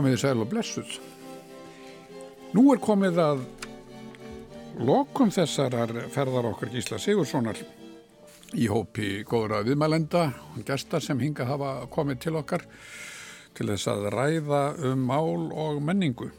komið 0.00 0.14
í 0.16 0.20
sæl 0.22 0.38
og 0.40 0.48
blessuð. 0.48 0.92
Nú 2.56 2.62
er 2.72 2.78
komið 2.80 3.18
að 3.20 3.42
lokum 4.80 5.28
þessarar 5.34 5.92
ferðar 6.14 6.48
okkar 6.54 6.70
Gísla 6.72 6.96
Sigurssonar 6.96 7.60
í 8.56 8.64
hópi 8.70 9.20
góðra 9.28 9.60
viðmælenda 9.66 10.22
og 10.54 10.64
gestar 10.64 11.04
sem 11.04 11.20
hinga 11.20 11.44
hafa 11.50 11.74
komið 11.92 12.22
til 12.24 12.32
okkar 12.40 12.64
til 13.58 13.68
þess 13.68 13.90
að 13.92 14.08
ræða 14.16 14.62
um 14.88 15.04
mál 15.10 15.50
og 15.52 15.82
menningu. 15.84 16.30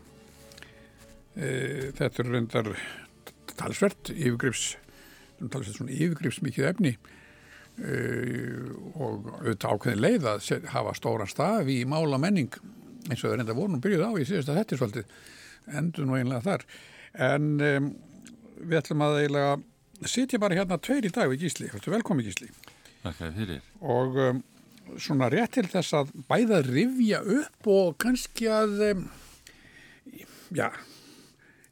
E, 1.37 1.93
þetta 1.99 2.25
er 2.25 2.33
reyndar 2.33 2.73
talsvert 3.61 4.09
yfirgrips, 4.15 4.71
talsvert 5.37 5.77
svona 5.77 5.93
yfirgrips 5.93 6.41
mikið 6.41 6.69
efni 6.73 6.97
e, 7.77 7.95
og 8.97 9.31
auðvitað 9.37 9.71
ákveðin 9.75 10.05
leið 10.07 10.29
að 10.33 10.69
hafa 10.73 10.97
stóra 10.97 11.29
staf 11.29 11.69
í 11.69 11.83
mála 11.85 12.17
menning 12.17 12.57
eins 13.11 13.23
og 13.23 13.31
það 13.31 13.37
reynda 13.39 13.57
voru 13.57 13.75
nú 13.75 13.81
byrjuð 13.83 14.05
á 14.07 14.11
í 14.15 14.27
síðasta 14.29 14.57
er 14.61 14.79
svolítið 14.79 15.77
endur 15.77 16.07
nú 16.07 16.17
einlega 16.17 16.45
þar. 16.45 16.65
En 17.29 17.49
um, 17.67 17.89
við 18.61 18.79
ætlum 18.81 19.03
að 19.05 19.17
eiginlega 19.21 19.57
sitja 20.09 20.39
bara 20.41 20.57
hérna 20.57 20.79
tveir 20.81 21.05
í 21.05 21.13
dag 21.13 21.29
við 21.31 21.45
Gísli, 21.45 21.69
velkomi 21.85 22.25
Gísli. 22.25 22.49
Takk 23.03 23.19
fyrir. 23.21 23.61
Og 23.81 24.17
um, 24.21 24.41
svona 25.01 25.29
rétt 25.33 25.55
til 25.57 25.67
þess 25.69 25.97
að 25.97 26.15
bæða 26.29 26.63
rivja 26.67 27.21
upp 27.21 27.69
og 27.71 27.99
kannski 28.01 28.49
að 28.51 28.79
um, 28.91 29.05
já 30.55 30.69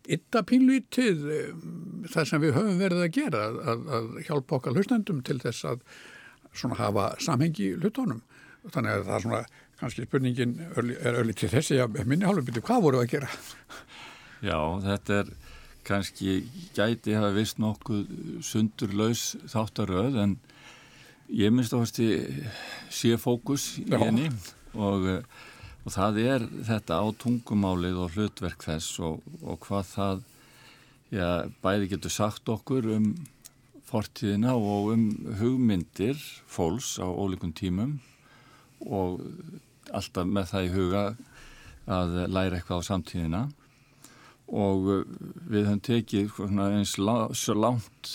ytta 0.09 0.41
pínlítið 0.47 1.25
það 2.09 2.29
sem 2.29 2.41
við 2.41 2.55
höfum 2.55 2.79
verið 2.79 3.03
að 3.05 3.11
gera 3.13 3.43
að, 3.45 3.83
að 3.97 4.07
hjálpa 4.25 4.57
okkar 4.57 4.77
hlustendum 4.77 5.19
til 5.25 5.37
þess 5.41 5.67
að 5.69 5.83
svona 6.49 6.79
hafa 6.79 7.09
samhengi 7.21 7.75
hlutónum 7.77 8.23
þannig 8.73 8.95
að 8.95 9.03
það 9.05 9.15
er 9.17 9.25
svona 9.25 9.41
kannski 9.79 10.05
spurningin 10.07 10.57
er 10.59 11.19
öll 11.21 11.33
til 11.33 11.51
þessi 11.51 11.79
að 11.83 12.01
minni 12.03 12.27
hálfum 12.27 12.47
byrju 12.49 12.65
hvað 12.67 12.85
voru 12.85 13.01
að 13.01 13.13
gera? 13.13 13.29
Já, 14.43 14.59
þetta 14.83 15.19
er 15.21 15.31
kannski 15.87 16.39
gæti 16.75 17.15
hafa 17.17 17.31
vist 17.35 17.59
nokkuð 17.61 18.41
sundurlaus 18.45 19.33
þáttaröð 19.49 20.19
en 20.23 20.35
ég 21.29 21.53
minnst 21.53 21.73
áherslu 21.73 22.09
sé 22.93 23.15
fókus 23.21 23.71
í 23.81 23.87
henni 23.93 24.29
og, 24.73 25.07
og 25.85 25.95
það 25.95 26.21
er 26.25 26.45
þetta 26.67 26.99
á 27.01 27.05
tungumálið 27.21 28.03
og 28.03 28.17
hlutverk 28.17 28.65
þess 28.65 28.99
og, 29.05 29.23
og 29.41 29.59
hvað 29.65 29.91
það 29.93 30.23
já, 31.13 31.29
bæði 31.63 31.91
getur 31.95 32.13
sagt 32.13 32.51
okkur 32.51 32.91
um 32.97 33.11
fortíðina 33.89 34.53
og 34.53 34.91
um 34.93 35.07
hugmyndir 35.39 36.19
fólks 36.49 36.97
á 37.01 37.07
ólíkun 37.09 37.55
tímum 37.57 37.97
og 38.85 39.23
alltaf 39.95 40.27
með 40.27 40.51
það 40.51 40.65
í 40.65 40.73
huga 40.73 41.03
að 41.89 42.15
læra 42.29 42.59
eitthvað 42.59 42.83
á 42.85 42.89
samtíðina. 42.89 43.41
Og 44.49 44.87
uh, 44.89 45.01
við 45.49 45.67
höfum 45.67 45.81
tekið 45.85 46.39
eins 46.65 46.95
svo 46.97 47.55
langt 47.57 48.13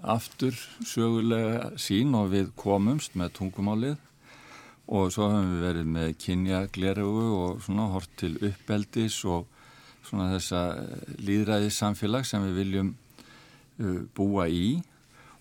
aftur 0.00 0.56
sögulega 0.86 1.74
sín 1.80 2.14
og 2.16 2.32
við 2.32 2.52
komumst 2.60 3.16
með 3.20 3.34
tungumálið. 3.40 3.98
Og 4.88 5.12
svo 5.12 5.28
höfum 5.32 5.52
við 5.54 5.66
verið 5.68 5.92
með 5.96 6.16
kynja 6.20 6.64
glerugu 6.72 7.28
og 7.40 7.62
svona 7.64 7.90
hort 7.92 8.12
til 8.20 8.34
uppeldis 8.40 9.20
og 9.28 9.46
svona 10.04 10.32
þessa 10.34 10.64
líðræðis 11.24 11.78
samfélag 11.80 12.26
sem 12.28 12.44
við 12.48 12.58
viljum 12.62 12.90
uh, 13.80 14.02
búa 14.16 14.48
í 14.48 14.82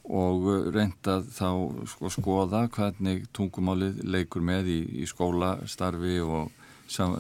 og 0.04 0.48
reyndað 0.76 1.30
þá 1.32 1.48
sko, 1.88 2.12
skoða 2.12 2.66
hvernig 2.76 3.24
tungumálið 3.36 4.02
leikur 4.04 4.44
með 4.44 4.68
í, 4.74 4.80
í 5.04 5.08
skólastarfi 5.08 6.18
og 6.26 6.52
sam, 6.92 7.16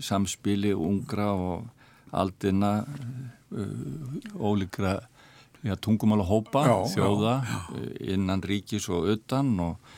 samspili 0.00 0.72
ungra 0.72 1.32
og 1.36 1.66
aldina 2.16 2.78
uh, 2.82 4.40
ólíkra 4.40 4.98
ja, 5.62 5.76
tungumála 5.76 6.24
hópa, 6.24 6.64
já, 6.66 6.76
þjóða 6.96 7.34
já, 7.44 7.52
já. 7.52 7.60
Uh, 7.76 7.90
innan 8.16 8.42
ríkis 8.42 8.88
og 8.88 9.12
utan 9.12 9.52
og, 9.60 9.92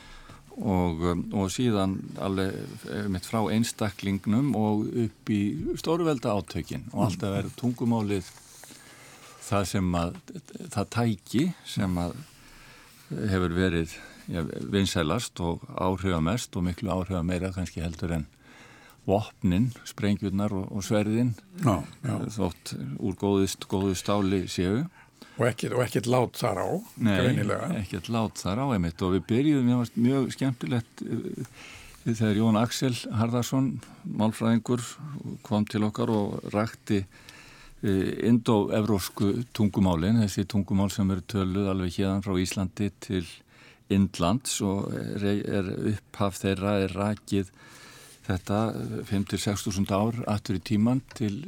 og, 0.59 1.03
um, 1.13 1.25
og 1.31 1.51
síðan 1.51 1.97
alveg 2.19 3.23
frá 3.23 3.39
einstaklingnum 3.55 4.51
og 4.59 4.87
upp 5.07 5.31
í 5.31 5.41
stórvelda 5.79 6.35
átökin 6.35 6.89
og 6.91 7.07
alltaf 7.07 7.39
er 7.39 7.53
tungumálið 7.59 8.27
það 9.45 9.67
sem 9.69 9.97
að 9.99 10.15
það 10.73 10.91
tæki 10.95 11.43
sem 11.69 11.97
að 12.01 12.15
hefur 13.29 13.53
verið 13.53 13.95
ja, 14.31 14.43
vinsælast 14.73 15.39
og 15.45 15.65
áhrifamest 15.77 16.55
og 16.57 16.65
miklu 16.65 16.93
áhrifa 16.93 17.21
meira 17.25 17.51
kannski 17.53 17.83
heldur 17.83 18.15
en 18.17 18.25
vopnin, 19.05 19.69
sprengjurnar 19.85 20.53
og, 20.55 20.69
og 20.73 20.85
sverðin. 20.85 21.35
Já, 21.61 21.83
já. 22.01 22.15
þótt 22.39 22.73
úr 22.97 23.17
góðist, 23.21 23.67
góðist 23.69 24.05
stáli 24.05 24.45
séu. 24.49 24.85
Og 25.35 25.49
ekkert, 25.49 25.75
og 25.75 25.83
ekkert 25.83 26.07
lát 26.09 26.37
þar 26.39 26.61
á 26.63 26.67
Nei, 27.03 27.17
ekkert 27.81 28.09
lát 28.13 28.39
þar 28.39 28.63
á 28.63 28.65
einmitt. 28.73 29.01
Og 29.03 29.17
við 29.17 29.25
byrjuðum 29.29 29.69
mjög, 29.69 29.91
mjög 29.99 30.29
skemmtilegt 30.33 31.05
uh, 31.05 31.61
þegar 32.07 32.39
Jón 32.39 32.59
Axel 32.59 32.95
Harðarsson 33.19 33.69
málfræðingur 34.05 34.83
kom 35.45 35.67
til 35.69 35.85
okkar 35.85 36.13
og 36.13 36.39
rakti 36.55 37.03
indo-evrósku 37.85 39.31
tungumálin, 39.55 40.21
þessi 40.23 40.45
tungumál 40.49 40.89
sem 40.93 41.09
eru 41.13 41.23
töluð 41.29 41.69
alveg 41.71 41.99
hérna 41.99 42.23
frá 42.25 42.37
Íslandi 42.41 42.89
til 43.03 43.25
Indlands 43.93 44.57
og 44.65 44.89
er, 44.95 45.69
upphaf 45.93 46.39
þeirra 46.41 46.79
er 46.85 46.95
rakið 46.97 47.51
þetta 48.25 48.59
5-6.000 49.11 49.93
ár 49.93 50.17
aftur 50.33 50.57
í 50.57 50.63
tíman 50.65 51.03
til 51.13 51.43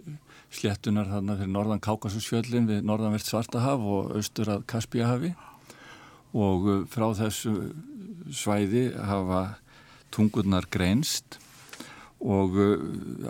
sléttunar 0.53 1.09
þarna 1.09 1.39
fyrir 1.39 1.53
norðan 1.55 1.81
Kákasusfjöllin 1.83 2.69
við 2.69 2.85
norðanvert 2.87 3.25
Svartahaf 3.25 3.81
og 3.81 4.13
austur 4.19 4.53
að 4.53 4.67
Kaspíahafi. 4.69 5.33
Og 6.37 6.69
frá 6.91 7.07
þessu 7.17 7.71
svæði 8.29 8.91
hafa 8.93 9.57
tungurnar 10.13 10.67
greinst 10.71 11.39
og 12.23 12.57
uh, 12.57 12.77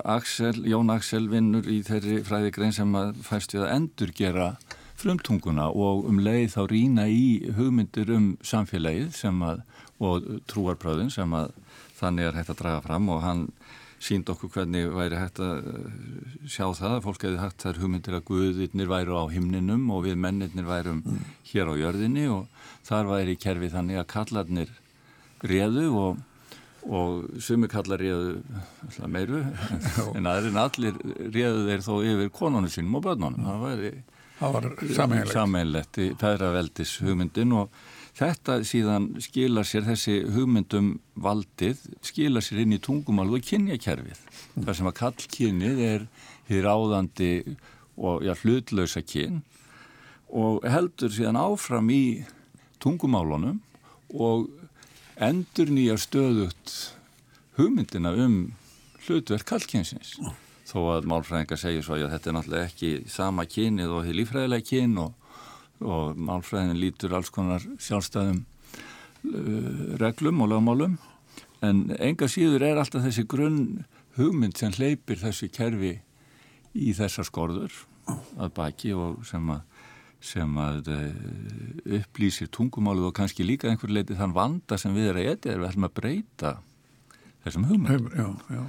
Axel, 0.08 0.64
Jón 0.70 0.92
Axel 0.94 1.28
vinnur 1.31 1.68
í 1.68 1.81
þeirri 1.86 2.22
fræðigrein 2.28 2.75
sem 2.75 2.94
að 2.96 3.18
fæst 3.28 3.56
við 3.56 3.66
að 3.66 3.74
endur 3.75 4.14
gera 4.16 4.52
frumtunguna 4.98 5.68
og 5.70 6.08
um 6.09 6.22
leið 6.24 6.53
þá 6.56 6.62
rína 6.72 7.08
í 7.12 7.52
hugmyndir 7.58 8.09
um 8.16 8.30
samfélagið 8.42 9.12
sem 9.18 9.44
að, 9.46 9.62
og 10.02 10.26
trúarpröðin 10.50 11.12
sem 11.14 11.36
að 11.38 11.52
þannig 12.00 12.30
er 12.30 12.40
hægt 12.40 12.53
að 12.53 12.62
draga 12.64 12.86
fram 12.86 13.12
og 13.14 13.22
hann 13.26 13.44
sínd 14.02 14.30
okkur 14.30 14.52
hvernig 14.53 14.92
væri 14.94 15.20
hægt 15.20 15.42
að 15.42 15.68
uh, 15.74 15.92
sjá 16.46 16.66
það, 16.78 16.97
fólk 17.06 17.28
hefði 17.28 17.44
hægt 17.44 17.66
þær 17.66 17.81
hugmyndir 17.81 18.18
að 18.18 18.26
guðirnir 18.30 18.92
væru 18.92 19.20
á 19.20 19.24
himninum 19.34 19.88
og 19.94 20.06
við 20.06 20.20
mennirnir 20.22 20.70
værum 20.70 21.03
mm. 21.03 21.22
hér 21.52 21.74
á 21.74 21.76
jörðinni 21.81 22.28
og 22.34 22.47
þar 22.88 23.12
væri 23.12 23.38
kerfi 23.42 23.72
þannig 23.74 24.02
að 24.02 24.12
kallarnir 24.14 24.74
reðu 25.44 25.88
og 25.97 26.26
og 26.88 27.42
sumi 27.44 27.68
kallar 27.72 28.00
réðu 28.02 28.38
meiru 29.12 29.42
en 30.18 30.30
aðrin 30.30 30.62
allir 30.62 30.96
réðu 31.20 31.66
þeir 31.68 31.84
þó 31.84 31.94
yfir 32.14 32.31
konunum 32.36 32.72
sínum 32.72 33.00
og 33.00 33.06
börnunum. 33.09 33.44
Það 33.44 33.62
það 34.38 34.56
var 34.56 35.32
sameinlegt 35.34 36.00
í 36.02 36.11
fæðraveldis 36.22 36.97
hugmyndin 37.03 37.56
og 37.58 37.73
þetta 38.17 38.59
síðan 38.66 39.09
skilar 39.22 39.67
sér 39.67 39.85
þessi 39.88 40.20
hugmyndum 40.34 40.96
valdið 41.22 41.82
skilar 42.06 42.46
sér 42.46 42.64
inn 42.64 42.78
í 42.78 42.82
tungumál 42.82 43.29
og 43.34 43.46
kynjakerfið. 43.46 44.22
Mm. 44.56 44.66
þar 44.66 44.79
sem 44.79 44.90
að 44.90 44.97
kallkynnið 45.02 45.84
er 45.85 46.08
hér 46.50 46.70
áðandi 46.72 47.32
og 47.97 48.26
já, 48.26 48.34
hlutlausa 48.41 49.02
kyn 49.06 49.41
og 50.28 50.66
heldur 50.67 51.14
síðan 51.14 51.40
áfram 51.40 51.90
í 51.94 52.03
tungumálunum 52.84 53.61
og 54.14 54.47
endur 55.23 55.72
nýja 55.73 55.97
stöðut 55.99 56.73
hugmyndina 57.58 58.14
um 58.22 58.37
hlutverk 59.08 59.47
kallkynsins 59.49 60.16
oh. 60.22 60.34
þó 60.67 60.78
að 60.93 61.08
málfræðingar 61.09 61.61
segja 61.61 61.85
svo 61.85 61.97
að 61.97 62.11
þetta 62.14 62.29
er 62.29 62.37
náttúrulega 62.37 62.69
ekki 62.69 62.91
sama 63.09 63.47
kynið 63.49 63.93
og 63.96 64.05
því 64.05 64.17
lífræðilega 64.19 64.67
kyn 64.69 64.97
og, 65.02 65.14
og 65.81 66.19
málfræðin 66.29 66.81
lítur 66.81 67.16
alls 67.17 67.31
konar 67.34 67.66
sjálfstæðum 67.81 68.43
uh, 68.43 69.96
reglum 70.02 70.43
og 70.46 70.52
lögmálum 70.53 70.97
en 71.66 71.87
enga 71.97 72.29
síður 72.29 72.67
er 72.67 72.81
alltaf 72.81 73.08
þessi 73.08 73.25
grunn 73.29 73.85
hugmynd 74.20 74.58
sem 74.59 74.75
hleypir 74.78 75.17
þessi 75.22 75.49
kerfi 75.53 75.96
í 76.78 76.93
þessar 76.93 77.25
skorður 77.25 77.73
að 78.37 78.53
baki 78.58 78.93
og 78.93 79.23
sem 79.28 79.49
að 79.49 79.66
sem 80.23 80.55
að 80.61 80.90
uh, 80.93 81.99
upplýsir 81.99 82.49
tungumálið 82.53 83.09
og 83.09 83.17
kannski 83.17 83.46
líka 83.46 83.69
einhver 83.69 83.93
leiti 83.93 84.17
þann 84.17 84.35
vanda 84.35 84.79
sem 84.81 84.96
við 84.96 85.11
erum 85.11 85.22
að 85.23 85.31
etja 85.34 85.53
er 85.53 85.61
við 85.61 85.69
ætlum 85.69 85.90
að 85.90 85.97
breyta 85.99 86.53
þessum 87.46 87.67
hugmynd. 87.69 88.09
Já, 88.17 88.28
já. 88.58 88.64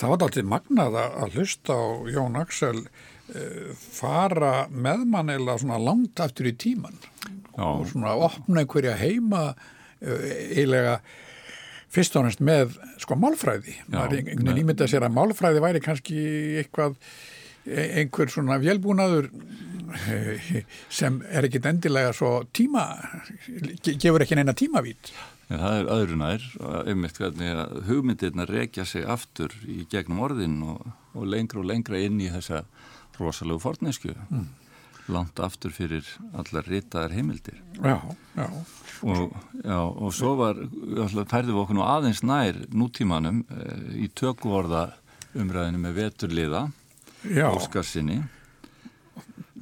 Það 0.00 0.12
var 0.12 0.26
alltaf 0.26 0.50
magnað 0.50 1.00
að 1.00 1.38
hlusta 1.38 1.78
á 1.80 1.86
Jón 2.14 2.38
Axel 2.40 2.76
uh, 2.84 3.72
fara 3.80 4.54
með 4.70 5.08
mann 5.14 5.32
eða 5.32 5.58
svona 5.62 5.80
langt 5.82 6.22
aftur 6.22 6.50
í 6.50 6.54
tíman 6.54 7.00
já. 7.00 7.64
og 7.64 7.88
svona 7.90 8.14
opna 8.28 8.62
einhverja 8.62 8.94
heima 9.00 9.50
uh, 9.50 10.30
eiginlega 10.52 11.00
fyrst 11.90 12.16
og 12.18 12.26
næst 12.26 12.42
með 12.44 12.76
sko 13.02 13.18
málfræði. 13.18 13.74
Er 13.90 14.14
einhvern 14.14 14.46
veginn 14.46 14.62
ímyndað 14.62 14.92
sér 14.92 15.06
að 15.06 15.16
málfræði 15.16 15.62
væri 15.64 15.82
kannski 15.82 16.20
eitthvað 16.62 16.96
e, 17.66 17.86
einhver 18.02 18.30
svona 18.30 18.60
vélbúnaður 18.62 19.30
e, 19.30 19.32
sem 21.00 21.20
er 21.30 21.48
ekkit 21.48 21.68
endilega 21.70 22.14
svo 22.16 22.32
tíma, 22.56 22.86
gefur 23.90 24.24
ekki 24.24 24.38
neina 24.38 24.54
tímavít. 24.56 25.12
Ja, 25.50 25.58
það 25.58 25.76
er 25.76 25.90
öðrunær, 25.96 26.46
einmitt 26.86 27.18
hvernig 27.18 27.56
að 27.58 27.76
hugmyndirna 27.88 28.46
rekja 28.46 28.86
sig 28.86 29.02
aftur 29.02 29.54
í 29.66 29.82
gegnum 29.90 30.22
orðin 30.22 30.60
og, 30.62 30.86
og 31.16 31.26
lengra 31.26 31.62
og 31.62 31.70
lengra 31.72 31.98
inn 31.98 32.20
í 32.22 32.30
þessa 32.30 32.64
rosalegu 33.18 33.62
fornesku. 33.62 34.14
Mm 34.30 34.48
langt 35.10 35.40
aftur 35.42 35.72
fyrir 35.74 36.06
allar 36.36 36.66
ritaðar 36.68 37.14
heimildir. 37.14 37.60
Já, 37.82 37.98
já. 38.36 38.46
Og, 39.00 39.32
já, 39.64 39.78
og 39.80 40.12
svo 40.14 40.34
var, 40.38 40.58
færðum 41.30 41.54
við 41.54 41.62
okkur 41.62 41.78
nú 41.78 41.84
aðeins 41.86 42.22
nær 42.26 42.58
nútímanum 42.68 43.42
e, 43.48 43.68
í 44.04 44.10
tökvorða 44.16 44.90
umræðinu 45.38 45.80
með 45.80 45.96
veturliða, 46.02 46.66
Óskarsinni. 47.50 48.22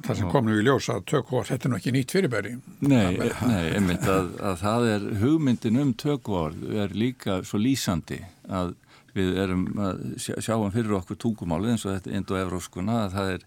Það 0.05 0.19
sem 0.19 0.29
kom 0.31 0.45
nú 0.47 0.55
í 0.55 0.63
ljós 0.63 0.87
að 0.93 1.01
tökvorð, 1.11 1.49
þetta 1.51 1.67
er 1.67 1.71
nú 1.71 1.77
ekki 1.79 1.91
nýtt 1.95 2.13
fyrirbæri. 2.15 2.51
Nei, 2.87 3.17
nei, 3.19 3.63
einmitt 3.75 4.05
að, 4.07 4.29
að 4.39 4.61
það 4.61 4.85
er 4.93 5.07
hugmyndin 5.23 5.81
um 5.81 5.91
tökvorð 5.99 6.77
er 6.85 6.95
líka 6.95 7.41
svo 7.47 7.59
lýsandi 7.59 8.21
að 8.47 8.75
við 9.15 9.39
erum 9.43 9.65
að 9.81 10.01
sjáum 10.21 10.71
fyrir 10.73 10.95
okkur 10.99 11.19
tungumáli 11.19 11.73
eins 11.73 11.85
og 11.85 11.97
þetta 11.97 12.15
indo-evróskuna 12.15 12.97
að 13.05 13.15
það 13.17 13.31
er 13.33 13.45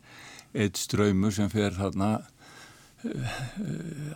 eitt 0.64 0.80
ströymur 0.80 1.34
sem 1.34 1.48
fer 1.52 1.72
þarna 1.76 2.10
eh, 3.06 3.38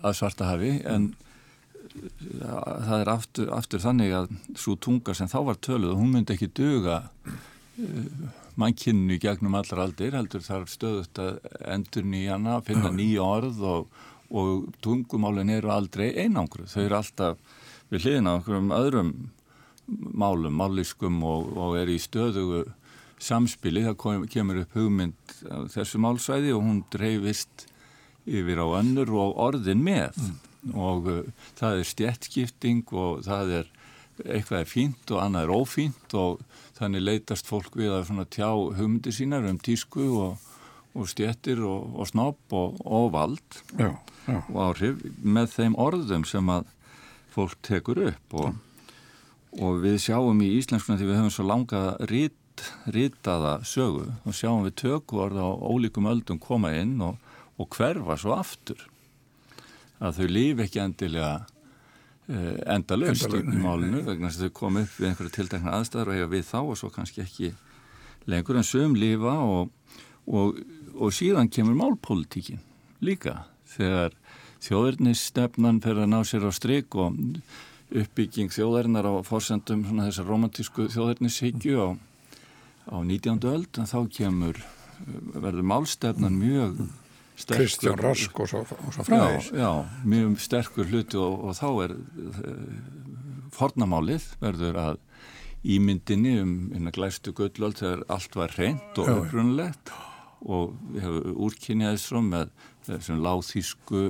að 0.02 0.18
svarta 0.18 0.50
hafi 0.50 0.74
en 0.84 1.14
það 1.96 3.00
er 3.00 3.10
aftur, 3.10 3.50
aftur 3.56 3.80
þannig 3.80 4.14
að 4.16 4.32
svo 4.58 4.76
tunga 4.76 5.14
sem 5.16 5.30
þá 5.30 5.38
var 5.48 5.60
töluð 5.64 5.96
hún 5.96 6.12
myndi 6.12 6.34
ekki 6.34 6.50
döga 6.56 7.04
mannkynnu 8.56 9.18
gegnum 9.20 9.56
allar 9.58 9.82
aldir 9.84 10.16
heldur 10.16 10.44
þarf 10.44 10.72
stöðut 10.72 11.20
að 11.20 11.38
endur 11.68 12.06
nýjana, 12.08 12.60
finna 12.64 12.92
nýja 12.94 13.24
orð 13.24 13.62
og, 13.68 13.98
og 14.30 14.68
tungumálin 14.84 15.52
eru 15.52 15.72
aldrei 15.74 16.10
einangruð, 16.14 16.70
þau 16.72 16.82
eru 16.86 16.98
alltaf 17.00 17.62
við 17.92 18.06
hliðina 18.06 18.38
okkur 18.40 18.58
um 18.60 18.72
öðrum 18.74 19.12
málum, 19.86 20.56
mállískum 20.58 21.20
og, 21.22 21.52
og 21.54 21.76
er 21.78 21.92
í 21.92 22.00
stöðugu 22.02 22.64
samspili, 23.22 23.84
það 23.86 24.26
kemur 24.32 24.64
upp 24.64 24.74
hugmynd 24.76 25.36
þessu 25.72 26.00
málsvæði 26.02 26.52
og 26.56 26.64
hún 26.64 26.82
dreifist 26.92 27.68
yfir 28.26 28.60
á 28.60 28.66
önnur 28.80 29.12
og 29.14 29.38
orðin 29.46 29.84
með. 29.86 30.16
Mm. 30.18 30.42
og 30.74 31.04
uh, 31.06 31.18
það 31.54 31.80
er 31.80 31.86
stjertskipting 31.86 32.88
og 32.90 33.20
það 33.22 33.52
er 33.60 33.68
eitthvað 34.24 34.62
er 34.62 34.70
fínt 34.70 35.12
og 35.12 35.22
annað 35.22 35.46
er 35.46 35.54
ófínt 35.54 36.16
og 36.18 36.42
þannig 36.78 37.04
leytast 37.04 37.48
fólk 37.48 37.76
við 37.78 37.94
að 37.96 38.22
tjá 38.32 38.50
hugmyndi 38.50 39.12
sínar 39.14 39.48
um 39.48 39.58
tísku 39.58 40.06
og, 40.20 40.46
og 40.96 41.10
stjettir 41.10 41.62
og, 41.64 41.92
og 41.96 42.08
snopp 42.10 42.56
og, 42.56 42.80
og 42.84 43.10
vald 43.16 43.60
já, 43.76 43.92
já. 44.26 44.38
og 44.40 44.60
áhrif 44.70 45.02
með 45.22 45.52
þeim 45.56 45.76
orðum 45.80 46.24
sem 46.28 46.52
að 46.52 46.72
fólk 47.36 47.58
tekur 47.66 48.00
upp 48.08 48.40
og 48.40 49.80
við 49.84 50.00
sjáum 50.04 50.40
í 50.44 50.52
íslenskuna 50.58 50.98
því 51.00 51.08
við 51.08 51.18
höfum 51.20 51.32
svo 51.32 51.46
langa 51.48 51.84
rít 52.10 52.34
ritaða 52.88 53.58
sögu 53.68 54.06
og 54.24 54.36
sjáum 54.36 54.64
við 54.64 54.78
tökvarð 54.80 55.40
á 55.40 55.48
ólíkum 55.60 56.08
öldum 56.08 56.40
koma 56.40 56.72
inn 56.76 56.96
og, 57.04 57.18
og 57.60 57.68
hverfa 57.76 58.16
svo 58.20 58.36
aftur 58.36 58.86
að 60.00 60.20
þau 60.20 60.28
lífi 60.32 60.64
ekki 60.66 60.82
endilega 60.82 61.32
uh, 62.30 62.56
endalust 62.76 63.32
í 63.32 63.42
málinu 63.60 64.02
vegna 64.06 64.30
þess 64.30 64.40
að 64.40 64.48
þau 64.48 64.56
kom 64.60 64.80
upp 64.82 64.96
við 64.98 65.10
einhverju 65.10 65.34
tildækna 65.36 65.76
aðstæðar 65.78 66.12
og 66.12 66.18
hefa 66.20 66.32
við 66.32 66.48
þá 66.50 66.58
og 66.62 66.80
svo 66.80 66.90
kannski 66.94 67.24
ekki 67.24 67.52
lengur 68.30 68.58
en 68.58 68.66
sögum 68.66 68.96
lífa 68.98 69.36
og, 69.44 69.70
og, 70.26 70.58
og 70.94 71.14
síðan 71.14 71.52
kemur 71.52 71.78
málpolítíkin 71.78 72.62
líka 73.04 73.44
þegar 73.76 74.16
þjóðurnisstefnan 74.66 75.80
fer 75.84 76.02
að 76.02 76.12
ná 76.12 76.20
sér 76.26 76.48
á 76.48 76.52
stryk 76.54 76.96
og 76.98 77.16
uppbygging 77.94 78.50
þjóðarinnar 78.50 79.06
á 79.06 79.14
fórsendum 79.26 79.84
þessar 80.00 80.26
romantísku 80.26 80.88
þjóðurnishyggju 80.90 81.78
og 81.84 81.98
á 82.86 82.96
19. 83.02 83.42
öld 83.50 83.78
en 83.78 83.90
þá 83.90 83.98
kemur 84.10 84.58
verður 85.36 85.66
málstefnan 85.66 86.38
mjög 86.38 86.80
sterkur 87.36 87.62
Kristján 87.62 88.02
Rask 88.02 88.40
og 88.40 88.50
svo, 88.50 88.62
svo 88.66 89.06
fræðis 89.06 89.50
já, 89.52 89.60
já, 89.60 89.70
mjög 90.08 90.36
sterkur 90.40 90.88
hluti 90.90 91.20
og, 91.20 91.44
og 91.48 91.58
þá 91.58 91.68
er 91.84 91.96
uh, 91.96 92.52
fornamálið 93.56 94.28
verður 94.42 94.80
að 94.82 95.02
ímyndinni 95.66 96.36
um 96.42 96.52
einna 96.74 96.92
glæstu 96.94 97.34
gullöld 97.36 97.80
þegar 97.80 98.04
allt 98.12 98.38
var 98.38 98.54
reynd 98.58 99.00
og 99.02 99.10
upprunlegt 99.16 99.92
og 100.46 100.76
við 100.92 101.06
hefum 101.06 101.40
úrkynjaðis 101.46 102.06
frá 102.10 102.20
með 102.22 102.52
þessum 102.86 103.22
láþísku 103.24 104.02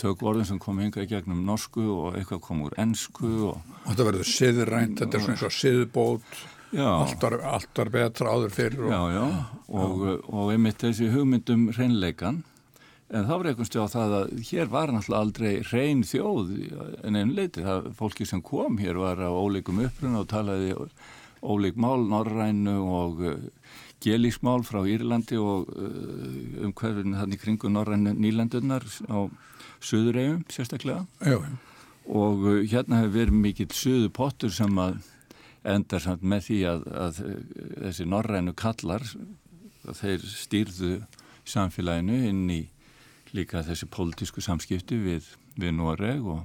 tökvorðin 0.00 0.48
sem 0.48 0.60
kom 0.60 0.80
hinga 0.80 1.04
í 1.04 1.08
gegnum 1.08 1.42
norsku 1.46 1.82
og 1.94 2.16
eitthvað 2.18 2.42
kom 2.44 2.64
úr 2.66 2.74
ennsku 2.80 3.30
og, 3.50 3.60
og 3.84 3.92
þetta 3.92 4.08
verður 4.10 4.28
siðrænt, 4.28 4.98
þetta 5.00 5.16
er 5.16 5.24
svona 5.24 5.36
eins 5.36 5.46
og 5.46 5.54
siðbót 5.56 6.40
allt 6.76 7.22
var, 7.22 7.40
allt 7.56 7.82
var 7.82 7.90
betra 7.94 8.36
áður 8.36 8.54
fyrir 8.54 8.86
og, 8.86 8.92
já, 8.92 9.00
já, 9.16 9.26
og, 9.68 10.06
og 10.30 10.52
einmitt 10.54 10.82
þessi 10.84 11.10
hugmyndum 11.10 11.68
hreinleikan 11.74 12.42
en 13.10 13.26
þá 13.26 13.32
var 13.32 13.48
einhvern 13.50 13.68
stjá 13.68 13.82
það 13.90 14.16
að 14.18 14.34
hér 14.50 14.68
var 14.70 14.92
náttúrulega 14.94 15.24
aldrei 15.24 15.54
hrein 15.66 16.04
þjóð 16.06 16.52
en 17.06 17.18
einn 17.18 17.34
leiti, 17.34 17.64
það 17.66 17.90
fólki 17.98 18.26
sem 18.28 18.42
kom 18.46 18.78
hér 18.78 19.00
var 19.02 19.18
á 19.18 19.30
ólíkum 19.30 19.82
uppruna 19.82 20.22
og 20.22 20.30
talaði 20.30 20.76
ólík 21.42 21.78
mál, 21.80 22.04
norrænu 22.06 22.76
og 22.84 23.22
uh, 23.24 23.38
gelísmál 24.04 24.62
frá 24.64 24.82
Írlandi 24.88 25.40
og 25.40 25.72
uh, 25.74 26.66
um 26.66 26.74
hverfinn 26.76 27.16
þannig 27.16 27.42
kringu 27.42 27.72
norrænu 27.72 28.14
nýlandunnar 28.16 28.86
á 29.08 29.26
Suðuregjum 29.80 30.44
sérstaklega. 30.52 31.06
Já. 31.24 31.40
og 32.04 32.44
uh, 32.44 32.60
hérna 32.68 33.00
hefur 33.00 33.16
verið 33.16 33.40
mikill 33.40 33.72
suðu 33.74 34.10
pottur 34.12 34.52
sem 34.52 34.78
að 34.78 35.00
endar 35.68 36.02
samt 36.02 36.22
með 36.24 36.46
því 36.46 36.58
að, 36.70 36.84
að 37.04 37.20
þessi 37.84 38.06
norrænu 38.08 38.54
kallar 38.56 39.04
þeir 40.00 40.24
stýrðu 40.24 40.92
samfélaginu 41.48 42.18
inn 42.30 42.44
í 42.52 42.62
líka 43.36 43.62
þessi 43.66 43.88
pólitísku 43.90 44.42
samskipti 44.44 44.98
við, 45.00 45.28
við 45.60 45.76
Noreg 45.76 46.26
og, 46.26 46.42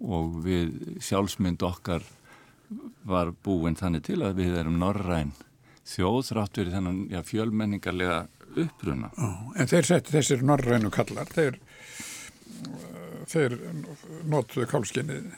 og 0.00 0.40
við 0.44 0.72
sjálfsmynd 1.04 1.62
okkar 1.66 2.04
var 3.08 3.32
búin 3.44 3.76
þannig 3.78 4.06
til 4.06 4.20
að 4.24 4.38
við 4.40 4.58
erum 4.62 4.78
norræn 4.80 5.32
þjóð 5.90 6.20
þrátt 6.30 6.60
verið 6.60 6.76
þennan 6.76 7.00
já, 7.10 7.20
fjölmenningarlega 7.26 8.20
uppruna. 8.60 9.10
Ó, 9.18 9.26
en 9.58 9.70
þeir 9.70 9.88
setti 9.88 10.14
þessir 10.14 10.44
norrænu 10.46 10.90
kallar, 10.94 11.30
þeir, 11.34 11.58
þeir 13.30 13.56
notuðu 14.30 14.68
kálskinnið 14.70 15.32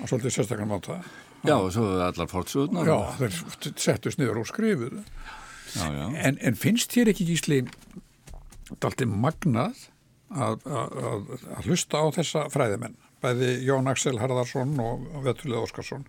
á 0.00 0.02
svolítið 0.06 0.36
sérstaklega 0.36 0.70
mátaða. 0.70 1.02
Já, 1.42 1.56
og 1.58 1.70
svo 1.74 1.86
allar 2.06 2.30
fórtsúðnar. 2.30 2.86
Já, 2.86 2.96
þeir 3.18 3.78
settust 3.82 4.20
niður 4.20 4.42
og 4.42 4.50
skrifuðu. 4.50 5.02
Já, 5.72 5.86
já. 5.88 6.04
En, 6.28 6.38
en 6.38 6.58
finnst 6.58 6.94
þér 6.94 7.12
ekki 7.12 7.26
gísli 7.32 7.62
dalti 8.82 9.08
magnað 9.08 9.88
að, 10.32 10.62
að, 10.64 11.32
að 11.56 11.68
hlusta 11.68 12.00
á 12.00 12.06
þessa 12.14 12.46
fræðimenn, 12.52 12.96
bæði 13.24 13.52
Jón 13.66 13.90
Axel 13.90 14.18
Harðarsson 14.20 14.74
og 14.82 15.06
Vetulið 15.26 15.64
Óskarsson, 15.66 16.06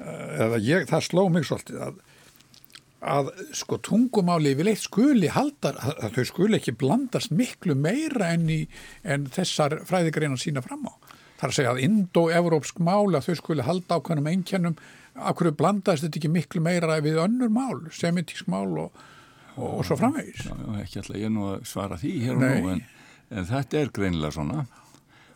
eh, 0.00 0.46
eða 0.46 0.60
ég, 0.64 0.86
það 0.90 1.06
sló 1.08 1.26
mig 1.32 1.48
svolítið 1.48 1.84
að 1.88 2.00
að 3.00 3.30
sko 3.56 3.78
tungumáli 3.80 4.50
við 4.58 4.66
leitt 4.68 4.82
skuli 4.82 5.30
haldar, 5.32 5.78
að 5.80 6.18
þau 6.18 6.26
skuli 6.28 6.58
ekki 6.58 6.74
blandast 6.76 7.32
miklu 7.32 7.72
meira 7.72 8.34
enn, 8.34 8.44
í, 8.52 8.58
enn 9.08 9.24
þessar 9.32 9.78
fræðigreina 9.88 10.36
sína 10.36 10.60
fram 10.60 10.84
á 10.84 10.92
þar 11.40 11.52
að 11.52 11.56
segja 11.56 11.74
að 11.74 11.84
indo-evrópsk 11.86 12.80
mál 12.84 13.16
að 13.16 13.28
þau 13.28 13.38
skuli 13.38 13.66
halda 13.66 13.98
ákveðnum 13.98 14.28
einkennum 14.30 14.80
af 15.20 15.36
hverju 15.38 15.54
blandast 15.58 16.04
þetta 16.04 16.20
ekki 16.20 16.32
miklu 16.32 16.62
meira 16.64 16.98
við 17.04 17.20
önnur 17.22 17.52
mál, 17.52 17.78
semitísk 17.94 18.50
mál 18.52 18.68
og, 18.86 19.00
og, 19.56 19.68
og 19.80 19.86
svo 19.88 19.96
framvegis? 20.00 20.44
já, 20.46 20.52
já, 20.52 20.74
ekki 20.84 21.00
alltaf 21.02 21.20
ég 21.20 21.32
nú 21.34 21.46
að 21.50 21.64
svara 21.68 21.98
því 22.00 22.12
hér 22.24 22.36
og 22.36 22.44
nú 22.44 22.74
en, 22.74 22.82
en 23.30 23.48
þetta 23.48 23.80
er 23.80 23.94
greinilega 23.96 24.36
svona. 24.36 24.66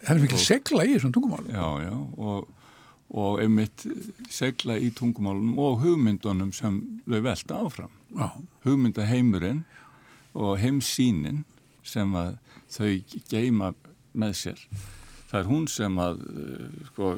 Það 0.05 0.13
er 0.15 0.23
mikil 0.27 0.43
segla 0.45 0.85
í 0.85 0.93
þessum 0.97 1.15
tungumál 1.17 1.49
já, 1.49 1.67
já, 1.87 1.95
og, 2.29 2.51
og 3.15 3.41
einmitt 3.43 3.87
segla 4.33 4.77
í 4.77 4.91
tungumálunum 4.97 5.61
og 5.65 5.81
hugmyndunum 5.85 6.53
sem 6.57 6.81
þau 7.09 7.21
velta 7.25 7.63
áfram. 7.65 7.95
Já. 8.15 8.29
hugmyndaheimurinn 8.63 9.65
og 10.39 10.59
heimsínin 10.63 11.43
sem 11.83 12.13
að 12.15 12.37
þau 12.71 12.93
geima 13.31 13.73
með 14.15 14.37
sér 14.39 14.61
það 15.35 15.41
er 15.41 15.51
hún 15.51 15.65
sem 15.71 15.97
að 15.99 16.21
eh, 16.31 16.67
sko, 16.93 17.11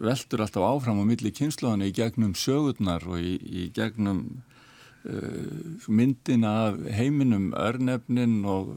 veldur 0.00 0.42
alltaf 0.44 0.64
áfram 0.64 1.02
á 1.02 1.04
milli 1.04 1.32
kynnslóðan 1.36 1.84
í 1.84 1.92
gegnum 1.94 2.32
sögurnar 2.38 3.04
og 3.04 3.20
í, 3.20 3.36
í 3.38 3.66
gegnum 3.76 4.22
uh, 5.06 5.84
myndina 5.86 6.54
af 6.64 6.80
heiminum, 6.96 7.52
örnefnin 7.54 8.40
og, 8.48 8.72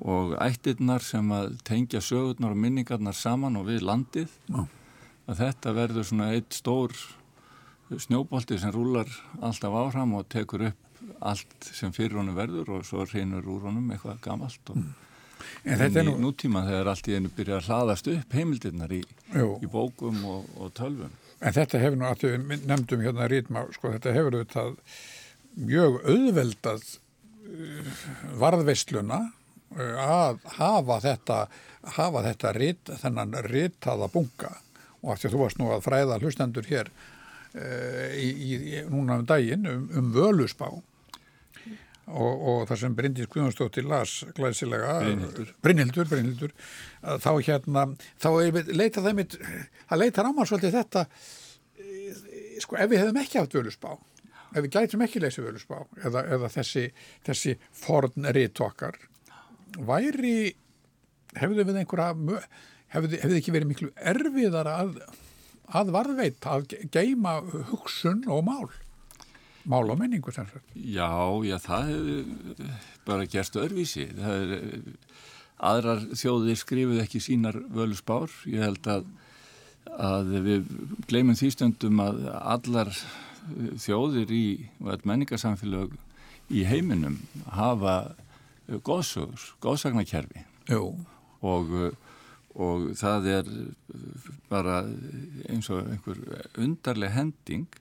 og 0.00 0.32
ættirnar 0.40 1.04
sem 1.04 1.28
að 1.36 1.58
tengja 1.68 2.00
sögurnar 2.00 2.54
og 2.54 2.62
minningarnar 2.62 3.18
saman 3.18 3.60
og 3.60 3.68
við 3.68 3.84
landið 3.84 4.32
Já. 4.48 4.62
að 5.26 5.42
þetta 5.42 5.76
verður 5.76 6.08
svona 6.08 6.30
eitt 6.38 6.56
stór 6.56 6.96
snjóbolti 7.90 8.56
sem 8.62 8.72
rúlar 8.72 9.10
alltaf 9.42 9.76
áfram 9.82 10.16
og 10.16 10.28
tekur 10.32 10.70
upp 10.70 11.04
allt 11.20 11.70
sem 11.74 11.92
fyrir 11.92 12.20
honum 12.22 12.38
verður 12.38 12.78
og 12.78 12.88
svo 12.88 13.04
reynur 13.08 13.44
úr 13.44 13.68
honum 13.68 13.92
eitthvað 13.92 14.24
gamalt 14.24 14.72
og 14.72 14.80
mm. 14.80 14.90
En 15.64 15.80
þetta 15.80 16.02
er 16.02 16.08
nú... 16.08 16.16
nútíma 16.26 16.64
þegar 16.68 16.92
allt 16.92 17.10
í 17.10 17.16
einu 17.16 17.32
byrja 17.36 17.58
að 17.60 17.70
hlaðast 17.70 18.12
upp 18.14 18.36
heimildirnar 18.38 18.94
í, 18.96 19.00
í 19.36 19.70
bókum 19.70 20.22
og, 20.28 20.50
og 20.60 20.72
tölvum. 20.78 21.16
En 21.40 21.56
þetta 21.56 21.80
hefur 21.80 22.00
nú 22.00 22.08
að 22.08 22.26
við 22.26 22.66
nefndum 22.68 23.04
hérna 23.04 23.28
rítma, 23.30 23.64
sko 23.74 23.94
þetta 23.94 24.14
hefur 24.16 24.38
auðvitað 24.38 24.74
mjög 25.60 26.00
auðveldað 26.04 26.86
uh, 26.86 27.92
varðveisluna 28.40 29.20
uh, 29.24 30.00
að 30.04 30.44
hafa 30.58 31.00
þetta 31.06 31.40
hafa 31.96 32.24
þetta 32.26 32.52
rit, 32.56 32.92
þennan 33.00 33.38
ritaða 33.48 34.10
bunga 34.12 34.52
og 35.00 35.14
að 35.14 35.22
því 35.22 35.28
að 35.28 35.32
þú 35.32 35.40
varst 35.40 35.60
nú 35.60 35.70
að 35.72 35.86
fræða 35.86 36.18
hlustendur 36.20 36.68
hér 36.68 36.90
uh, 36.92 38.08
í, 38.20 38.28
í, 38.28 38.82
núna 38.90 39.20
um 39.20 39.26
daginn 39.28 39.68
um, 39.70 39.86
um 39.96 40.10
völusbá 40.14 40.68
og, 42.10 42.44
og 42.52 42.62
það 42.70 42.82
sem 42.82 42.96
Bryndis 42.98 43.30
Guðjónsdóttir 43.30 43.88
las 43.88 44.16
glæsilega 44.36 44.98
Brynhildur, 45.64 46.08
Brynhildur 46.10 46.54
þá 47.22 47.30
hérna, 47.46 47.86
þá 48.20 48.30
leita 48.72 49.04
það 49.04 49.18
mitt 49.18 49.36
það 49.40 50.02
leitar 50.02 50.28
á 50.28 50.30
maður 50.30 50.52
svolítið 50.52 50.78
þetta 50.78 51.04
sko 52.60 52.78
ef 52.80 52.90
við 52.90 53.02
hefðum 53.02 53.20
ekki 53.22 53.40
haft 53.40 53.56
völusbá 53.56 53.92
ef 54.50 54.64
við 54.64 54.72
gætum 54.74 55.04
ekki 55.06 55.22
leysið 55.22 55.46
völusbá 55.46 55.78
eða, 56.02 56.24
eða 56.36 56.50
þessi, 56.56 56.88
þessi 57.26 57.56
forn 57.76 58.28
rítokkar 58.34 58.98
væri 59.78 60.52
hefðu 61.38 61.64
við 61.64 61.80
einhverja 61.82 62.40
hefðu, 62.90 63.20
hefðu 63.22 63.38
ekki 63.38 63.54
verið 63.54 63.70
miklu 63.70 63.90
erfiðar 64.12 64.70
að, 64.70 64.94
að 65.70 65.92
varðveita 65.94 66.56
að 66.56 66.76
geima 66.92 67.38
hugsun 67.70 68.24
og 68.30 68.44
mál 68.48 68.70
mál 69.68 69.90
og 69.90 69.98
menningu 70.00 70.32
sem 70.32 70.48
sagt. 70.48 70.64
Já, 70.74 71.10
já, 71.44 71.56
það 71.60 71.90
hefur 71.90 72.74
bara 73.06 73.28
gerst 73.28 73.58
örvísi. 73.60 74.06
Það 74.16 74.44
er, 74.44 74.84
aðrar 75.70 76.04
þjóðir 76.16 76.60
skrifuð 76.60 77.02
ekki 77.02 77.20
sínar 77.20 77.58
völusbár. 77.74 78.32
Ég 78.48 78.64
held 78.64 78.86
að, 78.88 79.08
að 79.96 80.36
við 80.46 80.70
gleymum 81.10 81.38
því 81.38 81.50
stundum 81.56 82.00
að 82.04 82.22
allar 82.40 82.94
þjóðir 83.80 84.32
í 84.32 84.44
menningarsamfélag 84.80 85.96
í 86.50 86.64
heiminum 86.66 87.18
hafa 87.54 88.14
góðsögur, 88.86 89.42
góðsagnarkerfi 89.62 90.44
og, 91.42 91.70
og 92.54 92.90
það 92.98 93.28
er 93.34 93.52
bara 94.50 94.82
eins 95.50 95.70
og 95.72 95.86
einhver 95.90 96.20
undarleg 96.58 97.14
hending 97.14 97.80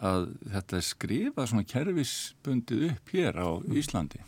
að 0.00 0.30
þetta 0.48 0.82
skrifa 0.84 1.46
svona 1.48 1.66
kerfisbundið 1.68 2.86
upp 2.90 3.12
hér 3.14 3.40
á 3.40 3.48
mm. 3.48 3.74
Íslandi. 3.80 4.22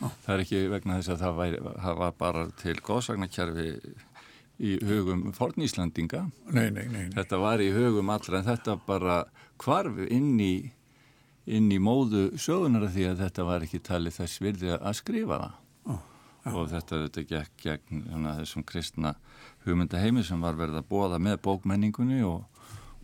Ah. 0.00 0.12
Það 0.24 0.34
er 0.34 0.44
ekki 0.44 0.62
vegna 0.72 0.98
þess 0.98 1.12
að 1.12 1.22
það, 1.22 1.34
væri, 1.40 1.60
það 1.84 1.98
var 2.00 2.14
bara 2.18 2.44
til 2.62 2.76
góðsagnarkerfi 2.82 3.66
í 4.62 4.76
hugum 4.86 5.24
forníslandinga. 5.36 6.22
Nei, 6.50 6.68
nei, 6.70 6.86
nei, 6.86 7.02
nei. 7.08 7.16
Þetta 7.16 7.40
var 7.42 7.62
í 7.62 7.72
hugum 7.74 8.12
allra 8.14 8.40
en 8.40 8.48
þetta 8.48 8.78
bara 8.86 9.18
kvarf 9.60 10.00
inn 10.08 10.36
í, 10.42 10.54
inn 11.50 11.68
í 11.72 11.80
móðu 11.82 12.30
sögunar 12.40 12.88
því 12.92 13.10
að 13.10 13.26
þetta 13.26 13.48
var 13.48 13.66
ekki 13.66 13.82
talið 13.84 14.18
þess 14.20 14.42
virði 14.42 14.76
að 14.78 14.96
skrifa 15.00 15.42
það. 15.44 15.58
Ah. 15.92 16.08
Og 16.52 16.72
þetta, 16.72 17.04
þetta 17.04 17.26
gekk 17.30 17.66
gegn 17.66 18.06
þessum 18.24 18.64
kristna 18.66 19.14
hugmyndaheimi 19.66 20.24
sem 20.26 20.40
var 20.42 20.56
verið 20.58 20.80
að 20.80 20.88
bóða 20.90 21.20
með 21.22 21.38
bókmenningunni 21.44 22.24
og 22.26 22.48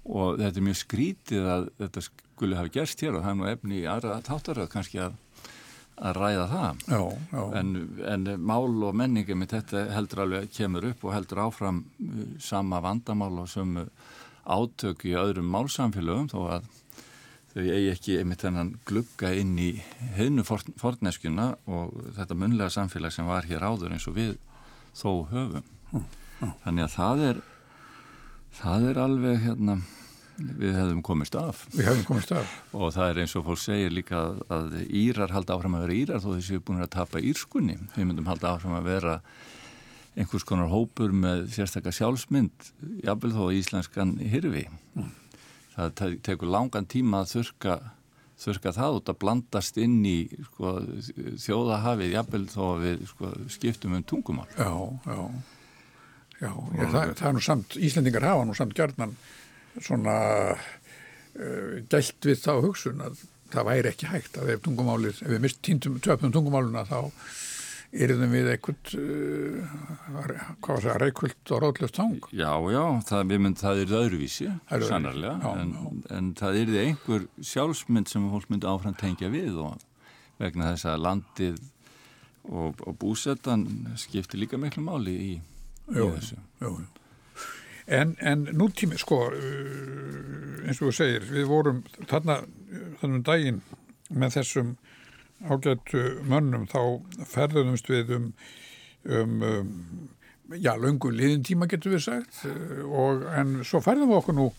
og 0.09 0.39
þetta 0.41 0.61
er 0.61 0.67
mjög 0.69 0.81
skrítið 0.83 1.49
að 1.53 1.71
þetta 1.83 2.05
skulle 2.09 2.59
hafa 2.59 2.75
gerst 2.79 3.03
hér 3.05 3.19
og 3.19 3.25
það 3.25 3.33
er 3.33 3.41
nú 3.41 3.49
efni 3.53 3.81
í 3.83 3.89
aðra 3.91 4.21
þáttaröð 4.27 4.71
kannski 4.73 5.03
að, 5.05 5.19
að 5.99 6.21
ræða 6.23 6.47
það 6.53 6.83
já, 6.87 7.03
já. 7.35 7.43
En, 7.61 7.75
en 8.15 8.29
mál 8.41 8.89
og 8.89 8.97
menningi 8.97 9.37
með 9.37 9.57
þetta 9.57 9.85
heldur 9.97 10.25
alveg 10.25 10.51
kemur 10.57 10.89
upp 10.93 11.05
og 11.05 11.15
heldur 11.17 11.43
áfram 11.45 11.83
uh, 11.85 12.25
sama 12.41 12.81
vandamál 12.85 13.35
og 13.43 13.51
sömu 13.53 13.89
átök 14.49 15.05
í 15.05 15.17
öðrum 15.21 15.51
málsamfélögum 15.53 16.31
þó 16.33 16.39
að 16.57 16.69
þau 17.53 17.65
eigi 17.65 17.91
ekki 17.93 18.17
einmitt 18.21 18.45
þennan 18.45 18.75
glugga 18.89 19.35
inn 19.37 19.57
í 19.61 19.71
heinu 20.17 20.45
forneskjuna 20.47 21.51
og 21.69 21.97
þetta 22.17 22.37
munlega 22.39 22.73
samfélag 22.73 23.13
sem 23.13 23.29
var 23.29 23.49
hér 23.49 23.67
áður 23.67 23.97
eins 23.97 24.07
og 24.09 24.17
við 24.17 24.35
þó 24.97 25.11
höfum. 25.33 25.65
Hm, 25.93 26.05
Þannig 26.65 26.85
að 26.85 26.93
það 26.95 27.25
er 27.29 27.41
það 28.57 28.91
er 28.91 29.01
alveg 29.05 29.41
hérna 29.47 29.81
Við 30.39 30.77
hefðum 30.77 31.01
komist 31.03 31.35
af. 31.35 31.65
Við 31.75 31.89
hefðum 31.89 32.05
komist 32.07 32.33
af. 32.37 32.51
Og 32.71 32.93
það 32.95 33.09
er 33.11 33.21
eins 33.25 33.33
og 33.35 33.45
fólk 33.49 33.59
segir 33.59 33.91
líka 33.91 34.21
að 34.55 34.77
Írar 34.87 35.33
halda 35.35 35.57
áfram 35.57 35.75
að 35.75 35.87
vera 35.87 35.97
Írar 35.99 36.23
þó 36.23 36.29
þessi 36.31 36.55
er 36.55 36.63
búin 36.69 36.85
að 36.85 36.93
tapa 36.95 37.23
Írskunni. 37.27 37.75
Við 37.97 38.07
myndum 38.07 38.31
halda 38.31 38.53
áfram 38.53 38.77
að 38.79 38.87
vera 38.87 39.17
einhvers 40.19 40.47
konar 40.47 40.71
hópur 40.71 41.15
með 41.15 41.49
sérstaklega 41.55 41.99
sjálfsmynd, 41.99 42.71
jafnvel 43.07 43.35
þó 43.35 43.45
íslenskan 43.55 44.17
hirfi. 44.31 44.65
Mm. 44.95 45.13
Það 45.75 46.17
tekur 46.27 46.51
langan 46.55 46.89
tíma 46.91 47.23
að 47.23 47.35
þurka, 47.37 47.77
þurka 48.39 48.75
það 48.79 48.99
út 48.99 49.13
að 49.13 49.21
blandast 49.23 49.79
inn 49.83 50.01
í 50.07 50.17
sko, 50.49 50.75
þjóðahafið, 51.45 52.15
jafnvel 52.15 52.45
þó 52.51 52.65
að 52.71 52.83
við 52.87 53.07
sko, 53.13 53.37
skiptum 53.59 53.99
um 53.99 54.07
tungumál. 54.07 54.51
Já, 54.55 54.71
já. 55.07 55.23
Já, 56.39 56.53
ég, 56.53 56.93
það, 56.93 57.13
það 57.19 57.27
er 57.29 57.35
nú 57.35 57.43
samt, 57.43 57.77
Íslendingar 57.83 58.29
hafa 58.29 58.47
nú 58.47 58.55
samt 58.55 58.77
gerðnan 58.79 59.17
svona 59.83 60.15
uh, 60.55 61.75
gælt 61.91 62.31
við 62.31 62.41
þá 62.45 62.53
hugsun 62.63 63.03
að 63.03 63.25
það 63.53 63.69
væri 63.71 63.93
ekki 63.93 64.11
hægt 64.13 64.39
að 64.39 64.55
ef 64.55 64.65
tungumálið, 64.65 65.23
ef 65.25 65.33
við 65.33 65.45
mist 65.45 65.61
týndum 65.67 65.99
töfnum 66.05 66.35
tungumáluna 66.35 66.85
þá 66.89 66.99
erum 67.99 68.35
við 68.35 68.51
eitthvað 68.53 68.95
uh, 69.01 69.77
hvað 70.61 70.75
var 70.75 70.85
það, 70.85 70.99
reykvöld 71.03 71.53
og 71.57 71.63
ráðlöft 71.65 71.97
tang 71.97 72.31
Já, 72.37 72.53
já, 72.75 72.83
það, 73.09 73.35
mynd, 73.35 73.61
það 73.63 73.83
er 73.83 73.95
öðruvísi, 74.03 74.49
sannarlega 74.85 75.39
já, 75.41 75.53
en, 75.63 75.75
já. 75.75 76.15
en 76.19 76.33
það 76.39 76.61
er 76.63 76.75
einhver 76.85 77.29
sjálfsmynd 77.51 78.13
sem 78.13 78.31
fólk 78.35 78.53
myndi 78.53 78.69
áfram 78.69 78.99
tengja 79.01 79.33
við 79.33 79.59
og 79.65 79.79
vegna 80.39 80.75
þess 80.75 80.91
að 80.93 81.05
landið 81.07 81.63
og, 82.49 82.83
og 82.85 82.99
búsettan 83.01 83.65
skiptir 84.01 84.45
líka 84.45 84.61
miklu 84.61 84.85
máli 84.85 85.17
í 85.33 85.33
jú, 85.95 86.13
jú. 86.61 86.77
En, 87.89 88.17
en 88.21 88.45
nútími, 88.53 88.99
sko, 89.01 89.23
uh, 89.33 90.67
eins 90.67 90.81
og 90.83 90.91
þú 90.91 90.95
segir, 90.99 91.25
við 91.31 91.49
vorum 91.49 91.81
þarna, 92.11 92.43
þannum 93.01 93.25
daginn 93.25 93.63
með 94.13 94.35
þessum 94.37 94.75
ágættu 95.49 96.03
mönnum, 96.29 96.67
þá 96.69 97.25
ferðumst 97.31 97.89
við 97.89 98.13
um, 98.19 98.27
um, 99.09 99.39
um 99.47 99.71
já, 100.61 100.75
löngu 100.81 101.13
liðin 101.15 101.47
tíma 101.47 101.69
getur 101.71 101.97
við 101.97 102.05
sagt, 102.11 102.43
uh, 102.49 102.85
og, 102.89 103.25
en 103.33 103.63
svo 103.65 103.81
ferðum 103.85 104.13
við 104.13 104.21
okkur 104.21 104.37
nú 104.37 104.51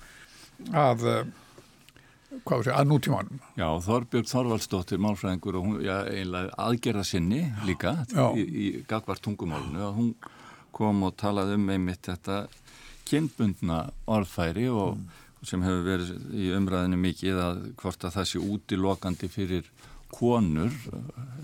að, 0.74 1.06
uh, 1.06 2.42
hvað 2.50 2.66
sé, 2.66 2.74
að 2.74 2.90
nútímanum. 2.90 3.46
Já, 3.60 3.68
Þorbjörn 3.86 4.32
Þorvaldsdóttir, 4.34 5.06
málfræðingur, 5.06 5.62
og 5.62 5.70
hún, 5.70 5.80
já, 5.86 6.00
einlega 6.10 6.58
aðgerða 6.66 7.06
sinni 7.06 7.46
líka 7.70 8.00
já. 8.10 8.26
í, 8.34 8.50
í 8.50 8.68
gagvart 8.90 9.22
tungumálunu, 9.26 9.86
og 9.86 10.02
hún 10.02 10.14
kom 10.80 11.04
og 11.08 11.18
talaði 11.20 11.58
um 11.60 11.70
einmitt 11.74 12.08
þetta 12.08 12.46
kynbundna 13.10 13.84
orðfæri 14.10 14.68
og 14.72 14.96
mm. 14.96 15.06
sem 15.50 15.64
hefur 15.66 15.86
verið 15.88 16.16
í 16.36 16.50
umræðinu 16.56 17.00
mikið 17.04 17.44
að 17.44 17.62
hvort 17.82 18.06
að 18.06 18.18
það 18.18 18.30
sé 18.32 18.44
útilokandi 18.56 19.32
fyrir 19.34 19.70
konur 20.14 20.74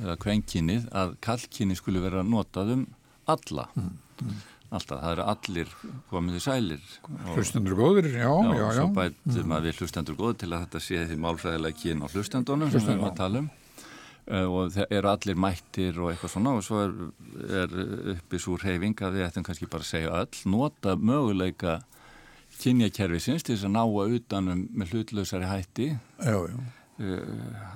eða 0.01 0.17
kvenkinnið 0.21 0.89
að 0.95 1.15
kallkinni 1.25 1.77
skulle 1.77 2.03
vera 2.03 2.25
notað 2.25 2.75
um 2.77 2.85
alla 3.29 3.67
mm. 3.73 3.91
Mm. 4.21 4.39
alltaf, 4.69 5.01
það 5.01 5.11
eru 5.11 5.27
allir 5.33 5.75
komiði 6.11 6.41
sælir 6.45 6.87
hlustendur 7.35 7.77
góður, 7.77 8.09
já, 8.13 8.29
já, 8.29 8.55
já 8.55 8.65
og 8.65 8.73
svo 8.79 8.87
bætum 8.95 9.43
mm. 9.43 9.53
að 9.57 9.69
við 9.69 9.83
hlustendur 9.83 10.17
góður 10.21 10.41
til 10.41 10.51
að 10.51 10.65
þetta 10.65 10.83
sé 10.87 11.05
því 11.11 11.21
málfræðilega 11.27 11.81
kyn 11.83 12.03
á 12.05 12.07
hlustendunum 12.09 12.73
sem 12.73 12.83
við 12.83 12.95
erum 12.95 13.07
að 13.11 13.21
tala 13.21 13.43
um 13.43 13.53
Eh, 13.53 13.64
og 14.25 14.71
það 14.73 14.93
eru 14.97 15.09
allir 15.11 15.37
mættir 15.37 15.99
og 16.01 16.11
eitthvað 16.11 16.31
svona 16.33 16.53
og 16.57 16.63
svo 16.65 16.79
er, 16.81 16.93
er 17.61 17.75
uppi 18.15 18.39
svo 18.41 18.57
reyfing 18.57 19.03
að 19.05 19.19
við 19.19 19.27
ættum 19.27 19.45
kannski 19.45 19.69
bara 19.69 19.85
að 19.85 19.91
segja 19.91 20.15
öll, 20.17 20.39
nota 20.49 20.95
möguleika 20.97 21.75
kynjakerfisins 22.57 23.45
til 23.45 23.55
þess 23.55 23.67
að 23.67 23.75
ná 23.75 23.83
að 23.83 24.15
utanum 24.19 24.63
með 24.73 24.93
hlutlausari 24.95 25.49
hætti 25.49 25.89
já, 25.93 26.37
já. 26.49 26.57
Uh, 26.95 27.19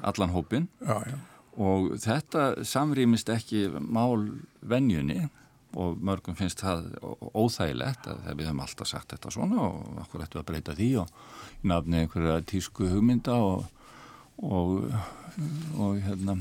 allan 0.07 0.33
hópin 0.33 0.69
já, 0.79 1.19
og 1.59 1.91
þetta 1.99 2.63
samrýmist 2.65 3.29
ekki 3.33 3.67
málvenjunni 3.69 5.27
og 5.77 5.99
mörgum 6.01 6.37
finnst 6.37 6.63
það 6.63 6.87
óþægilegt 7.37 8.07
að 8.09 8.29
við 8.31 8.47
höfum 8.47 8.63
alltaf 8.63 8.89
sagt 8.89 9.13
þetta 9.13 9.33
svona 9.35 9.59
og 9.67 9.99
okkur 10.05 10.23
ættum 10.25 10.41
að 10.41 10.47
breyta 10.47 10.73
því 10.77 10.87
og 11.03 11.11
nafni 11.69 11.99
einhverja 12.01 12.39
tísku 12.49 12.87
hugmynda 12.89 13.35
og 13.37 13.67
og, 14.45 14.87
og 15.79 15.99
hérna, 16.03 16.37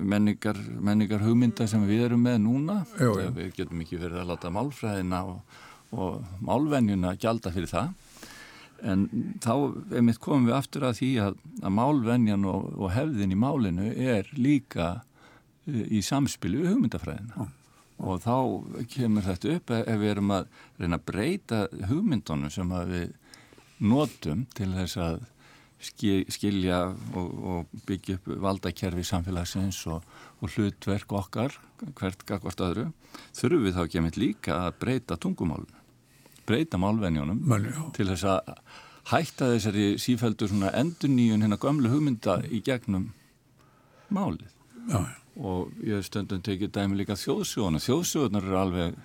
menningar, 0.00 0.58
menningar 0.80 1.22
hugmynda 1.24 1.66
sem 1.68 1.84
við 1.88 2.06
erum 2.08 2.24
með 2.26 2.40
núna. 2.44 2.80
Jú, 3.00 3.14
jú. 3.20 3.30
við 3.36 3.52
getum 3.56 3.82
ekki 3.84 4.00
verið 4.00 4.22
að 4.22 4.30
láta 4.32 4.52
málfræðina 4.54 5.22
og, 5.32 5.58
og 5.96 6.44
málvenjuna 6.44 7.16
gjalda 7.20 7.52
fyrir 7.54 7.72
það. 7.72 7.92
En 8.86 9.06
þá 9.40 9.52
einmitt 9.96 10.20
komum 10.20 10.48
við 10.50 10.58
aftur 10.58 10.84
að 10.84 10.98
því 11.00 11.10
að, 11.24 11.36
að 11.62 11.76
málvenjan 11.78 12.48
og, 12.48 12.66
og 12.76 12.92
hefðin 12.92 13.32
í 13.32 13.38
málinu 13.40 13.92
er 13.92 14.28
líka 14.36 14.88
uh, 15.00 15.84
í 15.88 16.02
samspilu 16.04 16.60
við 16.62 16.74
hugmyndafræðina. 16.74 17.48
Og 17.96 18.20
þá 18.20 18.36
kemur 18.92 19.24
þetta 19.24 19.54
upp 19.54 19.72
ef 19.78 20.02
við 20.02 20.10
erum 20.10 20.34
að 20.36 20.50
reyna 20.76 20.98
að 20.98 21.06
breyta 21.08 21.62
hugmyndunum 21.88 22.52
sem 22.52 22.74
við 22.90 23.14
notum 23.80 24.44
til 24.56 24.68
þess 24.74 25.00
að 25.00 25.24
skilja 25.82 26.80
og, 26.88 27.26
og 27.52 27.82
byggja 27.88 28.16
upp 28.16 28.30
valdakerfi 28.42 29.04
samfélagsins 29.04 29.82
og, 29.92 30.04
og 30.40 30.54
hlutverk 30.54 31.12
okkar 31.12 31.56
hvert 31.98 32.24
gagvart 32.28 32.62
öðru 32.64 32.86
þurfum 33.36 33.66
við 33.66 33.76
þá 33.76 33.82
ekki 33.84 34.02
að 34.02 34.20
líka 34.22 34.60
að 34.64 34.78
breyta 34.80 35.18
tungumálun 35.20 35.82
breyta 36.46 36.80
málvenjónum 36.80 37.42
Mönnu, 37.44 37.74
til 37.96 38.08
þess 38.08 38.28
að 38.30 38.54
hætta 39.10 39.52
þessari 39.52 39.86
sífældur 40.02 40.54
endur 40.72 41.12
nýjun 41.12 41.44
hérna 41.44 41.60
gömlu 41.60 41.90
hugmynda 41.92 42.40
í 42.50 42.62
gegnum 42.64 43.12
málið. 44.10 44.50
Já, 44.86 45.02
og 45.36 45.72
ég 45.82 45.98
hef 45.98 46.08
stundum 46.08 46.42
tekið 46.42 46.72
dæmi 46.74 47.00
líka 47.00 47.18
þjóðsjóðuna 47.18 47.82
þjóðsjóðunar 47.82 48.46
eru 48.46 48.58
alveg 48.60 48.98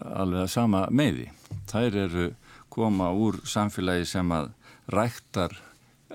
alveg 0.00 0.44
að 0.44 0.52
sama 0.52 0.86
meði 0.90 1.28
þær 1.70 1.98
eru 2.06 2.26
koma 2.72 3.10
úr 3.12 3.40
samfélagi 3.48 4.06
sem 4.08 4.32
að 4.32 4.52
ræktar 4.92 5.54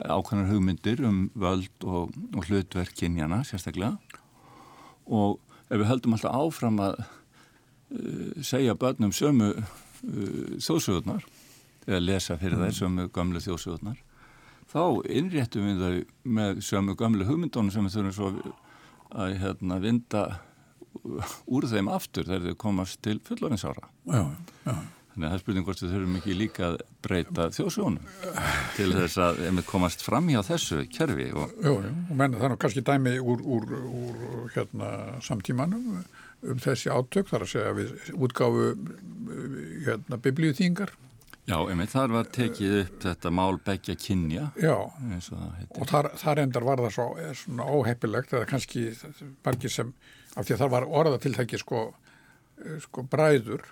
ákvæmnar 0.05 0.51
hugmyndir 0.51 1.03
um 1.07 1.27
völd 1.35 1.83
og, 1.83 2.13
og 2.35 2.47
hlutverk 2.49 2.93
kynjana 2.97 3.43
sérstaklega. 3.47 3.97
Og 5.07 5.39
ef 5.67 5.79
við 5.79 5.89
höldum 5.89 6.17
alltaf 6.17 6.35
áfram 6.35 6.81
að 6.83 6.99
uh, 7.01 8.43
segja 8.45 8.77
börnum 8.77 9.13
sömu 9.15 9.53
uh, 9.57 9.63
þjóðsögurnar 10.61 11.25
eða 11.87 12.03
lesa 12.03 12.37
fyrir 12.39 12.59
þær 12.61 12.77
sömu 12.81 13.07
gamlu 13.15 13.41
þjóðsögurnar 13.43 14.03
þá 14.71 14.81
innréttum 15.07 15.67
við 15.67 15.83
þau 15.83 16.31
með 16.37 16.61
sömu 16.67 16.95
gamlu 16.99 17.27
hugmyndunum 17.27 17.71
sem 17.71 17.87
við 17.87 17.97
þurfum 17.97 18.15
svo 18.17 18.53
að 19.15 19.37
hérna, 19.39 19.79
vinda 19.79 20.23
úr 21.47 21.67
þeim 21.69 21.87
aftur 21.93 22.27
þegar 22.27 22.49
þau 22.49 22.59
komast 22.65 22.99
til 23.05 23.19
fullorinnsára 23.23 23.87
já, 24.11 24.23
já. 24.67 24.75
Þannig 25.17 25.25
að 25.25 25.31
það 25.31 25.39
er 25.39 25.41
spurning 25.41 25.65
hvort 25.65 25.79
við 25.81 25.93
þurfum 25.95 26.17
ekki 26.19 26.33
líka 26.37 26.65
að 26.67 26.75
breyta 27.01 27.45
þjóðsjónum 27.55 28.03
til 28.75 28.85
þess 28.93 29.21
að 29.23 29.61
komast 29.65 30.03
fram 30.05 30.27
hjá 30.29 30.43
þessu 30.45 30.83
kerfi. 30.93 31.25
Og... 31.33 31.55
Jú, 31.65 31.71
jú, 31.81 31.93
og 31.97 32.19
menn 32.19 32.35
það 32.35 32.45
er 32.45 32.53
nú 32.53 32.57
kannski 32.61 32.83
dæmi 32.85 33.13
úr, 33.17 33.41
úr, 33.41 33.73
úr 33.89 34.51
hérna, 34.53 34.91
samtímanum 35.25 36.03
um 36.45 36.61
þessi 36.61 36.91
átök, 36.93 37.31
þar 37.31 37.47
að 37.47 37.51
segja 37.55 37.71
við 37.79 37.95
útgáfu 38.13 38.67
hérna, 39.87 40.21
biblíuþýngar. 40.21 40.93
Já, 41.47 41.55
einmitt, 41.63 41.95
þar 41.95 42.13
var 42.13 42.29
tekið 42.37 42.77
upp 42.83 43.01
þetta 43.07 43.33
mál 43.33 43.57
begja 43.65 43.97
kynja. 43.97 44.51
Já, 44.61 44.75
og, 44.75 45.57
og 45.79 45.89
þar, 45.89 46.11
þar 46.21 46.43
endar 46.43 46.69
var 46.69 46.85
það 46.85 46.93
svo, 46.99 47.07
svona 47.41 47.67
óheppilegt, 47.73 48.37
eða 48.37 48.51
kannski 48.53 48.85
margir 49.47 49.73
sem, 49.73 49.89
af 50.35 50.45
því 50.45 50.59
að 50.59 50.61
þar 50.61 50.73
var 50.75 50.87
orðatiltæki 51.01 51.63
sko, 51.63 51.85
sko 52.85 53.07
bræður, 53.09 53.65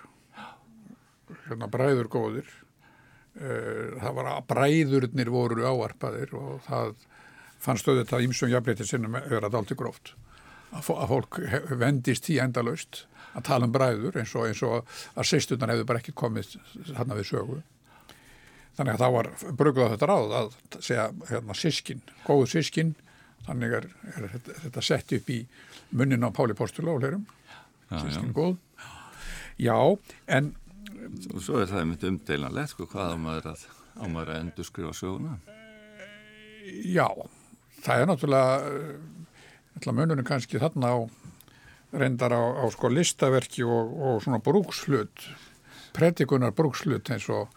hérna 1.48 1.68
bræður 1.72 2.08
góðir, 2.12 2.48
það 3.36 4.14
var 4.16 4.30
að 4.30 4.46
bræðurnir 4.48 5.30
voru 5.32 5.66
áarpaðir 5.68 6.32
og 6.38 6.62
það 6.64 6.94
fannst 7.60 7.88
auðvitað 7.88 8.24
ímsum 8.24 8.52
jafnleiti 8.52 8.86
sinnum 8.88 9.18
að 9.18 9.28
vera 9.34 9.50
dalti 9.52 9.76
gróft. 9.76 10.14
Að 10.72 11.08
fólk 11.10 11.38
vendist 11.78 12.28
í 12.32 12.38
endalaust 12.42 13.04
að 13.36 13.46
tala 13.48 13.68
um 13.68 13.72
bræður 13.74 14.16
eins 14.20 14.32
og, 14.36 14.48
eins 14.48 14.62
og 14.64 14.84
að 15.16 15.28
sýstunar 15.28 15.72
hefur 15.72 15.88
bara 15.88 16.00
ekki 16.00 16.14
komið 16.16 16.56
þarna 16.94 17.18
við 17.18 17.28
sögu. 17.30 17.58
Þannig 18.76 18.92
að 18.92 19.02
þá 19.02 19.08
var 19.14 19.28
brugðað 19.56 19.92
þetta 19.94 20.08
ráð 20.10 20.34
að 20.36 20.56
segja 20.84 21.06
hérna 21.30 21.56
sískin, 21.56 22.02
góðu 22.26 22.48
sískin, 22.52 22.92
þannig 23.46 23.76
er, 23.78 23.88
er 24.12 24.28
þetta, 24.34 24.56
þetta 24.64 24.84
sett 24.84 25.16
upp 25.16 25.32
í 25.32 25.38
munnin 25.96 26.26
á 26.28 26.30
Páli 26.36 26.56
Postula 26.56 26.92
og 26.92 27.00
hlerum, 27.00 27.24
sískin 27.92 28.36
góð. 28.36 28.58
Já, 29.56 29.76
en... 30.28 30.54
Og 31.34 31.40
svo 31.42 31.60
er 31.60 31.70
það 31.70 31.82
einmitt 31.82 32.06
umdeilanlegt, 32.08 32.74
sko, 32.74 32.88
hvað 32.90 33.14
á 33.14 33.16
maður 33.20 33.50
að, 33.52 33.66
að 34.06 34.32
endur 34.36 34.66
skrifa 34.68 34.94
söguna? 34.96 35.36
Já, 36.86 37.08
það 37.84 38.02
er 38.02 38.10
náttúrulega 38.10 39.94
mununum 39.94 40.26
kannski 40.26 40.60
þarna 40.62 40.92
á 40.92 40.98
reyndar 41.96 42.34
á, 42.34 42.42
á 42.62 42.64
sko 42.74 42.90
listaverki 42.90 43.64
og, 43.64 43.92
og 43.94 44.22
svona 44.24 44.40
brúkslut 44.42 45.28
predikunar 45.96 46.54
brúkslut 46.56 47.08
eins 47.14 47.28
og 47.32 47.52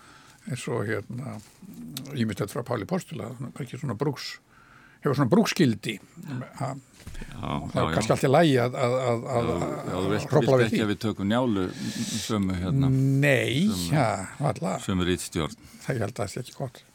eins 0.50 0.68
og 0.72 0.86
hérna 0.88 1.38
ímyndstætt 2.16 2.54
frá 2.54 2.64
Páli 2.66 2.88
Postula 2.90 3.32
ekki 3.60 3.80
svona 3.80 3.98
brúks 4.00 4.38
hefur 5.04 5.18
svona 5.18 5.32
brúkskildi 5.32 5.96
ha, 6.60 6.70
það 7.40 7.82
er 7.84 7.96
kannski 7.96 8.16
alltaf 8.16 8.34
lægi 8.34 8.60
að 8.66 8.78
að, 8.84 8.98
að, 9.06 9.26
að 9.32 9.50
þú 9.90 10.14
vilt 10.14 10.68
ekki 10.68 10.84
að 10.84 10.94
við 10.94 11.02
tökum 11.06 11.32
njálu 11.32 11.66
sömu 12.10 12.60
hérna. 12.60 12.92
Nei, 12.92 13.66
ja, 13.90 14.12
alltaf 14.40 14.86
sömu 14.86 15.08
rítstjórn 15.08 15.58
það 15.86 16.00
ég 16.00 16.06
held 16.06 16.14
að 16.14 16.24
það 16.24 16.32
sé 16.34 16.46
ekki 16.46 16.58
gott. 16.60 16.86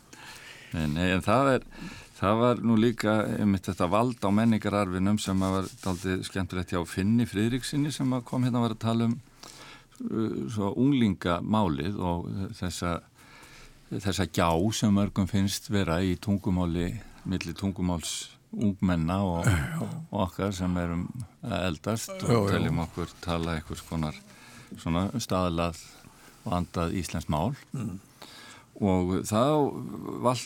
Nei, 0.74 0.86
nei, 0.90 1.06
en 1.14 1.22
það 1.24 1.52
er 1.56 1.68
Það 2.14 2.36
var 2.40 2.60
nú 2.62 2.74
líka 2.78 3.12
einmitt 3.40 3.66
þetta 3.66 3.88
vald 3.90 4.22
á 4.22 4.30
menningararfinum 4.32 5.16
sem 5.20 5.40
var 5.42 5.66
aldrei 5.90 6.22
skemmtilegt 6.24 6.70
hjá 6.72 6.78
Finni 6.86 7.26
Fridriksinni 7.26 7.90
sem 7.92 8.12
kom 8.24 8.46
hérna 8.46 8.60
að 8.60 8.68
vera 8.68 8.76
að 8.78 8.84
tala 8.84 9.08
um 9.08 9.16
uh, 9.18 10.36
svo 10.54 10.70
unglingamálið 10.80 11.98
og 11.98 12.30
þessa, 12.60 12.94
þessa 13.90 14.28
gjá 14.30 14.48
sem 14.78 14.94
mörgum 14.94 15.28
finnst 15.28 15.68
vera 15.74 15.98
í 16.06 16.14
tungumáli, 16.16 16.92
millir 17.28 17.56
tungumáls 17.58 18.14
ungmenna 18.54 19.18
og, 19.26 19.48
og 20.12 20.20
okkar 20.28 20.54
sem 20.54 20.76
erum 20.78 21.08
eldast 21.42 22.14
og 22.22 22.50
teljum 22.52 22.82
okkur 22.84 23.10
tala 23.24 23.58
einhvers 23.58 23.82
konar 23.88 24.16
svona 24.78 25.08
staðlað 25.22 25.80
og 26.44 26.58
andað 26.58 26.98
Íslands 27.00 27.30
mál. 27.32 27.54
Mm. 27.72 27.98
Og 28.82 29.20
þá 29.22 29.70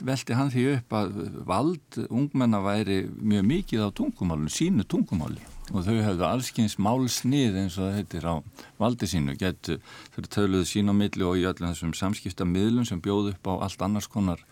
velti 0.04 0.36
hann 0.36 0.50
því 0.52 0.64
upp 0.74 0.96
að 0.98 1.14
vald 1.48 2.00
ungmenna 2.12 2.60
væri 2.60 3.06
mjög 3.08 3.46
mikið 3.48 3.86
á 3.88 3.96
tungumálinu, 3.96 4.52
sínu 4.52 4.84
tungumáli. 4.84 5.40
Og 5.72 5.84
þau 5.84 5.96
hefðu 5.96 6.26
allskynns 6.28 6.76
málsnið 6.80 7.56
eins 7.62 7.78
og 7.78 7.88
það 7.88 7.96
heitir 7.96 8.28
á 8.28 8.34
valdi 8.80 9.08
sínu. 9.08 9.36
Getur 9.40 9.80
þau 10.12 10.28
töluðu 10.28 10.68
sín 10.68 10.92
á 10.92 10.94
milli 10.96 11.24
og 11.24 11.40
í 11.40 11.46
öllum 11.48 11.72
þessum 11.72 11.96
samskipta 11.96 12.44
miðlum 12.48 12.84
sem 12.88 13.00
bjóð 13.00 13.32
upp 13.32 13.48
á 13.48 13.52
allt 13.64 13.84
annars 13.84 14.08
konar 14.12 14.44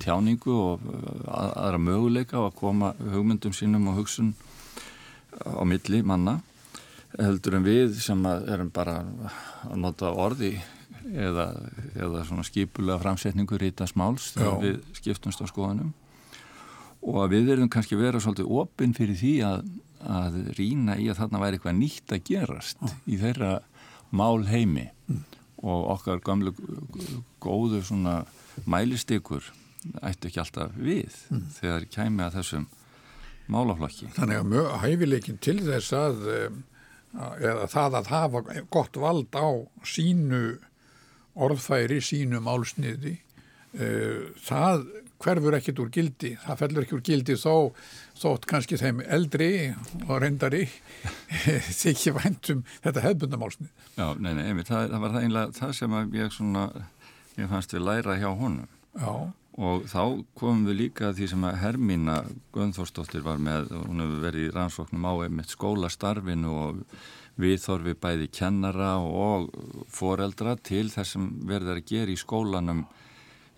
tjáningu 0.00 0.54
og 0.54 0.82
að, 1.28 1.52
aðra 1.52 1.80
möguleika 1.80 2.40
á 2.40 2.42
að 2.46 2.56
koma 2.58 2.92
hugmyndum 2.98 3.54
sínum 3.56 3.88
og 3.92 4.02
hugsun 4.02 4.34
á 5.40 5.62
milli 5.66 6.02
manna 6.06 6.38
heldur 7.14 7.58
en 7.58 7.66
við 7.66 7.98
sem 8.02 8.20
erum 8.26 8.70
bara 8.74 9.00
að 9.64 9.76
nota 9.80 10.10
orði 10.10 10.56
eða, 11.12 11.48
eða 11.94 12.24
svona 12.26 12.46
skipulega 12.46 13.00
framsetningu 13.02 13.58
rítas 13.60 13.94
máls 13.98 14.32
þegar 14.34 14.60
við 14.62 14.80
skiptumst 14.98 15.42
á 15.42 15.46
skoðanum 15.50 15.92
og 17.04 17.20
að 17.24 17.34
við 17.36 17.50
verðum 17.52 17.72
kannski 17.72 17.98
vera 18.00 18.20
svolítið 18.22 18.52
opinn 18.60 18.94
fyrir 18.96 19.18
því 19.20 19.34
að, 19.46 19.66
að 20.08 20.38
rína 20.58 20.96
í 21.00 21.10
að 21.12 21.20
þarna 21.20 21.42
væri 21.42 21.58
eitthvað 21.58 21.78
nýtt 21.80 22.14
að 22.16 22.24
gerast 22.30 22.80
Já. 22.80 22.94
í 23.06 23.18
þeirra 23.20 23.52
mál 24.14 24.46
heimi 24.48 24.86
mm. 25.10 25.20
og 25.64 25.90
okkar 25.98 26.22
gamlu 26.24 26.54
góðu 27.42 27.82
svona 27.84 28.22
mælistykur 28.66 29.50
ættu 30.02 30.30
ekki 30.30 30.40
alltaf 30.40 30.76
við 30.76 31.16
mm. 31.30 31.48
þegar 31.58 31.88
kæmi 31.92 32.24
að 32.24 32.38
þessum 32.38 32.68
málaflokki. 33.52 34.08
Þannig 34.16 34.40
að 34.40 34.46
mjög 34.52 34.70
hæfileikin 34.84 35.42
til 35.44 35.58
þess 35.66 35.92
að 35.98 36.22
eða 37.14 37.66
það 37.70 37.98
að 38.00 38.10
hafa 38.10 38.42
gott 38.72 38.96
vald 38.98 39.36
á 39.38 39.48
sínu 39.86 40.44
orðfæri 41.34 42.00
sínum 42.02 42.48
álsniði 42.50 43.18
uh, 43.78 44.30
það 44.42 44.86
hverfur 45.24 45.56
ekkit 45.56 45.78
úr 45.80 45.90
gildi, 45.94 46.34
það 46.42 46.58
fellur 46.60 46.84
ekki 46.84 46.96
úr 46.98 47.04
gildi 47.06 47.36
þó, 47.40 47.70
þótt 48.18 48.48
kannski 48.50 48.76
þeim 48.76 49.00
eldri 49.06 49.48
og 50.04 50.18
reyndari 50.20 50.66
þykja 51.82 52.12
væntum 52.18 52.64
þetta 52.84 53.04
hefbundamálsnið. 53.06 53.70
Já, 53.96 54.06
nei, 54.18 54.32
nei, 54.36 54.42
einmitt, 54.50 54.68
það, 54.68 54.90
það 54.92 55.04
var 55.06 55.14
það 55.14 55.28
einlega 55.28 55.56
það 55.60 55.72
sem 55.78 55.96
ég 56.18 56.34
svona, 56.34 56.66
ég 57.40 57.50
fannst 57.50 57.74
við 57.74 57.86
læra 57.88 58.18
hjá 58.20 58.30
honum. 58.30 58.68
Já. 58.94 59.14
Og 59.54 59.84
þá 59.86 60.24
komum 60.34 60.64
við 60.66 60.80
líka 60.80 61.12
því 61.14 61.28
sem 61.30 61.44
að 61.46 61.60
Hermína 61.62 62.16
Guðnþórsdóttir 62.54 63.22
var 63.22 63.38
með, 63.38 63.70
hún 63.86 64.02
hefur 64.02 64.24
verið 64.24 64.48
í 64.48 64.54
rannsóknum 64.54 65.06
á 65.06 65.12
einmitt 65.26 65.54
skólastarfinu 65.54 66.56
og 66.58 66.80
viðþorfi 67.38 67.94
bæði 67.98 68.28
kennara 68.34 68.96
og 68.98 69.54
foreldra 69.90 70.56
til 70.62 70.88
þess 70.90 71.14
sem 71.14 71.28
verður 71.46 71.80
að 71.80 71.88
gera 71.90 72.14
í 72.14 72.18
skólanum 72.18 72.84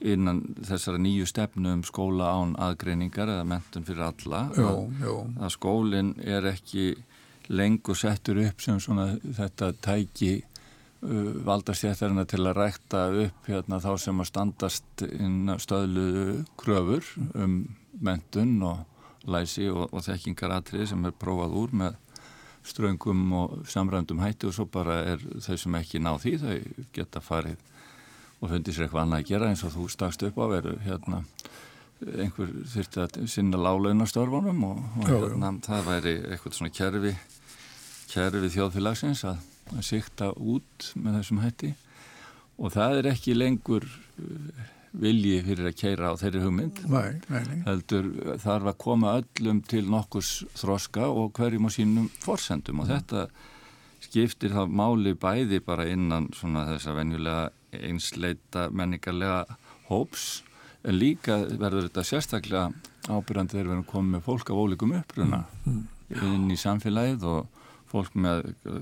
innan 0.05 0.43
þessara 0.65 1.01
nýju 1.01 1.27
stefnu 1.29 1.73
um 1.79 1.85
skóla 1.87 2.29
án 2.37 2.53
aðgreiningar 2.61 3.31
eða 3.33 3.47
mentun 3.49 3.87
fyrir 3.87 4.05
alla 4.11 4.43
jó, 4.57 4.73
jó. 5.01 5.15
Að, 5.41 5.53
skólinn 5.55 6.13
er 6.21 6.49
ekki 6.53 6.91
lengur 7.49 7.97
settur 7.97 8.43
upp 8.45 8.61
sem 8.61 8.81
svona 8.83 9.15
þetta 9.25 9.73
tæki 9.85 10.35
valdastjættarina 11.47 12.25
til 12.29 12.43
að 12.45 12.57
rækta 12.59 13.03
upp 13.25 13.51
hérna, 13.51 13.81
þá 13.83 13.93
sem 14.01 14.23
að 14.23 14.31
standast 14.31 15.05
inn 15.07 15.53
stöðlu 15.63 16.43
kröfur 16.61 17.07
um 17.35 17.61
mentun 18.01 18.59
og 18.67 18.85
læsi 19.27 19.69
og, 19.71 19.89
og 19.93 20.05
þekkingaratrið 20.07 20.91
sem 20.91 21.07
er 21.09 21.15
prófað 21.17 21.57
úr 21.63 21.77
með 21.83 22.03
ströngum 22.67 23.23
og 23.39 23.55
samrændum 23.71 24.21
hætti 24.23 24.49
og 24.49 24.55
svo 24.57 24.67
bara 24.71 24.99
er 25.13 25.23
þau 25.43 25.57
sem 25.61 25.79
ekki 25.79 26.03
ná 26.03 26.13
því 26.19 26.35
þau 26.43 26.57
geta 26.95 27.23
farið 27.23 27.63
og 28.41 28.51
fundið 28.51 28.77
sér 28.77 28.87
eitthvað 28.87 29.05
annað 29.05 29.23
að 29.23 29.31
gera 29.31 29.51
eins 29.51 29.65
og 29.65 29.75
þú 29.77 29.87
stakst 29.93 30.27
upp 30.27 30.41
á 30.43 30.47
veru 30.51 30.75
hérna 30.85 31.23
einhver 31.97 32.51
þurfti 32.69 33.03
að 33.03 33.19
sinna 33.33 33.61
lálaunastörfunum 33.61 34.65
og, 34.69 34.81
og 35.01 35.09
já, 35.09 35.15
hérna, 35.15 35.53
já. 35.55 35.61
það 35.69 35.91
væri 35.91 36.15
eitthvað 36.27 36.59
svona 36.59 36.75
kerfi 36.77 37.13
kerfi 38.11 38.51
þjóðfélagsins 38.57 39.23
að, 39.31 39.39
að 39.75 39.83
sikta 39.89 40.31
út 40.37 40.93
með 40.95 41.21
þessum 41.21 41.43
hætti 41.43 41.75
og 42.57 42.73
það 42.77 43.01
er 43.01 43.11
ekki 43.13 43.37
lengur 43.37 43.85
uh, 43.87 44.65
vilji 44.97 45.43
fyrir 45.45 45.69
að 45.69 45.77
keira 45.77 46.13
á 46.13 46.15
þeirri 46.17 46.45
hugmynd 46.45 46.81
nei, 46.89 47.19
nei, 47.29 47.59
heldur 47.67 48.09
þarf 48.41 48.71
að 48.73 48.79
koma 48.81 49.19
öllum 49.21 49.61
til 49.69 49.85
nokkurs 49.93 50.39
þroska 50.57 51.11
og 51.11 51.35
hverjum 51.37 51.69
á 51.69 51.71
sínum 51.75 52.09
forsendum 52.23 52.81
og 52.81 52.89
mm. 52.89 52.95
þetta 52.95 53.27
skiptir 54.07 54.55
þá 54.55 54.65
máli 54.71 55.13
bæði 55.19 55.61
bara 55.65 55.87
innan 55.91 56.31
svona 56.37 56.65
þessa 56.71 56.95
venjulega 56.97 57.51
einsleita 57.77 58.69
menningarlega 58.73 59.59
hóps 59.91 60.43
en 60.87 60.97
líka 60.97 61.43
verður 61.59 61.89
þetta 61.89 62.07
sérstaklega 62.07 62.71
ábyrjandi 63.11 63.57
þegar 63.57 63.69
við 63.69 63.75
erum 63.75 63.89
komið 63.91 64.17
með 64.17 64.25
fólk 64.27 64.51
af 64.51 64.63
ólíkum 64.63 64.97
uppruna 64.97 65.43
mm, 65.45 65.77
mm. 65.77 66.25
inn 66.31 66.51
í 66.55 66.59
samfélagið 66.61 67.27
og 67.31 67.56
fólk 67.97 68.17
með 68.27 68.53
uh, 68.69 68.79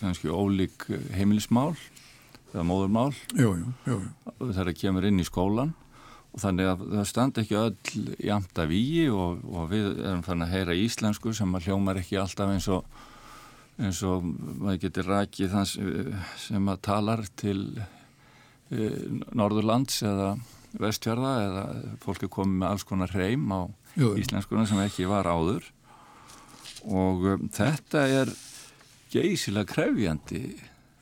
kannski 0.00 0.32
ólík 0.32 0.88
heimilismál 1.16 1.74
eða 2.52 2.66
móðurmál. 2.68 3.12
Jú, 3.36 3.54
jú, 3.58 3.70
jú. 3.88 4.00
þegar 4.40 4.68
það 4.68 4.80
kemur 4.80 5.08
inn 5.08 5.22
í 5.22 5.28
skólan 5.28 5.72
og 6.32 6.40
þannig 6.40 6.68
að 6.70 6.84
það 6.94 7.08
standa 7.10 7.42
ekki 7.42 7.58
öll 7.60 8.04
jamt 8.24 8.60
af 8.62 8.72
í 8.72 8.84
og, 9.12 9.42
og 9.52 9.72
við 9.72 9.88
erum 10.00 10.22
fann 10.24 10.44
að 10.44 10.54
heyra 10.54 10.76
íslensku 10.80 11.34
sem 11.36 11.56
að 11.56 11.68
hljómar 11.68 12.00
ekki 12.00 12.20
alltaf 12.20 12.52
eins 12.54 12.68
og 12.72 12.86
eins 13.80 14.00
og 14.06 14.24
maður 14.24 14.80
getur 14.86 15.10
rækið 15.10 15.52
þann 15.52 15.68
sem 16.40 16.72
að 16.72 16.80
talar 16.84 17.22
til 17.40 17.60
e, 18.72 18.88
Norðurlands 19.36 20.02
eða 20.06 20.34
vestjörða 20.80 21.32
eða 21.46 21.64
fólk 22.04 22.26
er 22.26 22.32
komið 22.32 22.60
með 22.62 22.68
alls 22.70 22.86
konar 22.88 23.12
hreim 23.12 23.48
á 23.52 23.60
íslenskuna 23.96 24.64
sem 24.68 24.80
ekki 24.84 25.08
var 25.10 25.28
áður. 25.28 25.66
Og 26.88 27.26
um, 27.34 27.48
þetta 27.52 28.06
er 28.08 28.32
geysilega 29.12 29.68
krefjandi 29.74 30.42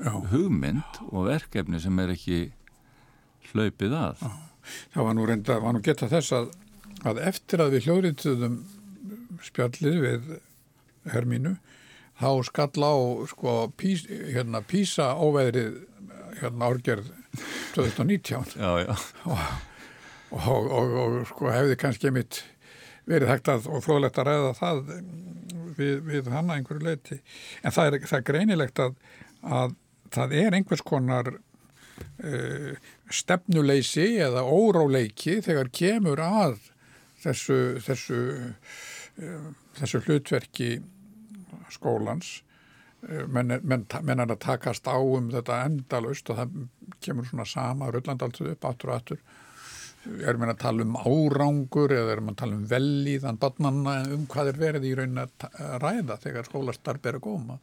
Já. 0.01 0.13
hugmynd 0.33 1.01
og 1.11 1.29
verkefni 1.29 1.81
sem 1.83 1.99
er 2.03 2.15
ekki 2.15 2.41
hlaupið 3.51 3.97
að. 3.97 4.25
Það 4.95 5.07
var 5.07 5.17
nú 5.17 5.27
reynda, 5.29 5.59
var 5.63 5.75
nú 5.77 5.83
geta 5.85 6.09
þess 6.11 6.35
að, 6.37 6.53
að 7.09 7.23
eftir 7.31 7.65
að 7.65 7.77
við 7.77 7.89
hljóriðtuðum 7.89 8.57
spjallið 9.45 10.01
við 10.05 10.33
Hermínu 11.11 11.55
þá 12.21 12.31
skall 12.45 12.85
á 12.85 12.95
sko 13.31 13.55
pís, 13.81 14.05
hérna, 14.05 14.61
písa 14.67 15.15
óveðrið 15.17 15.81
hérna 16.41 16.69
árgerð 16.69 17.11
2019 17.75 18.57
já, 18.61 18.71
já. 18.85 18.95
Og, 20.31 20.45
og, 20.47 20.69
og, 20.71 20.97
og 21.01 21.15
sko 21.31 21.51
hefði 21.51 21.79
kannski 21.81 22.13
mitt 22.15 22.43
verið 23.09 23.33
hægt 23.33 23.53
að 23.53 23.69
og 23.71 23.85
fróðlegt 23.85 24.21
að 24.21 24.31
ræða 24.31 24.55
það 24.59 24.81
við, 25.79 25.95
við 26.09 26.33
hanna 26.35 26.59
einhverju 26.59 26.85
leiti 26.85 27.21
en 27.63 27.75
það 27.75 27.87
er, 27.87 27.99
það 28.07 28.19
er 28.19 28.27
greinilegt 28.31 28.83
að, 28.83 28.99
að 29.41 29.77
það 30.15 30.37
er 30.43 30.59
einhvers 30.59 30.85
konar 30.87 31.33
uh, 31.37 32.73
stefnuleysi 33.11 34.09
eða 34.27 34.45
óráleiki 34.45 35.41
þegar 35.45 35.73
kemur 35.73 36.23
að 36.25 36.59
þessu 37.25 37.59
þessu, 37.85 38.21
uh, 39.21 39.51
þessu 39.79 40.03
hlutverki 40.07 40.73
skólans. 41.71 42.41
Eh, 43.09 43.25
menn 43.27 43.55
menn, 43.63 43.87
menn 44.05 44.21
er 44.21 44.33
að 44.35 44.43
takast 44.45 44.89
á 44.91 44.99
um 45.01 45.31
þetta 45.33 45.63
endalust 45.65 46.29
og 46.31 46.41
það 46.41 46.57
kemur 47.01 47.29
svona 47.29 47.47
sama 47.49 47.89
rullandaltuð 47.89 48.51
upp 48.53 48.67
aftur 48.69 48.93
og 48.93 48.99
aftur 48.99 49.23
erum 50.05 50.47
við 50.47 50.53
að 50.55 50.63
tala 50.63 50.87
um 50.87 50.97
árangur 50.97 51.93
eða 51.93 52.15
erum 52.15 52.31
við 52.31 52.35
að 52.35 52.41
tala 52.43 52.57
um 52.57 52.65
velíðan 52.71 53.41
barnanna? 53.43 53.99
Um 54.15 54.25
hvað 54.31 54.53
er 54.53 54.63
verið 54.63 54.89
í 54.89 54.95
raunin 54.99 55.23
að 55.25 55.51
ræða 55.83 56.17
þegar 56.23 56.49
skólastarf 56.49 57.07
er 57.07 57.21
að 57.21 57.27
koma? 57.27 57.61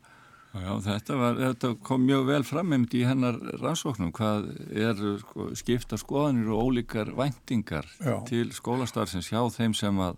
Já, 0.58 0.72
þetta, 0.82 1.18
var, 1.20 1.36
þetta 1.42 1.72
kom 1.86 2.06
mjög 2.08 2.24
vel 2.32 2.44
frammeimd 2.48 2.94
í 2.98 3.04
hennar 3.06 3.36
rannsóknum 3.62 4.14
hvað 4.16 4.48
er 4.72 5.02
sko, 5.22 5.50
skipta 5.60 6.00
skoðanir 6.00 6.50
og 6.56 6.72
ólíkar 6.72 7.12
væntingar 7.18 7.86
Já. 8.00 8.16
til 8.30 8.48
skólastarfsins 8.56 9.30
hjá 9.30 9.42
þeim 9.54 9.76
sem 9.78 10.00
að 10.02 10.18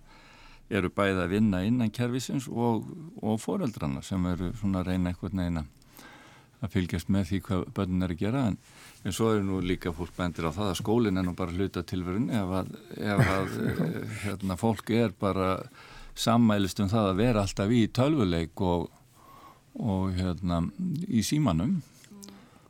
eru 0.69 0.91
bæði 0.93 1.23
að 1.23 1.33
vinna 1.33 1.63
innan 1.65 1.91
kervisins 1.91 2.47
og, 2.47 2.85
og 3.25 3.39
foreldrana 3.41 4.03
sem 4.05 4.25
eru 4.29 4.51
svona 4.59 4.83
að 4.83 4.91
reyna 4.91 5.11
eitthvað 5.11 5.39
neina 5.39 5.65
að 6.59 6.75
fylgjast 6.75 7.09
með 7.11 7.31
því 7.31 7.41
hvað 7.47 7.65
börnun 7.75 8.05
er 8.05 8.13
að 8.13 8.21
gera. 8.21 8.45
En, 8.51 8.57
en 9.05 9.15
svo 9.15 9.31
eru 9.33 9.45
nú 9.47 9.59
líka 9.63 9.93
fólk 9.95 10.15
bændir 10.17 10.49
á 10.49 10.51
það 10.51 10.71
að 10.73 10.79
skólinn 10.81 11.19
er 11.19 11.27
nú 11.27 11.35
bara 11.37 11.55
hluta 11.55 11.85
tilverun 11.87 12.27
ef 12.35 12.55
að, 12.59 12.73
ef 12.99 13.21
að 13.35 13.53
hérna, 14.25 14.57
fólk 14.59 14.91
er 14.91 15.13
bara 15.19 15.51
sammælist 16.19 16.81
um 16.83 16.89
það 16.91 17.13
að 17.13 17.21
vera 17.21 17.45
alltaf 17.45 17.71
í 17.71 17.85
tölvuleik 17.95 18.65
og, 18.65 18.89
og 19.79 20.11
hérna, 20.17 20.65
í 21.07 21.23
símanum. 21.23 21.79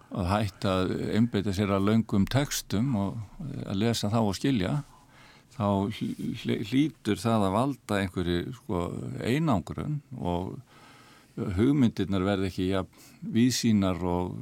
Að 0.09 0.29
hætta 0.31 0.75
að 0.83 0.93
einbeita 1.17 1.53
sér 1.53 1.73
að 1.75 1.89
löngum 1.89 2.25
textum 2.29 2.95
og 2.97 3.17
að 3.65 3.81
lesa 3.81 4.09
þá 4.09 4.19
og 4.21 4.37
skilja. 4.37 4.71
Þá 5.53 5.67
hlýtur 6.69 7.19
það 7.19 7.45
að 7.45 7.55
valda 7.57 7.99
einhverju 8.03 8.53
sko, 8.57 8.83
einangrun 9.25 9.99
og 10.17 10.55
hugmyndirnar 11.57 12.25
verði 12.25 12.49
ekki 12.49 12.69
ja, 12.71 12.83
vísínar 13.21 14.01
og, 14.07 14.37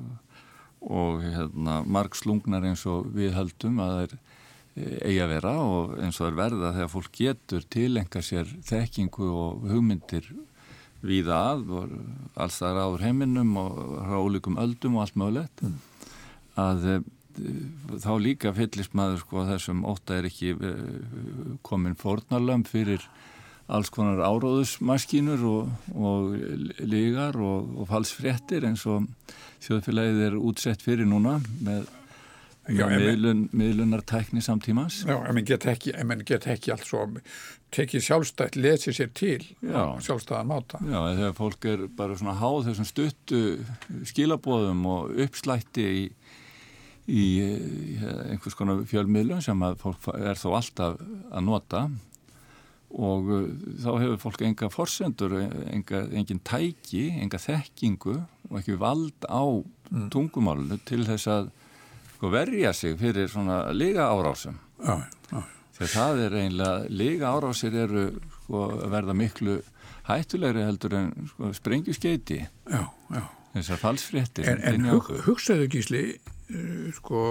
og 0.88 1.24
hérna, 1.24 1.82
marg 1.84 2.16
slungnar 2.16 2.66
eins 2.68 2.86
og 2.90 3.10
við 3.16 3.36
höldum 3.36 3.82
að 3.84 3.94
það 3.94 4.04
er 4.06 4.14
e, 4.18 4.86
eigi 5.10 5.22
að 5.24 5.34
vera 5.36 5.56
og 5.64 5.98
eins 6.00 6.22
og 6.22 6.30
er 6.30 6.40
verða 6.40 6.74
þegar 6.78 6.94
fólk 6.94 7.20
getur 7.20 7.68
tilenga 7.76 8.24
sér 8.24 8.54
þekkingu 8.70 9.30
og 9.32 9.68
hugmyndir 9.72 10.32
víða 11.04 11.42
að 11.52 11.76
og 11.78 11.98
alls 12.40 12.58
það 12.62 12.72
er 12.72 12.82
áður 12.86 13.06
heiminum 13.06 13.54
og 13.62 13.78
ólíkum 14.18 14.58
öldum 14.62 14.98
og 14.98 15.06
allt 15.06 15.20
mögulegt 15.20 15.64
mm. 15.66 15.78
að 16.64 16.90
þá 18.02 18.12
líka 18.22 18.54
fyllist 18.56 18.96
maður 18.98 19.22
sko 19.22 19.42
að 19.44 19.52
þessum 19.54 19.84
óta 19.88 20.18
er 20.18 20.28
ekki 20.30 20.54
eh, 20.56 20.86
komin 21.66 21.98
fornalöfum 22.00 22.66
fyrir 22.68 23.04
alls 23.68 23.92
konar 23.92 24.22
áróðusmaskínur 24.24 25.44
og, 25.48 25.72
og 25.96 26.34
lígar 26.88 27.36
og, 27.42 27.74
og 27.82 27.90
falsfrettir 27.90 28.68
eins 28.68 28.86
og 28.88 29.08
þjóðfélagið 29.66 30.26
er 30.30 30.40
útsett 30.40 30.84
fyrir 30.86 31.10
núna 31.10 31.38
með 31.60 31.88
Já, 32.68 32.84
miðlun, 32.92 33.46
miðlunartækni 33.56 34.42
samtímas 34.44 35.06
Já, 35.08 35.16
en 35.16 35.38
mann 35.38 35.46
get 35.48 35.64
ekki, 35.72 35.94
ekki 35.96 36.74
allt 36.74 36.88
svo 36.88 37.06
tekið 37.72 38.04
sjálfstætt, 38.04 38.58
lesið 38.60 38.98
sér 38.98 39.14
til 39.16 39.46
Já. 39.64 39.96
sjálfstæðan 40.04 40.50
máta 40.52 40.82
Já, 40.84 41.00
þegar 41.16 41.38
fólk 41.38 41.68
er 41.72 41.86
bara 41.96 42.18
svona 42.20 42.36
háð 42.42 42.68
þessum 42.68 42.90
stuttu 42.90 43.42
skilabóðum 44.12 44.84
og 44.92 45.16
uppslætti 45.28 45.88
í 45.88 46.04
í 47.08 47.24
einhvers 48.34 48.58
konar 48.60 48.84
fjölmiðlun 48.88 49.44
sem 49.44 49.62
að 49.64 49.78
fólk 49.80 50.10
er 50.18 50.36
þó 50.36 50.50
alltaf 50.58 50.98
að 51.00 51.46
nota 51.48 51.86
og 52.98 53.30
uh, 53.30 53.46
þá 53.84 53.90
hefur 54.02 54.20
fólk 54.26 54.44
enga 54.48 54.70
forsendur, 54.74 55.36
enga, 55.74 56.04
engin 56.18 56.42
tæki, 56.46 57.06
enga 57.22 57.40
þekkingu 57.42 58.16
og 58.50 58.60
ekki 58.62 58.78
vald 58.82 59.28
á 59.30 59.44
mm. 59.46 60.10
tungumálunu 60.14 60.80
til 60.88 61.04
þess 61.08 61.30
að 61.32 61.52
sko, 62.16 62.32
verja 62.34 62.74
sig 62.74 62.98
fyrir 63.00 63.30
svona 63.32 63.66
liga 63.76 64.10
árásum. 64.10 64.58
Já, 64.82 65.02
já. 65.32 65.42
Þegar 65.78 65.92
það 65.94 66.22
er 66.26 66.38
einlega, 66.42 66.78
liga 66.90 67.34
árásir 67.38 67.76
eru 67.78 68.08
sko, 68.40 68.64
verða 68.90 69.14
miklu 69.18 69.60
hættulegri 70.08 70.66
heldur 70.66 70.98
en 70.98 71.12
sko, 71.34 71.52
sprengjuskeiti. 71.58 72.40
Já, 72.72 72.88
já. 73.14 73.28
Þessar 73.58 73.80
falsfréttir. 73.82 74.50
En, 74.52 74.66
en 74.70 74.90
hug, 74.92 75.08
hugsaðu 75.26 75.70
gísli 75.74 76.02
Eh, 76.48 76.94
sko, 76.96 77.22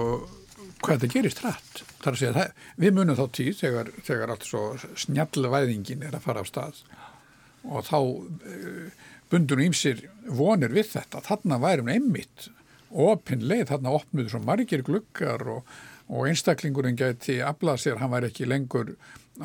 hvað 0.83 1.01
þetta 1.01 1.13
gerist 1.13 1.41
hrætt. 1.43 1.81
Það 1.97 2.07
er 2.07 2.15
að 2.15 2.21
segja 2.21 2.35
það, 2.37 2.63
við 2.83 2.95
munum 2.97 3.17
þá 3.17 3.25
tíð 3.37 3.59
þegar, 3.61 3.91
þegar 4.07 4.33
allt 4.33 4.47
svo 4.47 4.63
snjallvæðingin 5.03 6.05
er 6.07 6.17
að 6.17 6.25
fara 6.27 6.43
af 6.43 6.49
stað 6.51 6.81
og 7.67 7.83
þá 7.87 7.97
uh, 7.99 9.05
bundur 9.31 9.63
ímsir 9.65 10.05
vonir 10.23 10.73
við 10.75 10.93
þetta. 10.93 11.23
Þarna 11.25 11.59
værum 11.63 11.91
einmitt 11.91 12.49
opinleið, 12.87 13.67
þarna 13.73 13.95
opnuðu 13.97 14.31
svo 14.31 14.41
margir 14.45 14.83
glukkar 14.87 15.43
og, 15.51 15.77
og 16.07 16.29
einstaklingurinn 16.29 16.99
geti 16.99 17.41
aflað 17.43 17.81
sér, 17.83 18.01
hann 18.01 18.13
var 18.13 18.27
ekki 18.27 18.47
lengur 18.47 18.93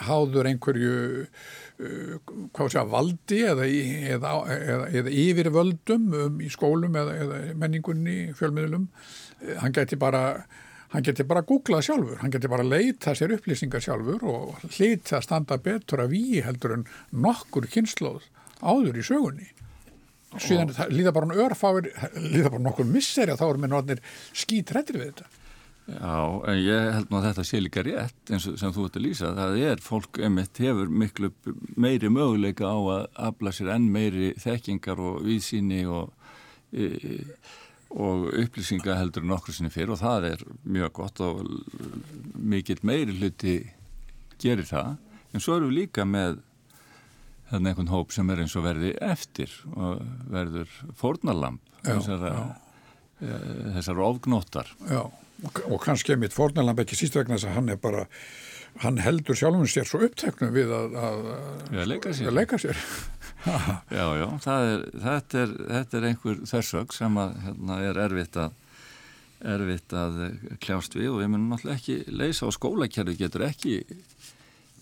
háður 0.07 0.49
einhverju 0.49 0.93
uh, 1.25 2.35
hvað 2.55 2.71
sé 2.73 2.81
að 2.81 2.93
valdi 2.95 3.41
eða, 3.49 3.67
eða, 4.17 4.37
eða, 4.55 4.91
eða 5.01 5.17
yfir 5.25 5.51
völdum 5.53 6.07
um, 6.17 6.39
í 6.41 6.49
skólum 6.53 6.97
eða 6.97 7.43
menningunni, 7.59 8.31
fjölmiðlum 8.39 8.87
hann 9.59 9.75
geti 9.75 9.99
bara 10.01 10.45
hann 10.93 11.07
geti 11.07 11.25
bara 11.29 11.45
googlað 11.49 11.87
sjálfur, 11.89 12.21
hann 12.21 12.33
geti 12.33 12.51
bara 12.53 12.67
leita 12.67 13.15
sér 13.17 13.37
upplýsingar 13.39 13.85
sjálfur 13.85 14.25
og 14.29 14.63
hlita 14.77 15.19
að 15.19 15.27
standa 15.27 15.59
betur 15.63 16.05
að 16.05 16.15
við 16.17 16.39
heldur 16.47 16.77
en 16.79 16.87
nokkur 17.13 17.69
kynnslóð 17.73 18.29
áður 18.61 19.01
í 19.01 19.07
sögunni. 19.07 19.51
Síðan 20.41 20.73
líða 20.93 21.13
bara 21.13 21.45
örfáir 21.45 21.91
líða 22.17 22.53
bara 22.55 22.65
nokkur 22.65 22.89
misseri 22.89 23.35
að 23.35 23.43
þá 23.43 23.47
erum 23.51 23.65
við 23.67 23.73
náttúrulega 23.75 24.43
skítrættir 24.43 25.01
við 25.01 25.11
þetta. 25.11 25.31
Já, 25.83 26.19
en 26.47 26.59
ég 26.63 26.93
held 26.95 27.09
nú 27.11 27.19
að 27.19 27.25
þetta 27.27 27.45
sé 27.45 27.59
líka 27.59 27.83
rétt 27.83 28.31
eins 28.31 28.45
og 28.47 28.59
sem 28.61 28.73
þú 28.73 28.85
ert 28.87 28.97
að 29.01 29.03
lýsa, 29.03 29.33
það 29.35 29.57
er 29.67 29.81
fólk 29.83 30.21
emitt 30.23 30.61
hefur 30.63 30.93
miklu 31.03 31.33
meiri 31.75 32.11
möguleika 32.13 32.71
á 32.71 32.79
að 32.79 33.09
afla 33.29 33.53
sér 33.53 33.73
enn 33.75 33.89
meiri 33.93 34.31
þekkingar 34.41 35.03
og 35.03 35.19
viðsýni 35.27 35.83
og, 35.91 36.13
e, 36.71 36.87
og 37.93 38.29
upplýsinga 38.33 38.97
heldur 38.99 39.27
en 39.27 39.35
okkur 39.37 39.57
sinni 39.57 39.73
fyrir 39.73 39.95
og 39.95 40.01
það 40.01 40.29
er 40.31 40.45
mjög 40.65 40.95
gott 41.01 41.23
og 41.25 41.43
mikill 42.35 42.81
meiri 42.87 43.17
hluti 43.19 43.59
gerir 44.43 44.67
það, 44.67 44.97
en 45.33 45.45
svo 45.45 45.59
erum 45.59 45.71
við 45.71 45.83
líka 45.83 46.07
með 46.09 46.41
þannig 47.51 47.73
einhvern 47.73 47.93
hóp 47.93 48.15
sem 48.15 48.31
er 48.33 48.43
eins 48.43 48.57
og 48.57 48.65
verði 48.65 48.95
eftir 49.05 49.53
og 49.77 50.01
verður 50.33 50.71
fórnalamb 50.97 51.61
þessar, 51.85 52.25
e, 53.21 53.35
þessar 53.77 54.01
ofgnóttar. 54.07 54.73
Já 54.89 55.05
og, 55.43 55.61
og 55.69 55.83
kannski 55.83 56.15
er 56.15 56.21
mitt 56.23 56.35
fornalamb 56.37 56.81
ekki 56.83 56.99
síst 56.99 57.17
vegna 57.19 57.37
þess 57.37 57.51
að 57.51 57.57
hann 57.59 57.73
er 57.75 57.81
bara 57.83 58.07
hann 58.83 59.01
heldur 59.03 59.37
sjálfum 59.39 59.69
sér 59.69 59.89
svo 59.89 60.01
uppteknum 60.07 60.53
við 60.55 60.73
að, 60.73 60.95
að, 60.97 61.27
að 61.75 61.91
leika 61.91 62.15
sér, 62.17 62.31
að 62.31 62.39
leika 62.41 62.61
sér. 62.63 62.87
Já, 63.43 64.05
já, 64.17 64.27
er, 64.55 64.85
þetta, 65.03 65.41
er, 65.43 65.55
þetta 65.77 65.99
er 65.99 66.09
einhver 66.11 66.43
þörsög 66.47 66.93
sem 66.95 67.17
að, 67.19 67.33
hérna, 67.47 67.79
er 67.89 68.03
erfitt 68.07 68.39
að 68.39 68.59
erfitt 69.43 69.95
að 69.99 70.21
kljást 70.63 70.95
við 70.95 71.09
og 71.11 71.19
við 71.19 71.33
munum 71.33 71.49
náttúrulega 71.51 71.81
ekki 71.81 72.15
leysa 72.15 72.47
og 72.47 72.55
skólakerfi 72.55 73.17
getur 73.19 73.43
ekki 73.49 73.81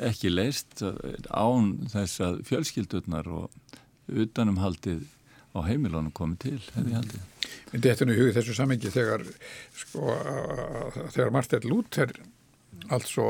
ekki 0.01 0.33
leist 0.33 0.83
án 1.33 1.73
þess 1.93 2.21
að 2.25 2.43
fjölskyldurnar 2.49 3.29
og 3.33 3.49
utanumhaldið 4.11 5.07
á 5.51 5.61
heimilónum 5.67 6.13
komið 6.15 6.39
til, 6.45 6.59
hefði 6.77 6.95
haldið. 6.95 7.25
Þetta 7.73 8.05
er 8.05 8.09
nú 8.09 8.17
hugið 8.19 8.37
þessu 8.39 8.57
samengi 8.57 8.93
þegar 8.95 9.25
sko, 9.81 10.15
þegar 11.11 11.33
Martel 11.35 11.63
Luther 11.67 12.15
altså 12.95 13.27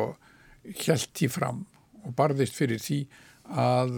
hjælti 0.64 1.30
fram 1.32 1.64
og 2.04 2.14
barðist 2.16 2.56
fyrir 2.58 2.80
því 2.82 3.00
að, 3.50 3.94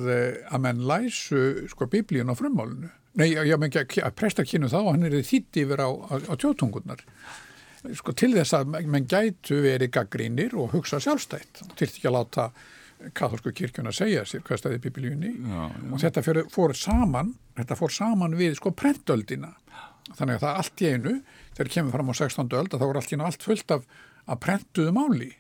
að 0.49 0.65
menn 0.65 0.83
læsu 0.89 1.69
sko 1.71 1.89
biblíun 1.93 2.33
á 2.33 2.37
frummálunu. 2.39 2.91
Nei, 3.21 3.29
já, 3.35 3.57
menn 3.61 3.75
að 3.77 4.13
prestar 4.17 4.49
kynnu 4.49 4.71
þá 4.73 4.79
hann 4.89 5.05
er 5.05 5.19
þitt 5.27 5.59
yfir 5.61 5.83
á, 5.85 5.89
á, 5.93 6.15
á 6.33 6.35
tjótungunar. 6.41 7.03
Sko 7.99 8.15
til 8.17 8.31
þess 8.37 8.55
að 8.57 8.77
menn 8.87 9.09
gætu 9.11 9.59
verið 9.65 9.91
gaggrínir 9.93 10.55
og 10.57 10.73
hugsa 10.73 11.01
sjálfstætt. 11.03 11.65
Til 11.77 11.91
því 11.91 12.09
að 12.09 12.17
láta 12.17 12.53
katholsku 13.19 13.53
kirkjuna 13.57 13.93
segja 13.95 14.23
sér 14.29 14.45
hvað 14.47 14.61
staði 14.61 14.81
biblíunni 14.85 15.33
og 15.91 15.99
þetta 16.03 16.23
fyrir, 16.25 16.49
fór 16.53 16.75
saman, 16.79 17.33
þetta 17.59 17.79
fór 17.79 17.95
saman 17.95 18.37
við 18.39 18.55
sko 18.61 18.71
prentöldina 18.79 19.51
þannig 20.13 20.37
að 20.37 20.45
það 20.45 20.61
allt 20.61 20.83
í 20.83 20.91
einu, 20.93 21.15
þegar 21.57 21.73
kemur 21.77 21.97
fram 21.97 22.13
á 22.13 22.15
16. 22.21 22.53
öld 22.61 22.77
að 22.77 22.83
þá 22.83 22.87
er 22.89 23.01
allt 23.01 23.13
í 23.13 23.17
einu 23.17 23.27
allt 23.27 23.47
fullt 23.47 23.75
af 23.75 23.89
að 24.23 24.41
prentuðu 24.47 24.95
máli 24.95 25.31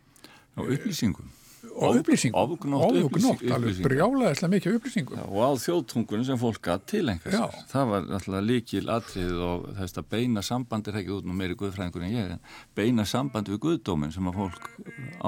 og 0.58 0.74
upplýsingum 0.74 1.30
og 1.72 1.98
upplýsingum, 2.00 2.52
ofgnótt, 2.52 3.42
alveg 3.54 3.80
brjálaðislega 3.84 4.50
mikið 4.52 4.76
upplýsingum. 4.78 5.18
Já, 5.18 5.24
og 5.26 5.40
á 5.42 5.50
þjóðtungunum 5.62 6.26
sem 6.28 6.40
fólk 6.40 6.68
að 6.72 6.84
tilenga 6.92 7.32
sér. 7.32 7.56
Það 7.72 7.92
var 7.92 8.08
alltaf 8.18 8.44
líkil 8.46 8.82
atrið 8.92 9.42
og 9.46 9.68
þess 9.78 10.00
að 10.02 10.08
beina 10.14 10.44
sambandi, 10.46 10.92
það 10.92 10.98
er 10.98 11.02
ekki 11.02 11.14
út 11.16 11.28
nú 11.28 11.36
meiri 11.38 11.58
guðfræðingur 11.62 12.06
en 12.06 12.14
ég, 12.16 12.56
beina 12.78 13.06
sambandi 13.08 13.54
við 13.54 13.62
guðdóminn 13.66 14.14
sem 14.14 14.28
að 14.30 14.40
fólk 14.42 14.68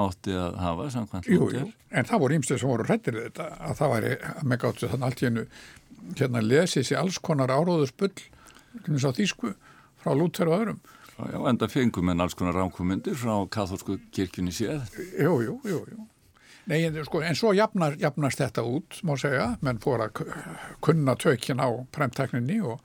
átti 0.05 0.37
að 0.39 0.59
hafa 0.61 0.89
samkvæmt 0.95 1.31
hlutjar. 1.31 1.71
En 1.95 2.09
það 2.09 2.23
voru 2.25 2.39
ímstið 2.39 2.61
sem 2.61 2.71
voru 2.71 2.87
hrettir 2.89 3.17
við 3.17 3.29
þetta, 3.29 3.49
að 3.65 3.77
það 3.81 3.95
væri 3.95 4.15
með 4.45 4.63
gáttu 4.65 4.91
þannig 4.91 5.09
allt 5.09 5.25
hennu 5.25 5.47
hérna 6.15 6.43
lesið 6.45 6.89
sér 6.89 7.01
alls 7.01 7.21
konar 7.23 7.53
áróðusbull 7.53 8.13
þýsku 8.85 9.55
frá 10.03 10.13
Lúter 10.13 10.51
og 10.51 10.59
öðrum. 10.59 10.81
Já, 11.15 11.39
enda 11.47 11.69
fengum 11.71 12.11
en 12.11 12.21
alls 12.21 12.35
konar 12.35 12.57
rámkomundir 12.59 13.15
frá 13.15 13.37
katholsku 13.47 13.95
kirkjunni 14.11 14.51
séð. 14.51 14.83
Jú, 15.15 15.39
jú, 15.45 15.55
jú, 15.63 15.79
jú. 15.87 16.03
Nei, 16.65 16.79
en, 16.87 16.97
sko, 17.05 17.21
en 17.21 17.37
svo 17.37 17.51
jafnar, 17.53 17.93
jafnast 18.01 18.41
þetta 18.41 18.63
út, 18.65 18.97
má 19.05 19.13
segja, 19.21 19.51
menn 19.65 19.81
fór 19.83 20.07
að 20.07 20.23
kunna 20.85 21.13
tökjan 21.21 21.61
á 21.61 21.69
præmtekninni 21.93 22.57
og, 22.65 22.79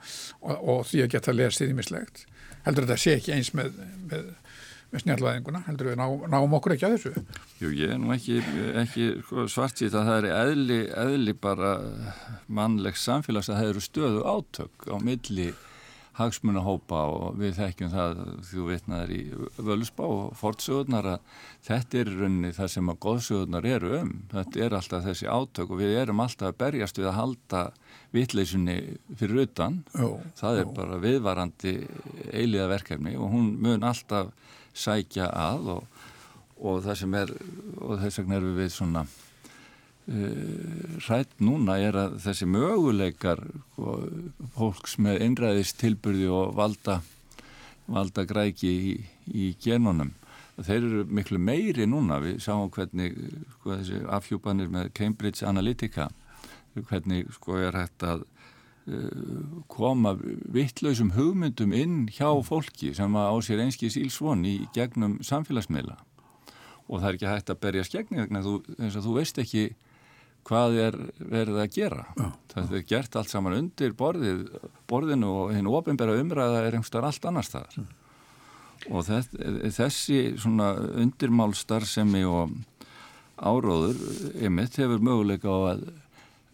og, 0.44 0.56
og 0.58 0.82
því 0.90 1.06
að 1.06 1.14
geta 1.14 1.34
lesið 1.36 1.72
ímislegt. 1.72 2.26
Heldur 2.66 2.84
þetta 2.84 3.00
sé 3.00 3.14
ekki 3.16 3.32
eins 3.38 3.54
með, 3.56 3.78
með, 4.10 4.26
með 4.92 5.04
snjallvæðinguna, 5.06 5.62
heldur 5.70 5.88
við 5.88 5.96
ná, 6.02 6.04
náum 6.34 6.58
okkur 6.58 6.76
ekki 6.76 6.88
að 6.90 6.96
þessu? 6.98 7.24
Jú, 7.62 7.72
ég 7.78 7.94
er 7.94 8.02
nú 8.02 8.12
ekki, 8.12 8.36
ekki 8.82 9.08
sko, 9.24 9.46
svart 9.48 9.80
síðan 9.80 10.04
að 10.04 10.12
það 10.12 10.20
er 10.20 10.38
eðli, 10.42 10.78
eðli 11.06 11.36
bara 11.48 11.72
mannlegs 12.52 13.08
samfélags 13.08 13.48
að 13.48 13.62
það 13.62 13.72
eru 13.72 13.86
stöðu 13.86 14.24
átök 14.28 14.88
á 14.92 14.96
milli 15.00 15.50
hagsmunahópa 16.18 17.00
og 17.14 17.38
við 17.40 17.54
þekkjum 17.60 17.92
það 17.92 18.20
þú 18.50 18.64
veitnaður 18.66 19.12
í 19.14 19.20
völusbá 19.60 20.02
og 20.06 20.34
fortsögurnar 20.40 21.08
að 21.14 21.36
þetta 21.66 22.00
er 22.00 22.10
rauninni 22.16 22.52
það 22.56 22.72
sem 22.74 22.90
að 22.92 23.00
góðsögurnar 23.06 23.68
eru 23.70 23.92
um 24.00 24.12
þetta 24.32 24.64
er 24.66 24.76
alltaf 24.80 25.06
þessi 25.06 25.30
átök 25.30 25.70
og 25.70 25.80
við 25.80 25.96
erum 26.02 26.22
alltaf 26.24 26.50
að 26.50 26.58
berjast 26.64 27.00
við 27.00 27.10
að 27.12 27.18
halda 27.20 27.62
vitleysunni 28.16 28.76
fyrir 29.20 29.44
utan 29.46 29.80
Jó, 29.94 30.10
það 30.40 30.60
er 30.60 30.66
jó. 30.66 30.74
bara 30.80 31.00
viðvarandi 31.06 31.74
eiliða 32.34 32.70
verkefni 32.74 33.16
og 33.16 33.34
hún 33.34 33.54
mun 33.62 33.86
alltaf 33.86 34.34
sækja 34.74 35.30
að 35.30 35.74
og, 35.76 36.06
og 36.60 36.84
það 36.84 37.02
sem 37.04 37.18
er 37.22 37.34
og 37.80 37.98
þess 38.02 38.22
vegna 38.22 38.40
erum 38.40 38.58
við 38.58 38.72
svona 38.74 39.06
hrætt 40.08 41.36
núna 41.38 41.76
er 41.78 41.96
að 41.98 42.16
þessi 42.24 42.46
möguleikar 42.50 43.42
sko, 43.44 43.98
fólks 44.56 44.96
með 44.98 45.20
einræðist 45.26 45.78
tilbyrði 45.78 46.30
og 46.34 46.56
valda, 46.58 47.00
valda 47.86 48.24
græki 48.26 48.70
í, 48.70 48.94
í 49.30 49.52
genunum 49.62 50.14
þeir 50.64 50.80
eru 50.80 51.04
miklu 51.08 51.38
meiri 51.40 51.86
núna. 51.88 52.20
Við 52.22 52.40
sáum 52.44 52.70
hvernig 52.72 53.16
sko, 53.56 53.76
þessi 53.76 54.02
afhjúpanir 54.18 54.72
með 54.72 54.92
Cambridge 54.96 55.46
Analytica 55.48 56.10
hvernig 56.74 57.30
sko 57.34 57.56
er 57.58 57.74
hægt 57.74 58.04
að 58.06 58.22
uh, 58.86 59.62
koma 59.70 60.14
vittlausum 60.54 61.14
hugmyndum 61.16 61.74
inn 61.74 62.04
hjá 62.14 62.30
fólki 62.46 62.92
sem 62.96 63.16
á 63.18 63.34
sér 63.42 63.64
einskís 63.64 63.98
ílsvon 64.00 64.46
í 64.46 64.56
gegnum 64.76 65.18
samfélagsmiðla. 65.26 65.98
Og 66.90 67.00
það 67.00 67.08
er 67.08 67.18
ekki 67.18 67.30
hægt 67.30 67.52
að 67.52 67.62
berja 67.64 67.86
skegni 67.86 68.22
vegna 68.22 68.44
þú, 68.44 68.54
þú 68.78 69.16
veist 69.18 69.38
ekki 69.42 69.70
hvað 70.48 70.76
er 70.82 70.98
verið 71.18 71.60
að 71.62 71.72
gera. 71.76 72.04
Já, 72.16 72.26
það 72.54 72.76
er 72.78 72.84
gert 72.90 73.16
allt 73.20 73.32
saman 73.32 73.56
undir 73.58 73.94
borðið, 73.98 74.44
borðinu 74.90 75.30
og 75.44 75.54
hinn 75.54 75.70
ofinbæra 75.70 76.18
umræða 76.20 76.62
er 76.64 76.76
einhverstaðar 76.78 77.10
allt 77.10 77.28
annar 77.30 77.46
staðar. 77.46 77.78
Mm. 77.80 77.96
Og 78.90 79.04
þess, 79.04 79.34
þessi 79.76 80.20
svona 80.40 80.70
undirmálstarfsemi 81.02 82.22
og 82.28 82.54
áróður 83.40 83.98
ymitt 84.40 84.78
hefur 84.80 85.02
möguleika 85.04 85.52
á 85.52 85.58
að 85.74 85.84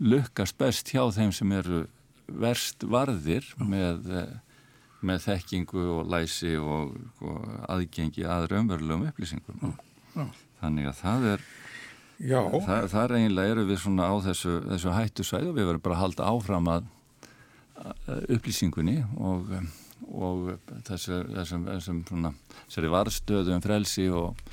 lukkast 0.03 0.59
best 0.59 0.91
hjá 0.93 1.07
þeim 1.15 1.33
sem 1.35 1.55
eru 1.57 1.85
verst 2.27 2.83
varðir 2.83 3.47
með, 3.63 4.11
með 5.07 5.23
þekkingu 5.29 5.85
og 6.01 6.11
læsi 6.11 6.57
og, 6.59 6.97
og 7.23 7.47
aðgengi 7.71 8.27
að 8.27 8.51
raunverulegum 8.53 9.07
upplýsingum. 9.13 9.77
Já. 10.17 10.27
Þannig 10.61 10.91
að 10.91 11.01
það 11.03 11.31
er 11.35 11.47
Þa, 12.19 12.77
það 12.89 13.03
er 13.03 13.17
eiginlega 13.19 13.55
eru 13.55 13.65
við 13.69 13.81
svona 13.83 14.09
á 14.09 14.15
þessu, 14.25 14.59
þessu 14.71 14.93
hættusæðu 14.95 15.51
og 15.51 15.57
við 15.59 15.69
verðum 15.69 15.85
bara 15.85 15.97
að 15.99 16.03
halda 16.05 16.29
áfram 16.33 16.71
að, 16.73 16.87
upplýsingunni 18.33 18.97
og, 19.21 19.51
og 20.13 20.47
þessu, 20.87 21.21
þessum, 21.35 21.67
þessum 21.69 21.99
svona, 22.09 22.33
þessari 22.65 22.93
varðstöðu 22.95 23.57
um 23.57 23.65
frelsi 23.65 24.07
og, 24.09 24.47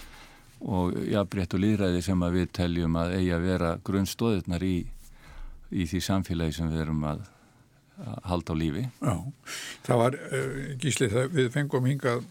og 0.63 0.97
jafnrétt 1.07 1.55
og 1.55 1.63
líðræði 1.63 2.03
sem 2.03 2.27
við 2.35 2.49
teljum 2.59 2.99
að 2.99 3.15
eigi 3.19 3.31
að 3.35 3.47
vera 3.47 3.71
grunnstóðirnar 3.87 4.67
í, 4.67 4.75
í 5.71 5.87
því 5.89 6.03
samfélagi 6.09 6.59
sem 6.59 6.73
við 6.73 6.85
erum 6.85 7.07
að, 7.13 7.23
halda 8.25 8.55
á 8.55 8.55
lífi. 8.57 8.83
Já, 9.05 9.13
það 9.85 9.99
var 10.01 10.15
uh, 10.17 10.61
gíslið 10.81 11.11
það 11.13 11.35
við 11.37 11.49
fengum 11.53 11.85
hingað 11.87 12.23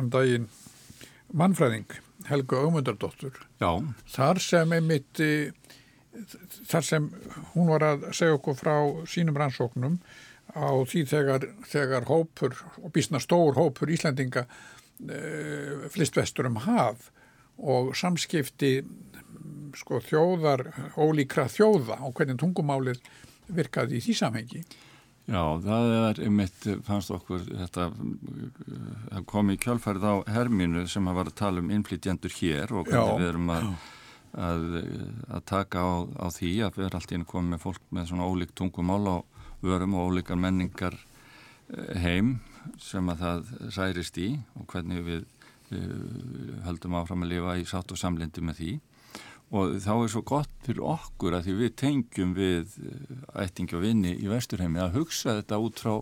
um 0.00 0.08
daginn 0.12 0.46
mannfræðing 1.36 1.98
Helga 2.28 2.64
Ögmundardóttur 2.66 3.38
þar 4.10 4.40
sem 4.42 4.72
einmitt 4.76 5.20
þar 6.68 6.84
sem 6.86 7.06
hún 7.54 7.70
var 7.70 7.86
að 7.86 8.10
segja 8.16 8.36
okkur 8.36 8.58
frá 8.58 8.74
sínum 9.08 9.38
rannsóknum 9.38 10.00
á 10.50 10.74
því 10.82 11.04
þegar, 11.06 11.46
þegar 11.70 12.08
hópur 12.10 12.56
og 12.82 12.90
bísna 12.94 13.20
stór 13.22 13.54
hópur 13.58 13.92
Íslandinga 13.92 14.44
uh, 14.46 15.86
flist 15.94 16.18
vestur 16.18 16.50
um 16.50 16.58
haf 16.66 17.10
og 17.60 17.92
samskipti 17.98 18.80
sko 19.78 20.00
þjóðar, 20.02 20.64
ólíkra 20.98 21.46
þjóða 21.50 22.00
og 22.06 22.14
hvernig 22.18 22.40
tungumálið 22.40 22.98
virkaði 23.54 23.98
í 23.98 24.04
því 24.04 24.16
samhengi. 24.18 24.62
Já, 25.30 25.42
það 25.62 25.92
er 25.94 26.20
einmitt, 26.26 26.64
fannst 26.82 27.12
okkur, 27.14 27.44
þetta 27.46 27.84
kom 29.30 29.52
í 29.52 29.58
kjálfærið 29.62 30.06
á 30.10 30.14
Hermínu 30.34 30.82
sem 30.90 31.06
að 31.06 31.18
var 31.20 31.30
að 31.30 31.36
tala 31.38 31.62
um 31.62 31.70
innflytjendur 31.70 32.34
hér 32.34 32.72
og 32.74 32.88
hvernig 32.90 33.20
við 33.20 33.28
erum 33.28 33.52
að, 33.54 33.68
að, 34.34 34.66
að 35.30 35.44
taka 35.52 35.84
á, 35.86 35.90
á 36.18 36.26
því 36.34 36.50
að 36.66 36.80
við 36.80 36.88
erum 36.88 36.98
alltaf 36.98 37.14
inn 37.14 37.26
að 37.26 37.30
koma 37.30 37.52
með 37.54 37.62
fólk 37.62 37.86
með 37.94 38.10
svona 38.10 38.26
ólíkt 38.26 38.56
tungumál 38.58 39.06
og 39.12 39.46
vörum 39.62 39.94
og 40.00 40.10
ólíkar 40.10 40.40
menningar 40.40 40.98
eh, 40.98 41.94
heim 42.02 42.38
sem 42.82 43.14
að 43.14 43.22
það 43.22 43.54
særist 43.78 44.18
í 44.18 44.32
og 44.58 44.66
hvernig 44.72 45.06
við, 45.06 45.26
við 45.70 46.58
höldum 46.66 46.98
áfram 46.98 47.22
að 47.22 47.36
lifa 47.36 47.58
í 47.60 47.68
sátt 47.70 47.94
og 47.94 48.02
samlindi 48.02 48.42
með 48.42 48.64
því 48.64 48.72
og 49.50 49.76
þá 49.82 49.92
er 49.96 50.10
svo 50.12 50.22
gott 50.26 50.52
fyrir 50.66 50.84
okkur 50.86 51.34
að 51.34 51.48
því 51.48 51.56
við 51.58 51.72
tengjum 51.82 52.34
við 52.36 52.76
eh, 52.86 53.16
ættingi 53.44 53.76
og 53.78 53.84
vinni 53.84 54.14
í 54.14 54.30
vesturheimi 54.30 54.82
að 54.82 55.00
hugsa 55.00 55.40
þetta 55.40 55.58
út 55.64 55.82
frá 55.82 55.94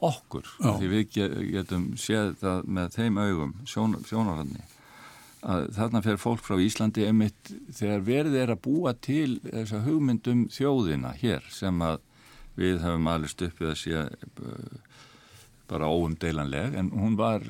okkur. 0.00 0.46
Já. 0.60 0.74
því 0.80 0.90
við 0.94 1.16
getum 1.54 1.88
séð 2.00 2.34
þetta 2.34 2.54
með 2.64 2.94
þeim 2.96 3.18
augum 3.20 3.56
sjón, 3.68 3.96
sjónarhanni 4.08 4.62
að 5.40 5.70
þarna 5.76 6.02
fer 6.04 6.20
fólk 6.20 6.44
frá 6.44 6.60
Íslandi 6.60 7.06
emitt 7.08 7.52
þegar 7.72 8.04
verðið 8.04 8.38
er 8.42 8.52
að 8.54 8.62
búa 8.66 8.92
til 8.92 9.38
þessa 9.46 9.80
hugmyndum 9.86 10.46
þjóðina 10.52 11.14
hér 11.20 11.46
sem 11.52 11.80
að 11.84 12.02
við 12.60 12.80
höfum 12.84 13.08
alveg 13.08 13.32
stuppið 13.32 13.70
að 13.70 13.78
sé 13.80 14.04
eh, 14.04 14.78
bara 15.70 15.88
óumdeilanleg. 15.88 16.76
En 16.76 16.90
hún 16.92 17.16
var 17.16 17.44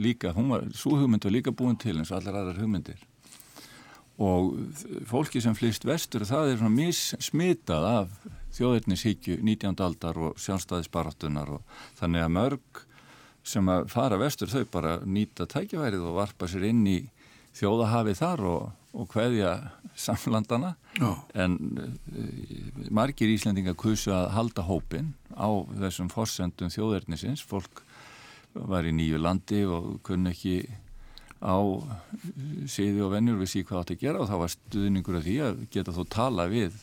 líka, 0.00 0.32
hún 0.36 0.52
var, 0.54 0.64
svo 0.76 0.96
hugmynd 1.00 1.26
var 1.26 1.36
líka 1.36 1.52
búin 1.52 1.76
til 1.80 1.98
eins 1.98 2.12
og 2.12 2.20
allar 2.20 2.40
aðrar 2.40 2.62
hugmyndir 2.62 3.00
og 4.20 4.52
fólki 5.08 5.40
sem 5.40 5.56
flýst 5.56 5.86
vestur 5.88 6.26
það 6.28 6.54
er 6.54 6.64
missmitað 6.68 7.86
af 7.88 8.14
þjóðirnisíkju 8.56 9.38
19. 9.40 9.78
aldar 9.80 10.18
og 10.20 10.40
sjálfstæðisbarattunar 10.42 11.54
og 11.56 11.76
þannig 12.00 12.26
að 12.26 12.34
mörg 12.36 12.82
sem 13.46 13.70
að 13.72 13.86
fara 13.92 14.18
vestur 14.20 14.50
þau 14.52 14.64
bara 14.72 14.98
nýta 15.06 15.46
tækjaværið 15.48 16.04
og 16.10 16.18
varpa 16.18 16.48
sér 16.50 16.68
inn 16.68 16.82
í 16.90 16.98
þjóðahafi 17.56 18.14
þar 18.18 18.44
og, 18.50 18.66
og 18.92 19.14
hveðja 19.14 19.54
samlandana 19.98 20.74
Já. 20.98 21.14
en 21.34 21.56
uh, 21.80 22.90
margir 22.92 23.32
Íslandingar 23.32 23.78
kusu 23.78 24.12
að 24.14 24.30
halda 24.36 24.66
hópin 24.68 25.14
á 25.32 25.48
þessum 25.80 26.10
forsendum 26.12 26.70
þjóðirnisins 26.72 27.42
fólk 27.46 27.82
var 28.52 28.86
í 28.86 28.92
nýju 28.94 29.18
landi 29.22 29.64
og 29.64 29.98
kunni 30.06 30.34
ekki 30.34 30.56
á 31.40 31.56
síði 32.68 33.00
og 33.04 33.14
vennjur 33.14 33.40
við 33.40 33.52
síðan 33.54 33.68
hvað 33.70 33.82
átt 33.82 33.92
að 33.94 34.02
gera 34.04 34.20
og 34.20 34.28
þá 34.28 34.36
var 34.42 34.52
stuðningur 34.54 35.18
af 35.18 35.26
því 35.26 35.36
að 35.46 35.60
geta 35.72 35.94
þó 35.96 36.02
tala 36.12 36.46
við 36.52 36.76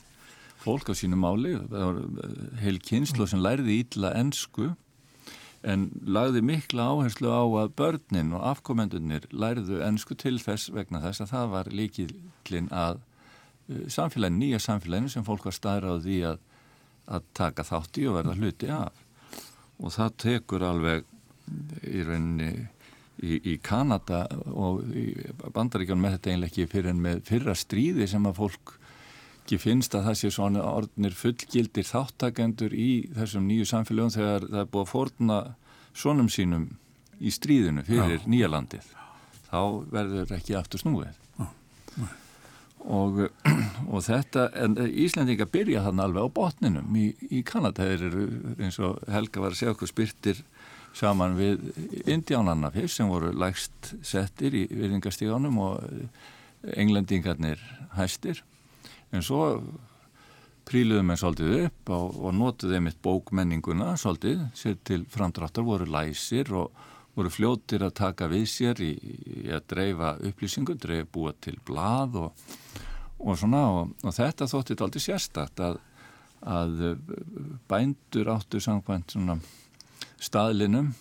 fólk 0.63 0.89
á 0.89 0.93
sínu 0.97 1.19
máli. 1.19 1.53
Það 1.69 1.85
var 1.85 1.99
eh, 2.01 2.35
heil 2.63 2.77
kynslu 2.83 3.27
sem 3.29 3.43
læriði 3.43 3.79
ítla 3.83 4.13
ennsku 4.17 4.71
en 5.67 5.87
lagði 6.05 6.43
mikla 6.45 6.87
áherslu 6.93 7.29
á 7.33 7.43
að 7.63 7.73
börnin 7.77 8.33
og 8.37 8.45
afkomendunir 8.51 9.27
læriðu 9.33 9.81
ennsku 9.85 10.17
til 10.17 10.37
þess 10.41 10.71
vegna 10.73 11.01
þess 11.03 11.25
að 11.25 11.33
það 11.33 11.53
var 11.53 11.71
líkillin 11.73 12.71
að 12.73 13.01
eh, 13.69 13.85
samfélagin, 13.93 14.39
nýja 14.41 14.61
samfélaginu 14.63 15.13
sem 15.13 15.27
fólk 15.27 15.45
var 15.49 15.57
staðra 15.57 15.93
á 15.93 16.01
því 16.01 16.21
að, 16.33 16.41
að 17.13 17.29
taka 17.37 17.67
þátt 17.67 18.01
í 18.01 18.07
og 18.09 18.17
verða 18.17 18.39
hluti 18.41 18.73
af. 18.73 19.05
Og 19.77 19.93
það 19.93 20.17
tekur 20.23 20.65
alveg 20.65 21.05
í 21.85 22.01
rauninni 22.01 22.51
í, 23.23 23.37
í 23.53 23.55
Kanada 23.63 24.25
og 24.51 24.83
í 24.91 25.09
bandaríkjónum 25.53 26.05
með 26.05 26.17
þetta 26.17 26.31
eiginlega 26.31 26.51
ekki 26.51 26.71
fyrir 26.71 26.91
en 26.93 27.03
með 27.05 27.23
fyrra 27.29 27.55
stríði 27.57 28.09
sem 28.09 28.27
að 28.29 28.41
fólk 28.41 28.75
ekki 29.47 29.61
finnst 29.63 29.95
að 29.95 30.09
það 30.09 30.17
sé 30.19 30.29
svona 30.35 30.63
orðnir 30.67 31.13
fullgildir 31.15 31.87
þáttakendur 31.87 32.73
í 32.75 33.07
þessum 33.15 33.45
nýju 33.47 33.67
samfélögum 33.69 34.11
þegar 34.11 34.47
það 34.49 34.59
er 34.59 34.69
búið 34.73 34.83
að 34.83 34.91
forna 34.91 35.37
svonum 35.95 36.27
sínum 36.27 36.65
í 37.23 37.31
stríðinu 37.31 37.85
fyrir 37.87 38.19
Já. 38.19 38.27
nýja 38.27 38.49
landið. 38.51 38.89
Þá 39.47 39.61
verður 39.93 40.33
ekki 40.35 40.57
aftur 40.59 40.83
snúið. 40.83 41.15
Og, 42.87 43.23
og 43.93 44.03
þetta 44.03 44.49
en 44.59 44.75
Íslandinga 44.83 45.47
byrja 45.51 45.85
þannig 45.87 46.05
alveg 46.05 46.27
á 46.27 46.35
botninum 46.41 46.99
í, 46.99 47.07
í 47.31 47.41
Kanada. 47.47 47.87
Þeir 47.87 48.05
eru 48.11 48.27
eins 48.59 48.79
og 48.83 48.99
Helga 49.11 49.43
var 49.43 49.55
að 49.55 49.61
segja 49.61 49.73
okkur 49.77 49.91
spyrtir 49.91 50.43
saman 50.97 51.37
við 51.37 51.61
indjánanna 52.09 52.71
fyrst 52.73 52.99
sem 52.99 53.09
voru 53.11 53.31
lægst 53.35 53.93
settir 54.05 54.55
í 54.57 54.65
viðingastíðanum 54.71 55.59
og 55.61 56.73
englendingarnir 56.77 57.61
hæstir. 57.97 58.41
En 59.13 59.23
svo 59.23 59.43
príluðum 60.67 61.13
við 61.13 61.21
svolítið 61.21 61.55
upp 61.61 61.91
og, 61.95 62.19
og 62.27 62.35
notuðum 62.35 62.81
einmitt 62.81 62.99
bókmenninguna 63.03 63.93
svolítið 63.99 64.43
sér 64.57 64.77
til 64.87 65.03
framdráttar 65.11 65.65
voru 65.67 65.87
læsir 65.87 66.51
og 66.55 66.73
voru 67.17 67.31
fljóttir 67.33 67.85
að 67.85 67.95
taka 67.97 68.27
við 68.29 68.47
sér 68.51 68.81
í, 68.83 68.91
í 68.93 69.45
að 69.53 69.63
dreifa 69.71 70.15
upplýsingu, 70.27 70.75
dreifa 70.77 71.07
búa 71.13 71.33
til 71.41 71.55
blað 71.65 72.19
og, 72.25 72.43
og 73.23 73.39
svona. 73.39 73.63
Og, 73.73 73.93
og 74.03 74.17
þetta 74.17 74.49
þóttið 74.51 74.83
aldrei 74.85 75.05
sérstakt 75.05 75.63
að, 75.65 75.79
að 76.45 76.83
bændur 77.71 78.33
áttu 78.35 78.61
samkvæmt 78.61 79.15
svona 79.15 79.39
staðlinum 80.21 80.93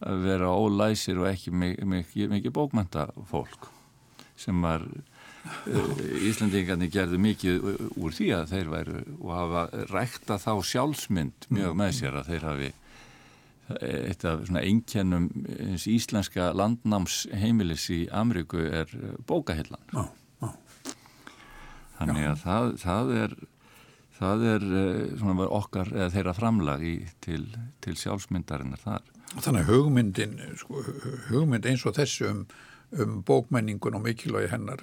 að 0.00 0.24
vera 0.24 0.50
ólæsir 0.56 1.20
og 1.20 1.28
ekki 1.30 1.52
mikið, 1.52 2.30
mikið 2.32 2.54
bókmænta 2.56 3.08
fólk 3.28 3.68
sem 4.40 4.60
var 4.64 4.84
uh, 4.86 6.02
Íslandingarnir 6.24 6.92
gerðu 6.92 7.20
mikið 7.20 7.66
úr 8.00 8.14
því 8.16 8.30
að 8.38 8.54
þeir 8.54 8.70
væru 8.74 9.02
og 9.18 9.32
hafa 9.36 9.64
rækta 9.92 10.38
þá 10.40 10.52
sjálfsmynd 10.72 11.50
mjög 11.52 11.76
með 11.80 11.96
sér 11.98 12.20
að 12.20 12.32
þeir 12.32 12.48
hafi 12.48 12.70
eitt 13.78 14.24
af 14.26 14.46
svona 14.48 14.62
einkennum 14.66 15.28
eins 15.60 15.86
íslenska 15.90 16.50
landnámsheimilis 16.56 17.86
í 17.94 18.00
Amriku 18.12 18.64
er 18.66 18.90
bókahillan 19.28 19.84
já, 19.92 20.02
já. 20.42 20.48
þannig 21.98 22.26
að 22.32 22.42
það, 22.42 22.70
það 22.82 23.12
er 23.20 23.36
það 24.20 24.46
er 24.54 24.66
eh, 24.80 25.04
svona 25.20 25.48
okkar 25.60 25.92
eða 25.94 26.10
þeirra 26.14 26.36
framlag 26.36 26.84
í, 26.84 26.96
til, 27.24 27.44
til 27.84 27.96
sjálfsmyndarinnar 27.98 28.82
þar. 28.84 29.06
Þannig 29.38 29.62
að 29.62 29.70
hugmyndin, 29.70 30.36
sko, 30.58 30.84
hugmynd 31.30 31.68
eins 31.70 31.86
og 31.86 31.96
þessu 31.96 32.28
um, 32.28 32.44
um 32.98 33.20
bókmenningun 33.26 33.96
og 33.98 34.04
mikilvægi 34.04 34.50
hennar 34.50 34.82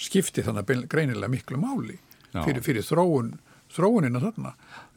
skipti 0.00 0.42
þannig 0.42 0.66
að 0.66 0.88
greinilega 0.90 1.30
miklu 1.30 1.60
máli 1.62 2.00
fyrir, 2.32 2.62
fyrir 2.64 2.86
þróun, 2.86 3.36
þróunina 3.74 4.22
þarna. 4.22 4.54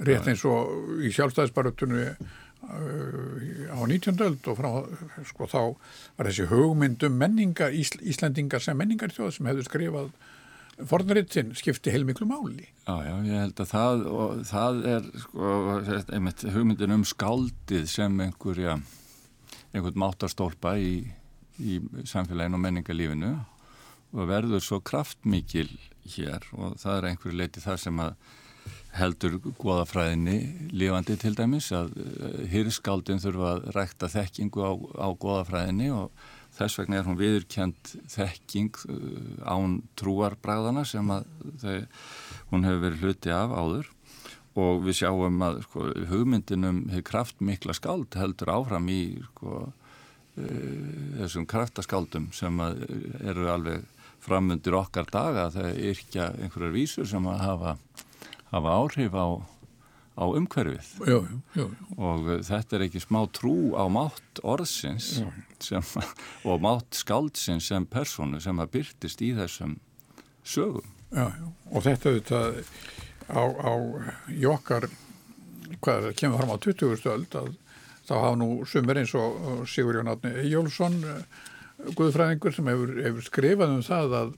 Rétt 0.07 0.29
eins 0.31 0.43
og 0.49 1.03
í 1.05 1.13
sjálfstæðisbarutunni 1.13 2.07
uh, 2.09 3.73
á 3.73 3.79
19. 3.85 4.17
öld 4.25 4.49
og 4.49 4.59
frá, 4.59 4.71
sko, 5.29 5.49
þá 5.49 5.61
var 6.17 6.29
þessi 6.29 6.49
hugmyndum 6.51 7.17
menninga, 7.19 7.69
Íslandingar 7.73 8.63
sem 8.63 8.77
menningar 8.77 9.13
þjóð 9.13 9.35
sem 9.37 9.51
hefðu 9.51 9.67
skrifað 9.69 10.13
fornriðtinn 10.89 11.53
skipti 11.57 11.93
heilmiklu 11.93 12.27
máli. 12.29 12.67
Já, 12.87 12.95
já, 13.05 13.13
ég 13.27 13.41
held 13.43 13.63
að 13.63 13.71
það, 13.71 14.05
það 14.49 14.83
er 14.93 15.09
sko, 15.23 15.53
einmitt 16.17 16.45
hugmyndin 16.55 16.95
um 16.97 17.07
skaldið 17.07 17.89
sem 17.91 18.21
einhverja, 18.25 18.77
einhvern 19.71 19.99
máttarstólpa 20.03 20.75
í, 20.81 20.93
í 21.61 21.79
samfélaginu 22.09 22.59
og 22.59 22.63
menningarlífinu 22.65 23.33
og 24.13 24.29
verður 24.29 24.61
svo 24.61 24.79
kraftmikil 24.85 25.69
hér 26.15 26.45
og 26.57 26.77
það 26.81 26.97
er 26.97 27.09
einhverju 27.09 27.37
leiti 27.39 27.63
það 27.63 27.79
sem 27.85 28.01
að 28.03 28.15
heldur 28.93 29.39
goðafræðinni 29.57 30.37
lífandi 30.75 31.15
til 31.21 31.33
dæmis 31.37 31.71
að 31.73 31.95
hýrskaldin 32.51 33.17
eh, 33.17 33.23
þurfa 33.23 33.53
að 33.55 33.63
rækta 33.77 34.09
þekkingu 34.13 34.61
á, 34.61 34.71
á 35.01 35.07
goðafræðinni 35.17 35.89
og 35.95 36.11
Þess 36.53 36.79
vegna 36.79 36.99
er 36.99 37.07
hún 37.07 37.19
viðurkjent 37.19 37.93
þekking 38.13 38.79
uh, 38.85 38.97
án 39.49 39.79
trúarbræðana 39.99 40.85
sem 40.87 41.09
þau, 41.09 41.77
hún 42.51 42.67
hefur 42.67 42.83
verið 42.87 43.05
hluti 43.05 43.33
af 43.33 43.53
áður. 43.53 43.89
Og 44.53 44.83
við 44.85 44.99
sjáum 44.99 45.41
að 45.41 45.63
sko, 45.65 45.87
hugmyndinum 46.11 46.83
hefur 46.91 47.07
kraftmikla 47.09 47.73
skald 47.77 48.13
heldur 48.19 48.53
áfram 48.53 48.91
í 48.93 49.01
sko, 49.31 49.63
uh, 50.37 50.45
þessum 51.23 51.49
kraftaskáldum 51.49 52.29
sem 52.37 52.61
eru 52.61 53.49
alveg 53.49 53.87
framundir 54.23 54.77
okkar 54.77 55.09
daga. 55.09 55.49
Þegar 55.53 55.81
yrkja 55.93 56.29
einhverjar 56.37 56.77
vísur 56.77 57.09
sem 57.09 57.33
að 57.33 57.41
hafa, 57.47 57.75
hafa 58.53 58.77
áhrif 58.77 59.17
á 59.17 59.52
á 60.13 60.23
umhverfið 60.29 60.89
já, 61.09 61.17
já, 61.17 61.37
já. 61.57 61.65
og 61.97 62.27
þetta 62.45 62.77
er 62.77 62.85
ekki 62.85 63.01
smá 63.01 63.23
trú 63.33 63.73
á 63.73 63.85
mátt 63.89 64.41
orðsins 64.45 65.23
sem, 65.63 65.85
og 66.49 66.61
mátt 66.61 66.99
skáldsins 66.99 67.71
sem 67.71 67.87
personu 67.89 68.41
sem 68.43 68.61
að 68.61 68.75
byrtist 68.77 69.23
í 69.25 69.31
þessum 69.37 69.79
sögum. 70.43 70.85
Og 71.13 71.85
þetta 71.85 72.11
auðvitað 72.11 72.59
á, 73.29 73.41
á 73.41 73.73
í 74.33 74.45
okkar, 74.49 74.89
hvað 75.81 76.09
er 76.09 76.17
kemur 76.19 76.41
fram 76.41 76.53
á 76.53 76.57
20. 76.61 76.99
stöld 76.99 77.37
að, 77.39 77.49
þá 78.05 78.13
hafa 78.17 78.37
nú 78.41 78.49
sumir 78.69 79.01
eins 79.01 79.13
og 79.17 79.65
Sigur 79.69 79.97
Jón 79.97 80.11
Átni 80.11 80.33
Ejjólfsson 80.43 80.99
Guðfræðingur 81.97 82.53
sem 82.53 82.69
hefur, 82.69 82.93
hefur 83.01 83.25
skrifað 83.25 83.75
um 83.77 83.83
það 83.85 84.15
að, 84.19 84.33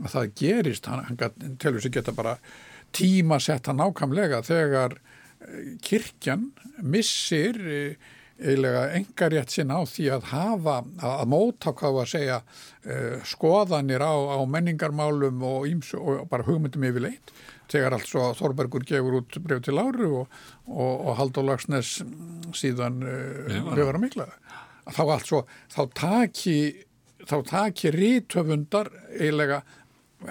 að 0.00 0.12
það 0.14 0.32
gerist, 0.40 0.88
hann, 0.88 1.04
hann 1.08 1.56
telur 1.60 1.84
sér 1.84 1.94
geta 1.98 2.14
bara 2.16 2.38
tíma 2.96 3.38
sett 3.42 3.68
hann 3.68 3.82
ákamlega 3.84 4.40
þegar 4.46 4.96
kirkjan 5.84 6.48
missir 6.82 7.58
eiginlega 8.38 8.84
engarétt 8.94 9.50
sinna 9.50 9.80
á 9.80 9.84
því 9.86 10.04
að 10.14 10.26
hafa, 10.30 10.74
að 11.02 11.24
móta 11.30 11.72
hvað 11.74 11.96
að 12.04 12.10
segja 12.12 12.36
skoðanir 13.26 14.02
á, 14.02 14.14
á 14.14 14.38
menningarmálum 14.46 15.42
og, 15.42 15.66
íms, 15.66 15.90
og 15.98 16.22
bara 16.30 16.46
hugmyndum 16.46 16.86
yfirleitt 16.86 17.32
þegar 17.68 17.98
altså 17.98 18.30
Þorbergur 18.38 18.86
gefur 18.86 19.18
út 19.20 19.40
bref 19.42 19.64
til 19.66 19.74
Láru 19.74 20.12
og, 20.22 20.36
og, 20.70 20.94
og 20.94 21.18
Haldur 21.18 21.48
Lagsnes 21.48 21.98
síðan 22.56 23.02
reyfara 23.02 24.00
mikla. 24.00 24.28
Þá 24.88 25.02
altså, 25.04 25.42
þá 25.74 25.82
taki 25.98 26.58
þá 27.28 27.36
taki 27.48 27.92
rítöfundar 27.94 28.90
eiginlega 29.12 29.62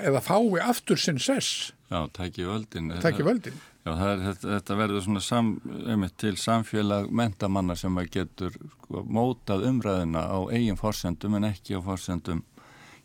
eða 0.02 0.22
fái 0.24 0.62
aftur 0.64 1.00
sinn 1.00 1.20
sess. 1.22 1.72
Já, 1.92 2.08
taki 2.14 2.48
völdin 2.48 2.92
Taki 3.04 3.24
völdin 3.24 3.60
Já, 3.88 3.94
er, 4.04 4.20
þetta, 4.20 4.48
þetta 4.52 4.76
verður 4.82 5.04
svona 5.06 5.22
sam, 5.24 5.50
einmitt 5.88 6.18
til 6.20 6.34
samfélag 6.40 7.08
mentamanna 7.16 7.76
sem 7.80 7.96
að 7.96 8.10
getur 8.18 8.56
sko, 8.58 9.04
mótað 9.08 9.64
umræðina 9.70 10.26
á 10.28 10.40
eigin 10.52 10.80
fórsendum 10.80 11.38
en 11.38 11.48
ekki 11.48 11.78
á 11.78 11.82
fórsendum 11.86 12.42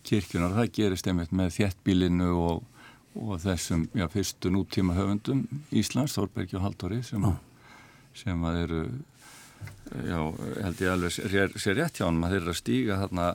kirkjunar. 0.03 0.57
Það 0.57 0.73
gerist 0.81 1.07
einmitt 1.07 1.35
með 1.39 1.53
þjettbílinu 1.59 2.33
og, 2.35 2.65
og 3.15 3.39
þessum 3.45 3.85
já, 3.95 4.09
fyrstu 4.11 4.51
nútíma 4.51 4.97
höfundum 4.99 5.45
Íslands, 5.71 6.17
Þórbergi 6.19 6.59
og 6.59 6.67
Haldóri 6.67 6.99
sem, 7.07 7.29
sem 8.19 8.43
að 8.51 8.61
eru 8.65 8.83
já, 10.03 10.19
held 10.65 10.83
ég 10.83 10.93
alveg 10.97 11.15
sér, 11.15 11.57
sér 11.63 11.79
rétt 11.79 12.01
hjá 12.01 12.09
hann 12.09 12.23
að 12.25 12.35
þeir 12.35 12.41
eru 12.41 12.57
að 12.57 12.61
stíga 12.65 12.99
þarna 13.05 13.31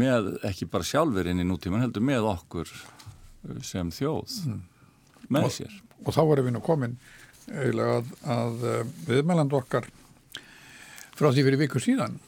með, 0.00 0.32
ekki 0.48 0.72
bara 0.72 0.88
sjálfur 0.94 1.28
inn 1.28 1.44
í 1.44 1.48
nútíman, 1.48 1.84
heldur 1.84 2.08
með 2.08 2.32
okkur 2.32 2.72
sem 3.64 3.92
þjóð 3.92 4.40
mm. 4.48 4.66
Með 5.34 5.50
sér. 5.60 5.74
og 6.04 6.14
þá 6.14 6.22
erum 6.24 6.48
við 6.48 6.56
nú 6.56 6.64
komin 6.64 6.96
eiginlega 7.48 7.98
að, 7.98 8.08
að 8.36 8.94
viðmæland 9.08 9.54
okkar 9.56 9.88
frá 11.16 11.30
því 11.30 11.44
fyrir 11.46 11.62
viku 11.64 11.82
síðan 11.82 12.18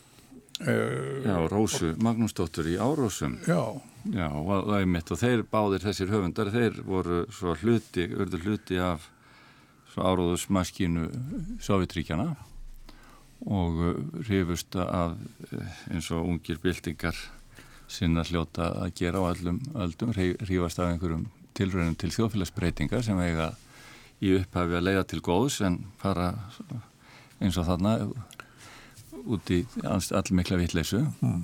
Já, 0.61 1.36
Rósu 1.48 1.94
Magnúsdóttur 2.05 2.66
í 2.68 2.76
Árósum. 2.76 3.38
Já. 3.48 3.80
Já, 4.12 4.26
og, 4.28 4.51
og, 4.68 4.74
og 4.74 5.18
þeir 5.20 5.42
báðir 5.48 5.84
þessir 5.84 6.12
höfundar 6.12 6.51
þeir 6.53 6.76
voru 6.84 7.22
svo 7.32 7.55
hluti, 7.62 8.05
örður 8.12 8.44
hluti 8.44 8.76
af 8.80 9.09
svo 9.92 10.05
áróðusmaskínu 10.05 11.09
Sovjetríkjana 11.64 12.28
og 13.48 13.80
hrifust 14.26 14.76
af 14.76 15.16
eins 15.88 16.11
og 16.12 16.28
ungir 16.28 16.61
bildingar 16.61 17.16
sinna 17.90 18.24
hljóta 18.28 18.70
að 18.84 18.92
gera 19.01 19.24
á 19.24 19.32
öllum 19.32 19.61
öldum, 19.74 20.12
hrifast 20.12 20.80
af 20.80 20.92
einhverjum 20.92 21.24
tilröðum 21.59 21.96
til 21.98 22.12
þjóðfélagsbreytinga 22.14 23.03
sem 23.05 23.20
eiga 23.20 23.53
í 24.20 24.34
upphafi 24.38 24.76
að 24.76 24.86
leiða 24.88 25.07
til 25.11 25.22
góðs 25.24 25.61
en 25.66 25.80
fara 26.01 26.32
eins 27.40 27.57
og 27.61 27.68
þarna 27.68 27.94
út 29.30 29.53
í 29.53 29.62
allmikla 29.84 30.61
vittleysu 30.61 31.03
mm. 31.20 31.40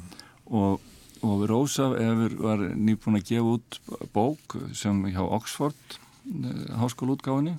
og, 0.56 0.82
og 1.24 1.46
Rósa 1.50 1.90
var 1.92 2.62
nýbúin 2.72 3.20
að 3.20 3.30
gefa 3.30 3.56
út 3.56 3.80
bók 4.14 4.58
sem 4.76 5.02
hjá 5.12 5.22
Oxford 5.24 5.98
háskólaútgáfinni 6.80 7.56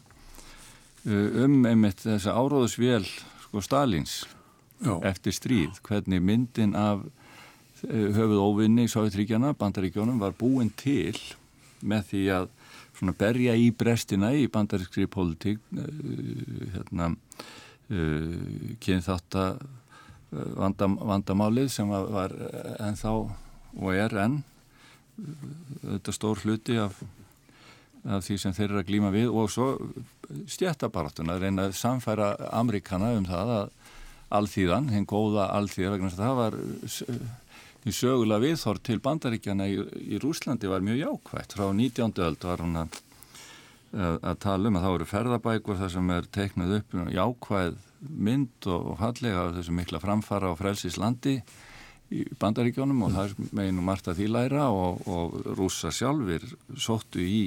um 1.08 1.62
einmitt 1.70 2.04
þessa 2.04 2.36
áróðusvél 2.36 3.06
sko 3.46 3.62
Stalins 3.64 4.26
Já. 4.84 5.00
eftir 5.08 5.34
stríð, 5.34 5.80
hvernig 5.88 6.22
myndin 6.22 6.76
af 6.78 7.06
höfuð 7.88 8.40
óvinni 8.42 8.88
í 8.88 8.92
Sovjetríkjana, 8.92 9.54
bandaríkjónum 9.58 10.20
var 10.22 10.36
búin 10.38 10.70
til 10.78 11.18
með 11.82 12.06
því 12.12 12.24
að 12.38 12.48
svona 12.98 13.14
berja 13.18 13.56
í 13.58 13.70
brestina 13.78 14.32
í 14.34 14.48
bandarískri 14.52 15.06
politík 15.12 15.60
hérna 16.74 17.12
kynþátt 18.84 19.38
að 19.38 19.60
vandam, 20.32 20.98
vandamálið 21.00 21.70
sem 21.72 21.90
var 21.90 22.34
ennþá 22.84 23.14
og 23.18 23.92
er 23.94 24.18
enn 24.26 24.42
þetta 25.18 26.14
stór 26.14 26.42
hluti 26.44 26.78
af, 26.82 26.98
af 28.06 28.26
því 28.26 28.38
sem 28.42 28.56
þeir 28.58 28.70
eru 28.70 28.82
að 28.82 28.90
glíma 28.92 29.14
við 29.16 29.32
og 29.32 29.50
svo 29.54 29.70
stjættabaratuna 30.52 31.40
reyna 31.40 31.70
að 31.70 31.78
samfæra 31.80 32.34
Amerikana 32.52 33.14
um 33.18 33.26
það 33.28 33.54
að 33.62 33.70
alþýðan, 34.38 34.90
hinn 34.92 35.08
góða 35.08 35.48
alþýða 35.56 35.94
vegna 35.94 36.12
þess 36.12 36.20
að 36.20 36.26
það 36.26 36.40
var 36.42 36.58
í 37.88 37.94
sögulega 37.96 38.44
viðhór 38.44 38.80
til 38.84 39.00
bandaríkjana 39.04 39.68
í, 39.72 39.78
í 40.14 40.20
Rúslandi 40.22 40.70
var 40.70 40.84
mjög 40.84 41.00
jákvægt. 41.04 41.56
Frá 41.56 41.70
19. 41.72 42.16
öld 42.26 42.48
var 42.48 42.64
hún 42.64 42.82
að, 42.84 42.98
að 43.96 44.40
tala 44.44 44.72
um 44.72 44.80
að 44.80 44.88
þá 44.88 44.90
eru 44.94 45.10
ferðabækur 45.12 45.80
þar 45.82 45.94
sem 45.94 46.12
er 46.18 46.32
teiknað 46.38 46.76
upp 46.82 46.98
jákvæð 47.16 47.78
mynd 48.28 48.68
og, 48.70 48.92
og 48.92 49.00
fallega 49.00 49.46
af 49.46 49.56
þessu 49.58 49.78
mikla 49.78 50.02
framfara 50.04 50.52
á 50.54 50.60
frelsislandi 50.60 51.38
í 52.14 52.24
bandaríkjónum 52.40 53.06
og 53.08 53.16
það 53.16 53.38
meginu 53.56 53.84
margt 53.84 54.08
að 54.08 54.22
því 54.22 54.28
læra 54.36 54.68
og, 54.72 55.02
og 55.08 55.40
rúsa 55.58 55.92
sjálfur 55.92 56.46
sóttu 56.80 57.24
í 57.24 57.42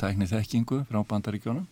tækni 0.00 0.28
þekkingu 0.30 0.84
frá 0.88 1.02
bandaríkjónum 1.08 1.66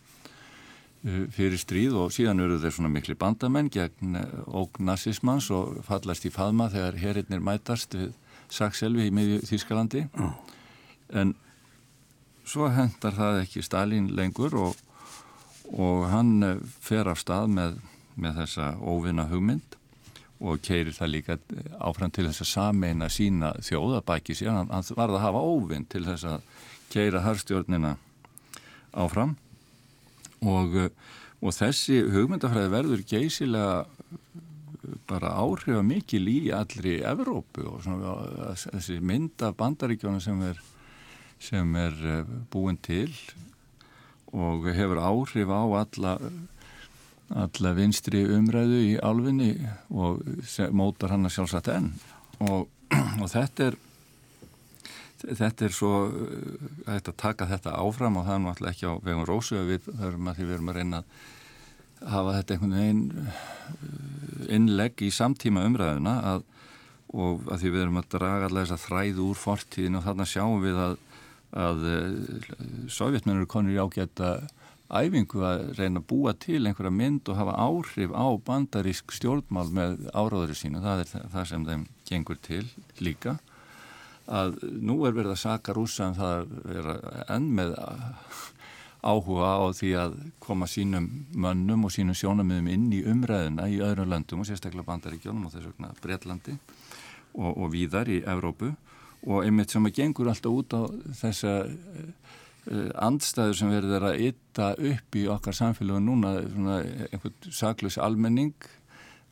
fyrir 1.04 1.60
stríð 1.60 1.98
og 2.00 2.12
síðan 2.14 2.40
eru 2.40 2.56
þeir 2.62 2.72
svona 2.72 2.90
miklu 2.92 3.16
bandamenn 3.20 3.68
gegn 3.72 4.16
óg 4.48 4.78
nazismans 4.80 5.50
og 5.52 5.82
fallast 5.84 6.24
í 6.24 6.32
faðma 6.32 6.70
þegar 6.72 7.00
herinnir 7.02 7.44
mætast 7.44 7.96
við 7.98 8.14
Sakselvi 8.54 9.08
í 9.08 9.12
miðju 9.12 9.40
Þýskalandi. 9.48 10.04
Oh. 10.20 10.34
en 11.12 11.34
svo 12.48 12.68
hendar 12.72 13.16
það 13.16 13.40
ekki 13.42 13.64
Stalin 13.64 14.10
lengur 14.16 14.54
og, 14.56 14.80
og 15.72 16.06
hann 16.12 16.60
fer 16.84 17.08
af 17.10 17.20
stað 17.20 17.52
með, 17.52 17.78
með 18.16 18.40
þessa 18.42 18.72
óvinna 18.80 19.28
hugmynd 19.28 19.76
og 20.44 20.60
keirir 20.64 20.92
það 20.96 21.12
líka 21.12 21.38
áfram 21.80 22.12
til 22.12 22.26
þess 22.28 22.44
að 22.44 22.52
sameina 22.52 23.08
sína 23.12 23.54
þjóðabæki 23.64 24.36
sér, 24.36 24.52
hann, 24.56 24.72
hann 24.72 24.96
var 24.96 25.12
að 25.12 25.24
hafa 25.24 25.44
óvinn 25.44 25.86
til 25.88 26.04
þess 26.08 26.28
að 26.32 26.48
keira 26.92 27.24
harstjórnina 27.24 27.96
áfram 28.92 29.36
og, 30.44 30.76
og 31.40 31.54
þessi 31.56 32.00
hugmyndafræði 32.14 32.72
verður 32.72 33.06
geysilega 33.08 33.84
bara 35.08 35.34
áhrifa 35.40 35.82
mikil 35.84 36.26
í 36.28 36.38
allri 36.54 36.98
Evrópu 37.04 37.64
og 37.68 37.82
svona, 37.84 38.14
þessi 38.58 39.00
mynd 39.04 39.42
af 39.44 39.56
bandaríkjónu 39.58 40.20
sem 40.22 40.40
er, 40.46 40.60
sem 41.42 41.76
er 41.80 41.96
eh, 42.14 42.34
búin 42.52 42.78
til 42.82 43.12
og 44.34 44.66
hefur 44.74 44.98
áhrif 44.98 45.50
á 45.52 45.62
alla, 45.84 46.14
alla 47.30 47.74
vinstri 47.76 48.24
umræðu 48.34 48.80
í 48.82 48.94
alfinni 48.98 49.52
og 49.94 50.24
mótar 50.74 51.14
hann 51.14 51.28
að 51.28 51.36
sjálfsagt 51.36 51.70
enn. 51.70 51.92
Og, 52.42 52.66
og 53.22 53.28
þetta 53.30 53.70
er 53.70 53.78
þetta 55.24 55.66
er 55.66 55.74
svo 55.74 55.92
hægt 56.88 57.08
að 57.10 57.16
taka 57.20 57.48
þetta 57.50 57.76
áfram 57.80 58.18
og 58.20 58.26
það 58.26 58.36
er 58.36 58.42
náttúrulega 58.44 58.74
ekki 58.74 58.90
á 58.90 58.92
vegum 59.04 59.28
rósu 59.28 59.62
við 59.68 59.88
höfum 60.00 60.28
að 60.30 60.38
því 60.38 60.48
við 60.48 60.56
erum 60.56 60.72
að 60.72 60.78
reyna 60.78 61.00
að 61.00 62.10
hafa 62.14 62.34
þetta 62.38 62.54
einhvern 62.56 62.76
veginn 62.78 63.04
uh, 63.14 63.38
innlegg 64.54 65.04
í 65.04 65.12
samtíma 65.14 65.64
umræðuna 65.68 66.16
að, 66.32 66.44
og 67.14 67.46
að 67.48 67.62
því 67.62 67.72
við 67.74 67.84
erum 67.84 68.00
að 68.00 68.10
draga 68.16 68.50
allega 68.50 68.66
þess 68.66 68.76
að 68.76 68.84
þræðu 68.88 69.28
úr 69.30 69.40
fortíðin 69.40 69.98
og 70.00 70.04
þarna 70.08 70.28
sjáum 70.28 70.60
við 70.64 70.82
að, 70.84 70.98
að 71.64 71.88
uh, 71.92 72.90
sovjetmennur 72.92 73.48
konur 73.50 73.76
í 73.76 73.80
ágæta 73.80 74.34
æfingu 74.94 75.40
að 75.48 75.64
reyna 75.78 76.02
að 76.02 76.08
búa 76.10 76.34
til 76.36 76.60
einhverja 76.60 76.92
mynd 76.92 77.30
og 77.32 77.38
hafa 77.40 77.56
áhrif 77.56 78.12
á 78.12 78.26
bandarísk 78.46 79.14
stjórnmál 79.16 79.70
með 79.74 79.96
áráðuri 80.12 80.54
sínu. 80.58 80.82
Það 80.84 81.02
er 81.02 81.12
það 81.32 81.48
sem 81.50 81.66
þeim 81.70 81.86
gengur 82.10 82.38
til 82.44 82.66
líka 83.00 83.38
að 84.26 84.58
nú 84.80 85.02
er 85.04 85.14
verið 85.16 85.34
að 85.34 85.42
saka 85.42 85.74
rúsa 85.76 86.08
en 86.08 86.14
um 86.14 86.18
það 86.18 86.76
er 86.78 86.90
enn 87.34 87.48
með 87.58 87.74
áhuga 89.04 89.50
á 89.60 89.64
því 89.76 89.90
að 90.00 90.14
koma 90.40 90.68
sínum 90.70 91.08
mönnum 91.36 91.84
og 91.84 91.92
sínum 91.92 92.16
sjónamöðum 92.16 92.70
inn 92.72 92.86
í 92.96 93.02
umræðina 93.04 93.68
í 93.68 93.80
öðrum 93.84 94.08
löndum 94.14 94.40
og 94.40 94.48
sérstaklega 94.48 94.88
bandaríkjónum 94.88 95.48
og 95.48 95.52
þess 95.52 95.68
vegna 95.68 95.92
Breitlandi 96.00 96.54
og, 97.34 97.50
og 97.52 97.72
víðar 97.74 98.08
í 98.08 98.22
Evrópu. 98.24 98.72
Og 99.24 99.44
einmitt 99.44 99.72
sem 99.72 99.84
að 99.84 99.98
gengur 99.98 100.30
alltaf 100.32 100.52
út 100.52 100.76
á 100.76 100.82
þessa 101.20 101.52
uh, 101.64 102.88
andstæður 103.04 103.58
sem 103.58 103.72
verður 103.72 104.08
að 104.08 104.24
ytta 104.30 104.70
upp 104.92 105.20
í 105.20 105.26
okkar 105.32 105.56
samfélagu 105.56 106.00
núna 106.04 106.38
svona 106.46 106.78
einhvern 107.10 107.52
saklus 107.52 108.00
almenning 108.00 108.56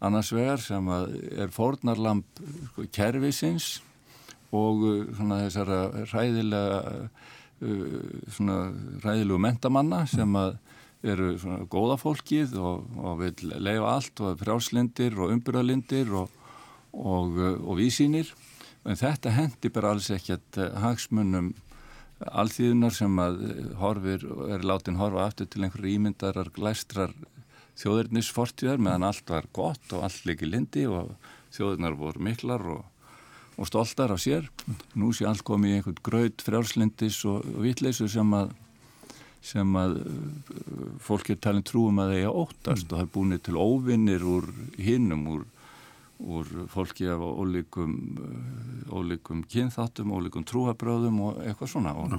annars 0.03 0.32
vegar 0.34 0.61
sem 0.61 0.88
að 0.93 1.16
er 1.45 1.53
fórnarlamp 1.55 2.45
sko, 2.72 2.84
kervisins 2.93 3.78
og 4.53 4.84
uh, 4.84 5.00
svona 5.16 5.40
þessara 5.46 5.80
ræðilega 6.12 6.82
uh, 6.92 7.96
svona 8.36 8.59
ræðilegu 9.05 9.40
mentamanna 9.42 10.05
sem 10.11 10.38
að 10.38 10.57
eru 11.03 11.32
svona 11.42 11.66
góða 11.66 11.98
fólkið 11.98 12.55
og, 12.62 12.86
og 13.03 13.18
vil 13.24 13.53
leiða 13.59 13.96
allt 13.96 14.22
og 14.22 14.38
frjálslindir 14.38 15.18
og 15.18 15.34
umbyrðalindir 15.34 16.12
og, 16.14 16.30
og, 16.94 17.40
og 17.59 17.74
vísínir 17.80 18.30
en 18.86 18.98
þetta 18.98 19.34
hendi 19.34 19.70
bara 19.74 19.94
alls 19.94 20.11
ekkert 20.14 20.59
hagsmunum 20.78 21.53
alþýðunar 22.22 22.94
sem 22.94 23.18
að 23.18 23.40
horfir 23.80 24.24
og 24.30 24.50
er 24.55 24.66
látin 24.66 24.98
horfa 25.00 25.26
aftur 25.26 25.48
til 25.50 25.64
einhverju 25.66 25.98
ímyndarar 25.98 26.50
glæstrar 26.55 27.14
þjóðurnisfortíðar 27.80 28.82
meðan 28.82 29.09
allt 29.09 29.30
var 29.32 29.48
gott 29.55 29.94
og 29.96 30.07
allt 30.07 30.26
líki 30.28 30.48
lindi 30.48 30.84
og 30.86 31.14
þjóðurnar 31.55 31.96
voru 31.98 32.22
miklar 32.22 32.66
og, 32.76 32.82
og 33.57 33.68
stoltar 33.68 34.12
á 34.12 34.18
sér. 34.20 34.48
Nú 34.98 35.12
sé 35.12 35.26
allt 35.28 35.44
komið 35.46 35.70
í 35.70 35.78
einhvern 35.78 36.05
gröð 36.05 36.44
frjálslindis 36.44 37.22
og, 37.28 37.46
og 37.55 37.64
vitleysu 37.66 38.09
sem 38.11 38.36
að 38.36 38.55
sem 39.42 39.72
að 39.74 39.96
fólk 41.03 41.32
er 41.32 41.38
talin 41.42 41.64
trúum 41.66 41.96
að 41.98 42.12
þeir 42.14 42.28
óttast 42.30 42.84
mm. 42.84 42.92
og 42.92 42.92
það 42.92 43.03
er 43.03 43.09
búinir 43.16 43.40
til 43.42 43.57
óvinnir 43.59 44.22
úr 44.22 44.46
hinnum, 44.78 45.24
úr 45.32 45.42
úr 46.22 46.46
fólki 46.68 47.07
af 47.11 47.20
ólíkum, 47.20 48.18
eh, 48.18 48.92
ólíkum 48.92 49.44
kynþáttum, 49.44 50.12
ólíkum 50.12 50.44
trúabröðum 50.44 51.20
og 51.20 51.40
eitthvað 51.42 51.72
svona 51.72 51.94
og, 51.98 52.12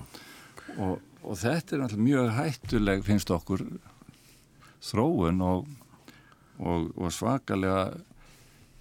og, 0.77 0.99
og 1.23 1.37
þetta 1.39 1.75
er 1.75 1.83
náttúrulega 1.83 2.07
mjög 2.07 2.31
hættuleg 2.37 3.03
finnst 3.03 3.31
okkur 3.31 3.63
þróun 4.83 5.41
og, 5.41 5.67
og 6.59 7.11
svakalega 7.11 7.93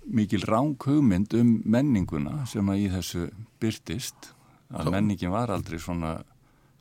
mikil 0.07 0.44
ránghugmynd 0.48 1.34
um 1.38 1.53
menninguna 1.64 2.42
sem 2.50 2.68
að 2.72 2.84
í 2.84 2.88
þessu 2.96 3.28
byrtist 3.62 4.32
að 4.72 4.90
menningin 4.94 5.32
var 5.34 5.53
aldrei 5.55 5.78
svona 5.82 6.16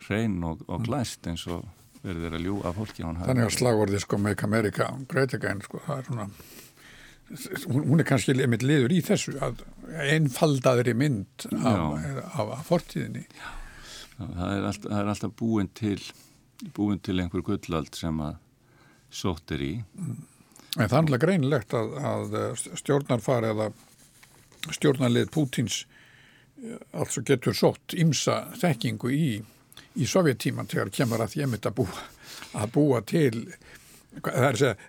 hrein 0.08 0.40
og 0.48 0.64
glæst 0.88 1.28
eins 1.30 1.46
og 1.52 1.68
verður 2.02 2.40
að 2.40 2.48
ljúa 2.48 2.74
fólki 2.74 3.06
Þannig 3.06 3.46
að 3.46 3.56
slagvorði 3.60 4.02
sko 4.02 4.18
Make 4.18 4.48
America 4.48 4.90
Great 5.12 5.36
Again 5.38 5.62
sko 5.62 5.84
það 5.86 5.98
er 6.00 6.10
svona 6.10 6.30
hún 7.72 8.02
er 8.02 8.08
kannski 8.08 8.34
einmitt 8.36 8.66
liður 8.66 8.94
í 8.96 9.00
þessu 9.06 9.38
að 9.44 9.62
einfaldaðri 10.04 10.96
mynd 10.98 11.46
af, 11.62 11.78
af, 12.34 12.50
af 12.58 12.66
fortíðinni. 12.68 13.24
Það 14.18 14.50
er, 14.56 14.66
alltaf, 14.68 14.90
það 14.90 14.98
er 15.00 15.12
alltaf 15.14 15.36
búin 15.40 15.70
til 15.78 16.00
búin 16.76 17.00
til 17.02 17.18
einhver 17.22 17.44
gullald 17.46 17.96
sem 17.98 18.20
að 18.22 18.36
sóttir 19.12 19.64
í. 19.66 19.72
Mm. 19.98 20.20
En 20.78 20.88
það 20.88 20.98
er 20.98 21.02
alltaf 21.02 21.24
greinilegt 21.26 21.74
að, 21.76 21.96
að 22.12 22.36
stjórnarfari 22.80 23.52
eða 23.52 23.72
stjórnarlið 24.72 25.32
Pútins 25.34 25.82
eh, 26.64 26.78
altså 26.94 27.24
getur 27.28 27.58
sótt 27.58 27.96
ymsa 27.98 28.44
þekkingu 28.62 29.12
í, 29.12 29.30
í 29.98 30.08
sovjettíman 30.08 30.70
þegar 30.72 30.94
kemur 30.96 31.24
að 31.26 31.40
ég 31.42 31.52
mitt 31.52 31.68
að 31.68 31.82
búa 31.82 32.04
að 32.58 32.74
búa 32.76 33.02
til 33.08 33.46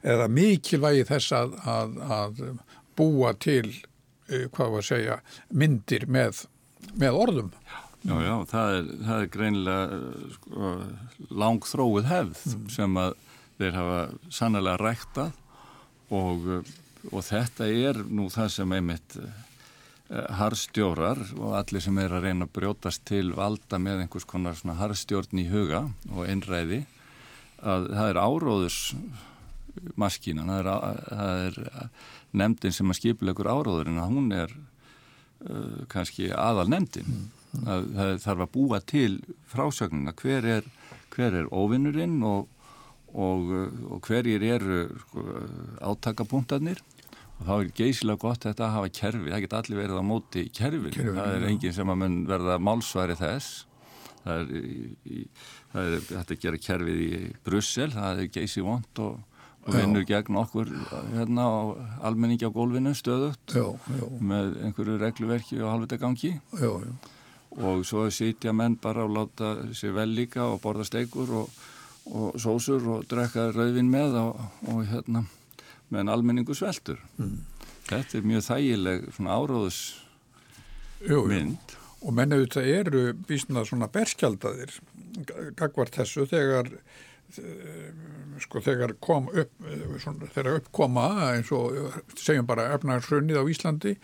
eða 0.02 0.26
mikilvægi 0.32 1.04
þess 1.06 1.34
að, 1.36 1.52
að, 1.70 1.98
að 2.10 2.40
búa 2.98 3.30
til 3.38 3.68
uh, 3.70 4.48
hvað 4.50 4.72
var 4.72 4.80
að 4.80 4.88
segja 4.88 5.18
myndir 5.54 6.08
með, 6.10 6.44
með 6.98 7.18
orðum 7.26 7.52
Já, 8.02 8.16
já, 8.18 8.32
það 8.50 8.76
er, 8.76 8.86
það 9.06 9.20
er 9.20 9.28
greinilega 9.30 9.98
sko, 10.34 10.70
langþróið 11.38 12.08
hefð 12.10 12.40
mm. 12.50 12.64
sem 12.74 12.96
að 12.98 13.12
þeir 13.60 13.76
hafa 13.78 14.00
sannlega 14.34 14.80
ræktað 14.80 15.36
og, 16.12 16.46
og 17.10 17.24
þetta 17.26 17.68
er 17.68 18.02
nú 18.08 18.28
það 18.32 18.52
sem 18.56 18.76
einmitt 18.76 19.16
uh, 19.20 19.28
harstjórar 20.38 21.20
og 21.38 21.56
allir 21.56 21.84
sem 21.84 21.98
er 22.02 22.12
að 22.12 22.28
reyna 22.28 22.48
að 22.48 22.54
brjótast 22.58 23.04
til 23.08 23.32
valda 23.36 23.80
með 23.80 24.04
einhvers 24.04 24.28
konar 24.28 24.58
harstjórn 24.80 25.40
í 25.40 25.48
huga 25.52 25.86
og 26.12 26.26
einræði 26.28 26.84
að 27.62 27.92
það 27.94 28.08
er 28.10 28.20
áróðus 28.20 28.78
maskínan, 29.96 30.50
það 30.50 30.58
er, 30.58 31.06
það 31.08 31.44
er 31.46 31.60
nefndin 32.36 32.74
sem 32.74 32.92
að 32.92 32.98
skipilegur 32.98 33.48
áróðurinn 33.48 34.00
að 34.02 34.12
hún 34.12 34.34
er 34.36 34.52
uh, 34.52 35.84
kannski 35.92 36.30
aðal 36.32 36.68
nefndin 36.72 37.08
mm. 37.08 37.28
það, 37.64 37.86
það 37.96 38.16
þarf 38.26 38.44
að 38.44 38.52
búa 38.56 38.82
til 38.92 39.12
frásögnuna 39.52 40.16
hver 40.18 40.48
er, 40.58 40.68
hver 41.14 41.38
er 41.40 41.48
óvinnurinn 41.52 42.18
og, 42.26 42.50
og, 43.12 43.52
og 43.92 44.08
hverjir 44.08 44.44
eru 44.54 44.84
sko, 45.04 45.26
átakapunktarnir 45.92 46.80
og 47.42 47.48
þá 47.48 47.52
er 47.56 47.72
geysilega 47.74 48.22
gott 48.22 48.46
þetta 48.46 48.68
að 48.68 48.74
hafa 48.76 48.92
kerfi, 49.00 49.32
það 49.32 49.44
get 49.44 49.58
allir 49.58 49.80
verið 49.82 49.98
á 49.98 50.04
móti 50.06 50.46
kerfi, 50.54 50.94
kerfi 50.94 51.16
það 51.18 51.36
er 51.36 51.46
enginn 51.50 51.76
sem 51.76 51.92
að 51.92 52.00
mun 52.04 52.16
verða 52.30 52.58
málsværi 52.62 53.18
þess. 53.18 53.66
Það 54.22 54.38
er, 54.38 54.50
í, 55.10 55.20
það 55.72 55.88
er 55.88 56.04
þetta 56.06 56.34
að 56.36 56.42
gera 56.44 56.62
kerfið 56.68 57.00
í 57.02 57.20
Brussel, 57.42 57.88
það 57.90 58.22
er 58.22 58.28
geysi 58.36 58.62
vond 58.62 59.00
og, 59.02 59.16
og 59.66 59.74
vinnur 59.74 60.06
gegn 60.06 60.38
okkur 60.38 60.70
hérna 61.16 61.48
á 61.50 61.58
almenningi 62.06 62.46
á 62.46 62.54
gólfinu 62.54 62.94
stöðut 62.98 63.56
já, 63.56 63.66
já. 63.74 64.06
með 64.22 64.54
einhverju 64.68 65.00
regluverki 65.02 65.58
og 65.58 65.72
halvvita 65.72 65.98
gangi 66.02 66.32
já, 66.38 66.70
og 67.58 67.82
svo 67.86 68.06
sitja 68.14 68.54
menn 68.54 68.78
bara 68.82 69.02
og 69.06 69.14
láta 69.16 69.52
sér 69.74 69.96
vel 69.98 70.14
líka 70.14 70.46
og 70.46 70.62
borða 70.62 70.86
steikur 70.86 71.34
og, 71.42 71.62
og 72.10 72.38
sósur 72.40 72.86
og 72.96 73.06
drekka 73.10 73.50
rauðvin 73.52 73.90
með 73.92 74.18
og, 74.20 74.40
og 74.72 74.82
hérna 74.90 75.24
meðan 75.92 76.12
almenningu 76.12 76.56
sveltur. 76.56 76.98
Mm. 77.18 77.44
þetta 77.90 78.18
er 78.18 78.26
mjög 78.26 78.44
þægileg 78.48 79.06
svona 79.12 79.36
áróðus 79.36 79.80
mynd. 81.02 81.76
Og 82.02 82.14
menn 82.14 82.34
auðvitað 82.34 82.68
eru 82.72 83.02
vísna 83.28 83.62
svona 83.66 83.88
berskjaldadir 83.92 84.74
gagvart 85.58 85.94
þessu 85.94 86.26
þegar 86.26 86.70
sko 88.42 88.60
þegar 88.64 88.96
kom 89.00 89.28
upp 89.30 89.52
svona, 90.02 90.28
þegar 90.34 90.58
uppkoma 90.60 91.06
eins 91.30 91.52
og 91.54 91.94
segjum 92.18 92.48
bara 92.48 92.72
efnarsrunnið 92.74 93.40
á 93.40 93.44
Íslandi 93.48 93.94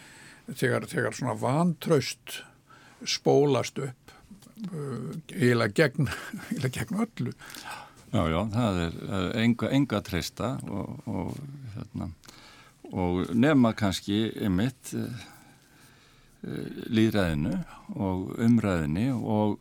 þegar, 0.48 0.86
þegar 0.88 1.16
svona 1.16 1.34
vantraust 1.38 2.40
spólast 3.04 3.80
upp 3.82 4.14
eiginlega 5.34 5.74
gegn, 5.76 6.08
gegn 6.78 7.02
öllu 7.04 7.34
Já, 8.08 8.22
já, 8.32 8.38
það 8.54 8.78
er, 8.86 8.94
enga, 9.42 9.68
enga 9.76 9.98
treysta 10.04 10.54
og, 10.72 11.02
og, 11.08 11.34
hérna, 11.74 12.06
og 12.88 13.34
nefna 13.36 13.74
kannski 13.76 14.22
ymitt 14.46 14.94
líðræðinu 16.88 17.52
og 17.98 18.30
umræðinu 18.40 19.10
og, 19.18 19.58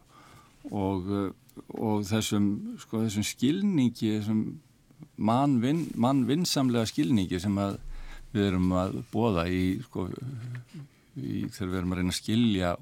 og 0.72 2.06
þessum, 2.08 2.48
sko, 2.80 3.02
þessum 3.04 3.26
skilningi, 3.26 4.14
þessum 4.20 4.41
mannvin, 5.18 5.88
mannvinsamlega 5.98 6.88
skilningi 6.88 7.41
sem 7.41 7.58
við 8.32 8.43
erum 8.52 8.72
að 8.78 9.00
bóða 9.12 9.48
í, 9.50 9.80
sko, 9.88 10.08
í 11.18 11.48
þegar 11.52 11.72
við 11.72 11.80
erum 11.82 11.95
að 11.95 12.02
reyna 12.02 12.16
að 12.16 12.22
skilja 12.22 12.76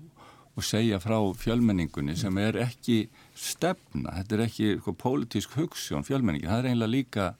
og 0.55 0.63
segja 0.63 1.01
frá 1.03 1.17
fjölmenningunni 1.39 2.15
sem 2.19 2.37
er 2.39 2.59
ekki 2.63 3.05
stefna, 3.35 4.15
þetta 4.19 4.37
er 4.37 4.45
ekki 4.47 4.69
sko, 4.79 4.95
pólitísk 4.99 5.55
hugssjón 5.59 6.05
fjölmenningin, 6.07 6.49
það 6.51 6.61
er 6.61 6.69
eiginlega 6.71 6.93
líka 6.95 7.31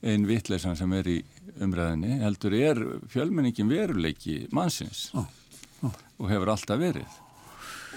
einn 0.00 0.24
vittleisan 0.26 0.78
sem 0.78 0.92
er 0.96 1.10
í 1.12 1.18
umræðinni, 1.60 2.16
heldur 2.22 2.56
er 2.56 2.80
fjölmenningin 3.12 3.68
veruleiki 3.70 4.42
mannsins. 4.56 5.10
Oh 5.14 5.28
og 5.80 6.28
hefur 6.28 6.52
alltaf 6.52 6.80
verið 6.80 7.18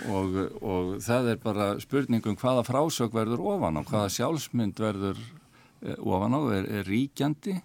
og, 0.09 0.37
og 0.63 0.95
það 1.03 1.29
er 1.33 1.41
bara 1.43 1.67
spurningum 1.81 2.37
hvaða 2.39 2.63
frásök 2.67 3.13
verður 3.15 3.43
ofan 3.53 3.77
á, 3.79 3.81
hvaða 3.87 4.13
sjálfsmynd 4.15 4.79
verður 4.81 5.19
eh, 5.85 5.99
ofan 5.99 6.35
á, 6.35 6.41
er, 6.55 6.69
er 6.79 6.89
ríkjandi 6.89 7.59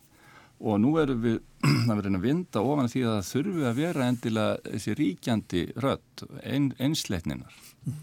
og 0.59 0.81
nú 0.83 0.97
erum 1.01 1.23
við 1.25 1.39
að 1.91 1.95
vera 2.03 2.13
að 2.19 2.27
vinda 2.27 2.63
ofan 2.63 2.91
því 2.91 3.05
að 3.07 3.17
það 3.17 3.31
þurfi 3.31 3.67
að 3.71 3.81
vera 3.81 4.11
endilega 4.11 4.75
þessi 4.75 4.97
ríkjandi 4.99 5.65
rött, 5.83 6.25
ein, 6.43 6.71
einsleitninar. 6.79 7.59
Mm. 7.87 7.99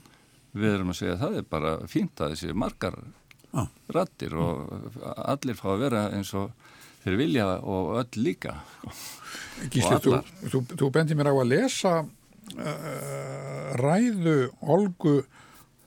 Við 0.55 0.71
erum 0.71 0.93
að 0.93 0.99
segja 1.01 1.15
að 1.17 1.23
það 1.23 1.37
er 1.39 1.47
bara 1.51 1.71
fínt 1.91 2.21
að 2.23 2.35
þessi 2.35 2.55
margar 2.55 2.95
ah. 3.53 3.67
rattir 3.95 4.35
og 4.39 4.99
allir 5.25 5.59
fá 5.59 5.67
að 5.73 5.83
vera 5.83 6.05
eins 6.15 6.31
og 6.37 6.53
þeir 7.03 7.17
vilja 7.19 7.47
og 7.59 7.91
öll 7.99 8.23
líka. 8.23 8.55
Gísli, 9.71 9.99
þú, 10.03 10.15
þú, 10.51 10.63
þú 10.75 10.91
bendir 10.95 11.19
mér 11.19 11.31
á 11.31 11.35
að 11.35 11.51
lesa 11.51 11.93
uh, 12.01 13.75
ræðu 13.79 14.39
Olgu 14.61 15.19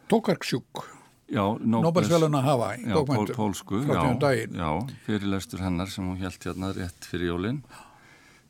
Tokarksjúk 0.09 0.87
Nobelsveluna 1.29 2.41
hafa 2.41 2.77
bókmæntum 2.95 3.37
Pólsku, 3.37 3.83
já, 3.85 4.17
já, 4.49 4.71
fyrirlestur 5.05 5.61
hennar 5.61 5.91
sem 5.93 6.07
hún 6.09 6.17
held 6.17 6.41
hérna 6.41 6.73
rétt 6.73 7.05
fyrir 7.05 7.35
jólinn 7.35 7.59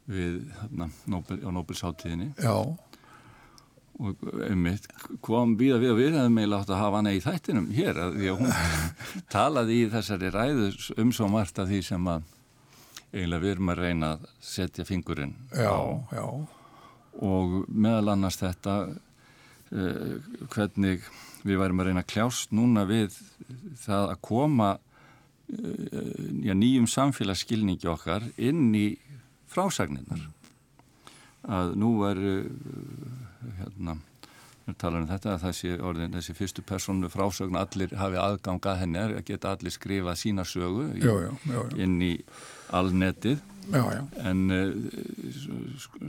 við 0.07 0.45
hérna 0.61 0.87
Nobel, 1.11 1.41
á 1.43 1.51
Nobelsáttíðinni 1.51 2.31
Já 2.39 2.79
og 3.99 4.25
einmitt 4.47 4.87
kom 5.25 5.57
við 5.59 5.75
að 5.75 5.85
við 5.85 5.93
að 5.93 6.01
við 6.01 6.17
hefum 6.17 6.37
meila 6.39 6.61
átt 6.61 6.71
að 6.71 6.83
hafa 6.83 7.01
hana 7.01 7.15
í 7.17 7.23
þættinum 7.25 7.71
hér 7.75 8.01
að 8.05 8.19
því 8.19 8.33
að 8.33 8.43
hún 8.43 8.53
talaði 9.35 9.79
í 9.79 9.89
þessari 9.95 10.33
ræðu 10.35 10.69
um 11.03 11.13
svo 11.17 11.31
margt 11.33 11.59
af 11.59 11.71
því 11.71 11.81
sem 11.89 12.11
að 12.13 12.35
eiginlega 13.09 13.43
við 13.43 13.55
erum 13.55 13.73
að 13.73 13.83
reyna 13.83 14.13
að 14.15 14.27
setja 14.45 14.87
fingurinn 14.87 15.35
já, 15.51 15.73
á. 15.73 15.83
já. 16.13 16.27
og 17.25 17.57
meðal 17.69 18.15
annars 18.15 18.39
þetta 18.39 18.77
uh, 18.89 20.13
hvernig 20.53 21.09
við 21.43 21.59
værim 21.63 21.81
að 21.81 21.91
reyna 21.91 22.05
að 22.05 22.13
kljást 22.13 22.55
núna 22.55 22.85
við 22.89 23.17
það 23.83 24.13
að 24.13 24.23
koma 24.29 24.77
já, 25.49 26.53
nýjum 26.53 26.87
samfélagsskilningi 26.91 27.89
okkar 27.89 28.27
inn 28.37 28.69
í 28.77 28.89
frásagninnar 29.49 30.27
að 31.49 31.73
nú 31.81 31.93
er 32.05 32.21
hérna 33.59 33.99
tala 34.76 35.01
um 35.01 35.07
þetta 35.09 35.34
að 35.34 35.45
þessi, 35.47 35.70
orðin, 35.80 36.14
þessi 36.18 36.34
fyrstu 36.36 36.64
personu 36.66 37.09
frásögn 37.12 37.57
allir 37.57 37.93
hafi 37.97 38.18
aðgang 38.20 38.66
að 38.68 38.80
henni 38.82 39.01
að 39.01 39.20
geta 39.28 39.55
allir 39.55 39.72
skrifa 39.72 40.14
sína 40.18 40.45
sögu 40.45 40.91
í, 40.93 41.05
já, 41.05 41.12
já, 41.24 41.30
já, 41.49 41.61
inn 41.80 41.97
í 42.05 42.14
alnetið. 42.76 43.41
En 44.24 44.45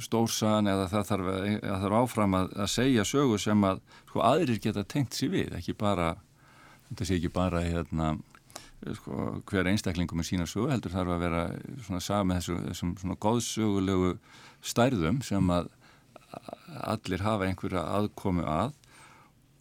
stórsagan 0.04 0.72
eða 0.72 0.88
það 0.92 1.08
þarf, 1.12 1.30
það 1.64 1.86
þarf 1.86 2.00
áfram 2.02 2.40
að, 2.40 2.52
að 2.66 2.74
segja 2.76 3.06
sögu 3.08 3.40
sem 3.42 3.68
að 3.68 3.82
sko, 4.10 4.24
aðrir 4.28 4.62
geta 4.64 4.84
tengt 4.88 5.16
sér 5.16 5.34
við 5.36 5.56
ekki 5.60 5.76
bara, 5.80 6.14
þetta 6.90 7.08
sé 7.08 7.20
ekki 7.20 7.34
bara 7.36 7.64
hérna 7.64 8.14
sko, 9.00 9.32
hver 9.50 9.72
einstaklingum 9.72 10.20
með 10.20 10.32
sína 10.34 10.48
sögu 10.50 10.72
heldur 10.72 10.96
þarf 10.96 11.16
að 11.16 11.26
vera 11.26 11.44
svona 11.88 12.04
sami 12.04 12.40
þessu, 12.40 12.60
þessum 12.70 12.96
svona 13.02 13.20
góðsögulegu 13.28 14.16
stærðum 14.72 15.20
sem 15.24 15.56
að 15.56 15.72
allir 16.94 17.26
hafa 17.26 17.48
einhverja 17.48 17.84
aðkomu 17.98 18.46
að 18.46 18.76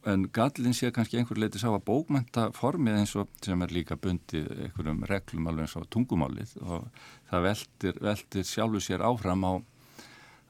en 0.08 0.28
gallin 0.32 0.76
sé 0.76 0.90
kannski 0.94 1.18
einhver 1.18 1.40
leiti 1.40 1.60
sá 1.60 1.68
að 1.70 1.84
bókmenta 1.88 2.48
formið 2.56 3.00
eins 3.00 3.14
og 3.18 3.30
sem 3.44 3.62
er 3.64 3.74
líka 3.74 3.96
bundið 4.00 4.46
einhverjum 4.68 5.02
reglum 5.10 5.48
alveg 5.50 5.66
eins 5.66 5.76
og 5.80 5.88
tungumálið 5.92 6.54
og 6.62 6.86
það 7.30 7.44
veldir, 7.48 7.98
veldir 8.06 8.46
sjálfu 8.46 8.82
sér 8.84 9.04
áfram 9.04 9.44
á, 9.44 9.52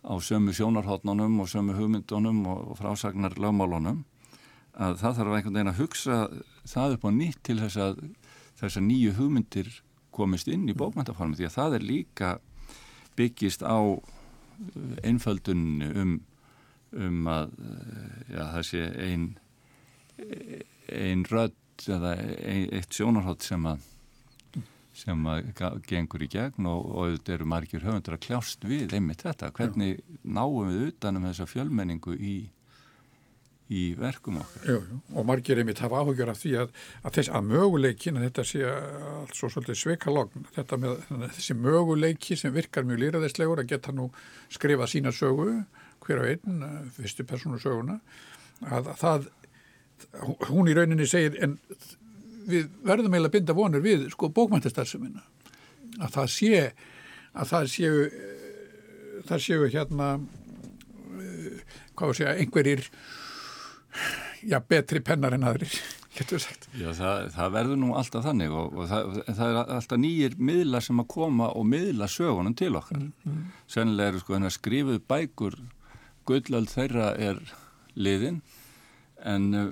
á 0.05 0.15
sömu 0.23 0.55
sjónarhóttnunum 0.55 1.41
og 1.43 1.51
sömu 1.51 1.75
hugmyndunum 1.79 2.45
og 2.53 2.77
frásagnar 2.79 3.39
lögmálunum 3.41 4.05
að 4.79 5.01
það 5.01 5.19
þarf 5.19 5.37
einhvern 5.39 5.57
veginn 5.57 5.73
að 5.73 5.83
hugsa 5.83 6.19
það 6.69 6.99
upp 6.99 7.09
á 7.09 7.11
nýtt 7.19 7.43
til 7.49 7.59
þess 7.63 7.81
að 7.83 8.05
þess 8.61 8.79
að 8.79 8.89
nýju 8.91 9.17
hugmyndir 9.17 9.73
komist 10.15 10.51
inn 10.51 10.69
í 10.69 10.77
bókmentaformið 10.77 11.41
því 11.41 11.49
að 11.49 11.57
það 11.57 11.79
er 11.79 11.89
líka 11.89 12.31
byggist 13.19 13.65
á 13.67 13.79
einföldun 15.07 15.65
um, 15.89 16.17
um 16.97 17.31
að 17.31 17.53
já, 18.33 18.43
það 18.43 18.65
sé 18.71 18.83
ein 19.05 19.29
ein 20.89 21.25
rödd 21.29 21.87
eða 21.87 22.15
ein, 22.19 22.67
eitt 22.75 22.95
sjónarhátt 22.97 23.47
sem 23.47 23.67
að 23.71 23.87
sem 24.99 25.27
að 25.31 25.53
gengur 25.87 26.25
í 26.25 26.31
gegn 26.33 26.67
og, 26.67 26.87
og 26.91 27.13
þetta 27.13 27.35
eru 27.37 27.47
margir 27.53 27.85
höfundur 27.87 28.17
að 28.17 28.25
kljást 28.25 28.65
við 28.67 28.97
einmitt 28.99 29.23
þetta, 29.23 29.53
hvernig 29.55 30.01
náum 30.25 30.73
við 30.73 30.89
utanum 30.89 31.29
þessa 31.29 31.47
fjölmenningu 31.47 32.17
í 32.19 32.37
í 33.69 33.83
verkum 33.99 34.39
okkar. 34.41 34.65
Jú, 34.65 34.79
jú. 34.81 34.99
Og 35.13 35.27
margir 35.29 35.61
einmitt 35.61 35.83
hafa 35.85 36.01
áhugjör 36.01 36.33
af 36.33 36.41
því 36.41 36.53
að, 36.63 36.71
að, 37.03 37.15
þess, 37.19 37.31
að 37.37 37.49
möguleikin, 37.51 38.17
að 38.17 38.27
þetta 38.29 38.45
sé 38.49 38.63
alls 38.69 39.43
og 39.45 39.53
svolítið 39.53 39.81
sveikalogn, 39.83 40.47
þetta 40.55 40.79
með 40.81 41.03
þessi 41.37 41.57
möguleiki 41.59 42.39
sem 42.41 42.55
virkar 42.55 42.87
mjög 42.89 43.03
lýraðislegur 43.03 43.63
að 43.63 43.75
geta 43.75 43.93
nú 43.93 44.09
skrifa 44.55 44.89
sína 44.89 45.13
sögu, 45.13 45.51
hver 46.07 46.23
á 46.25 46.29
einn, 46.31 46.65
fyrstu 46.97 47.27
persónu 47.29 47.61
söguna, 47.61 47.99
að, 48.65 48.89
að 48.95 49.03
það, 49.03 49.29
hún 50.49 50.73
í 50.73 50.79
rauninni 50.79 51.09
segir, 51.11 51.37
en 51.45 51.59
við 52.49 52.73
verðum 52.89 53.13
eiginlega 53.13 53.37
binda 53.37 53.57
vonur 53.57 53.85
við 53.85 54.09
sko 54.15 54.33
bókmæntastarðsumina, 54.33 55.21
að 56.01 56.17
það 56.17 56.33
sé, 56.33 56.65
að 57.37 57.53
það 57.53 57.71
séu, 57.75 58.03
það 59.29 59.45
séu 59.45 59.71
hérna, 59.77 60.11
hvað 61.99 62.17
sé 62.17 62.29
að 62.31 62.45
einhverjir 62.47 62.87
já, 64.43 64.59
betri 64.61 65.03
pennar 65.05 65.37
en 65.37 65.47
aðrir 65.49 65.79
getur 66.19 66.43
sagt. 66.43 66.67
Já, 66.75 66.91
það, 66.97 67.29
það 67.35 67.53
verður 67.55 67.81
nú 67.83 67.91
alltaf 67.99 68.25
þannig 68.27 68.55
og, 68.59 68.75
og 68.75 68.89
það, 68.91 69.19
það 69.29 69.51
er 69.51 69.59
alltaf 69.77 70.01
nýjir 70.03 70.37
miðlar 70.51 70.85
sem 70.85 71.03
að 71.03 71.11
koma 71.15 71.51
og 71.55 71.69
miðla 71.69 72.09
sögunum 72.11 72.57
til 72.59 72.73
okkar. 72.79 73.03
Mm, 73.03 73.13
mm. 73.29 73.45
Sennilega 73.71 74.15
eru 74.15 74.23
sko 74.23 74.41
skrifuð 74.57 75.01
bækur 75.11 75.59
gullöld 76.29 76.73
þeirra 76.73 77.13
er 77.17 77.41
liðin 77.99 78.43
en 79.27 79.49
uh, 79.55 79.71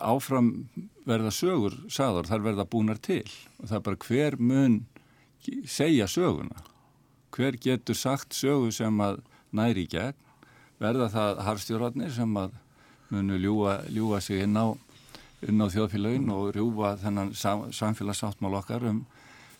áfram 0.00 0.68
verða 1.08 1.32
sögur 1.34 1.76
sagður, 1.90 2.28
þar 2.30 2.46
verða 2.46 2.68
búnar 2.70 3.00
til 3.02 3.26
og 3.58 3.68
það 3.68 3.76
er 3.78 3.84
bara 3.88 4.02
hver 4.06 4.36
mun 4.38 4.80
segja 5.68 6.06
söguna 6.10 6.64
hver 7.34 7.56
getur 7.62 7.96
sagt 7.98 8.34
sögu 8.36 8.72
sem 8.74 9.00
að 9.02 9.22
næri 9.56 9.86
í 9.86 9.90
gegn 9.90 10.18
verða 10.80 11.10
það 11.12 11.42
harfstjórnarnir 11.46 12.12
sem 12.14 12.36
að 12.40 12.56
munu 13.10 13.38
ljúa, 13.40 13.80
ljúa 13.90 14.20
sig 14.22 14.44
inn 14.44 14.56
á, 14.58 14.70
á 14.70 15.66
þjóðfélagin 15.74 16.30
og 16.34 16.54
rjúfa 16.54 16.94
þennan 17.02 17.34
sam, 17.34 17.68
samfélagsáttmál 17.74 18.58
okkar 18.60 18.86
um 18.90 19.04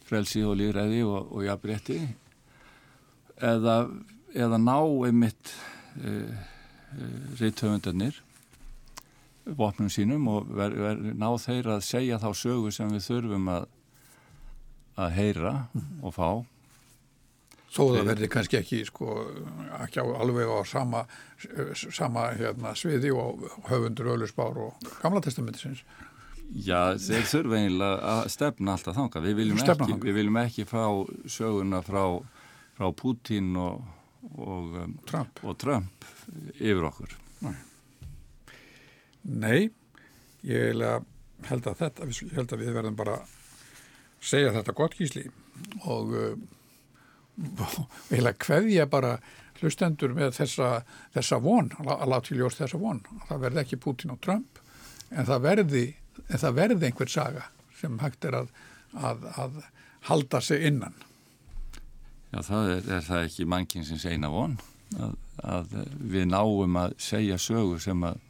frelsi 0.06 0.42
og 0.46 0.58
líðræði 0.60 1.04
og, 1.06 1.30
og 1.34 1.46
jafnrétti. 1.46 2.00
Eða, 3.40 3.76
eða 4.34 4.58
ná 4.60 4.76
einmitt 4.78 5.54
e, 5.96 6.10
e, 6.10 7.12
reythöfundarnir 7.40 8.18
vopnum 9.56 9.88
sínum 9.90 10.28
og 10.30 10.50
ver, 10.54 10.74
ver, 10.76 11.02
ná 11.16 11.30
þeir 11.40 11.74
að 11.76 11.84
segja 11.86 12.20
þá 12.20 12.30
sögu 12.36 12.72
sem 12.74 12.90
við 12.92 13.06
þurfum 13.06 13.48
að, 13.50 13.68
að 15.00 15.14
heyra 15.16 15.54
og 16.02 16.14
fá 16.14 16.28
Þó 17.70 17.84
það 17.94 18.08
verði 18.08 18.28
kannski 18.32 18.58
ekki, 18.58 18.80
sko, 18.88 19.16
ekki 19.78 20.02
á, 20.02 20.06
alveg 20.18 20.48
á 20.50 20.58
sama, 20.66 21.04
sama 21.94 22.24
hérna, 22.34 22.72
sviði 22.74 23.12
og 23.14 23.44
höfundur 23.68 24.10
Ölusbár 24.16 24.58
og 24.58 24.88
Gamla 25.02 25.22
testamentisins. 25.22 25.84
Já, 26.50 26.96
þeir 26.98 27.28
þurfa 27.30 27.60
eiginlega 27.60 28.10
að 28.16 28.24
stefna 28.34 28.74
alltaf 28.74 28.96
þanga. 28.98 29.22
Við 29.22 29.38
viljum, 29.38 29.62
ekki, 29.62 29.98
við 30.02 30.18
viljum 30.18 30.40
ekki 30.42 30.66
fá 30.66 30.82
söguna 31.30 31.78
frá, 31.86 32.02
frá 32.74 32.90
Putin 32.98 33.54
og, 33.54 33.86
og, 34.34 34.74
um, 34.82 34.96
Trump. 35.06 35.42
og 35.46 35.58
Trump 35.62 36.10
yfir 36.58 36.90
okkur. 36.90 37.14
Nei, 37.46 37.54
Nei 39.22 39.60
ég 40.42 40.74
held 41.46 41.68
að 41.70 41.84
þetta, 41.84 42.10
ég 42.10 42.34
held 42.34 42.56
að 42.56 42.64
við 42.64 42.78
verðum 42.80 42.98
bara 42.98 43.20
segja 44.20 44.50
þetta 44.58 44.74
gott 44.76 44.98
gísli 44.98 45.28
og 45.86 46.16
eiginlega 48.10 48.46
hverja 48.46 48.86
bara 48.90 49.18
hlustendur 49.60 50.14
með 50.16 50.34
þessa, 50.38 50.70
þessa 51.14 51.38
von, 51.44 51.68
að 51.84 52.08
láta 52.08 52.34
í 52.34 52.38
ljós 52.38 52.56
þessa 52.58 52.80
von. 52.80 53.02
Það 53.28 53.44
verði 53.44 53.62
ekki 53.64 53.80
Putin 53.82 54.14
og 54.14 54.20
Trump 54.24 54.60
en 55.10 55.28
það 55.28 55.44
verði, 55.46 55.84
en 56.28 56.42
það 56.42 56.56
verði 56.60 56.88
einhver 56.88 57.12
saga 57.12 57.46
sem 57.80 57.98
hægt 58.00 58.26
er 58.28 58.40
að, 58.42 58.50
að, 58.96 59.28
að 59.40 59.62
halda 60.08 60.40
sig 60.44 60.66
innan. 60.68 60.96
Já, 62.30 62.42
það 62.46 62.74
er, 62.76 62.90
er 62.96 63.06
það 63.06 63.24
ekki 63.26 63.48
mannkinsins 63.50 64.06
eina 64.06 64.30
von 64.30 64.56
að, 64.98 65.14
að 65.42 65.76
við 66.12 66.28
náum 66.30 66.76
að 66.78 66.94
segja 67.02 67.38
sögur 67.40 67.82
sem 67.82 68.04
að 68.06 68.20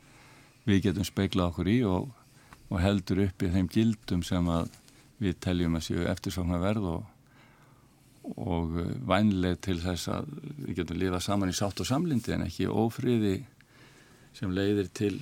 við 0.68 0.84
getum 0.86 1.06
speiklað 1.06 1.52
okkur 1.52 1.70
í 1.70 1.78
og, 1.88 2.10
og 2.70 2.82
heldur 2.82 3.24
upp 3.26 3.44
í 3.44 3.50
þeim 3.52 3.68
gildum 3.72 4.24
sem 4.26 4.48
að 4.50 4.70
við 5.20 5.36
teljum 5.44 5.76
að 5.76 5.86
séu 5.88 6.06
eftirsóknar 6.08 6.62
verð 6.62 6.88
og 6.94 7.08
og 8.36 8.76
eh, 8.80 8.90
vænleg 9.08 9.60
til 9.64 9.78
þess 9.82 10.10
að 10.12 10.32
við 10.64 10.80
getum 10.80 11.00
lifað 11.00 11.24
saman 11.26 11.52
í 11.52 11.56
sátt 11.56 11.82
og 11.82 11.88
samlindi 11.88 12.34
en 12.36 12.46
ekki 12.46 12.68
ófríði 12.70 13.38
sem 14.36 14.52
leiðir 14.54 14.90
til 14.94 15.16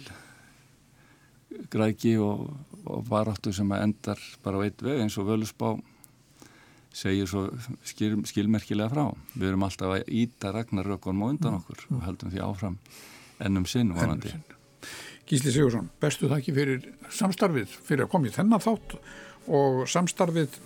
græki 1.73 2.17
og, 2.21 2.49
og 2.85 3.07
varáttu 3.09 3.53
sem 3.57 3.71
endar 3.73 4.21
bara 4.45 4.61
á 4.61 4.65
eitt 4.67 4.83
veg 4.85 5.01
eins 5.03 5.17
og 5.21 5.31
völusbá 5.31 5.77
segir 6.95 7.29
svo 7.29 7.47
skil, 7.87 8.19
skilmerkilega 8.27 8.91
frá. 8.93 9.05
Við 9.35 9.51
erum 9.51 9.65
alltaf 9.67 9.95
að 9.97 10.13
íta 10.21 10.53
ragnarökunum 10.55 11.25
og 11.25 11.35
undan 11.35 11.59
okkur 11.61 11.85
og 11.95 12.05
heldum 12.07 12.33
því 12.33 12.45
áfram 12.45 12.79
ennum 13.45 13.67
sinn 13.69 13.93
vonandi. 13.95 14.33
Gísli 15.29 15.53
Sigursson, 15.53 15.91
bestu 16.01 16.29
þakki 16.31 16.55
fyrir 16.57 16.85
samstarfið, 17.13 17.73
fyrir 17.85 18.07
að 18.07 18.13
koma 18.15 18.31
í 18.31 18.33
þennan 18.33 18.65
þátt 18.65 18.97
og 19.49 19.85
samstarfið 19.89 20.59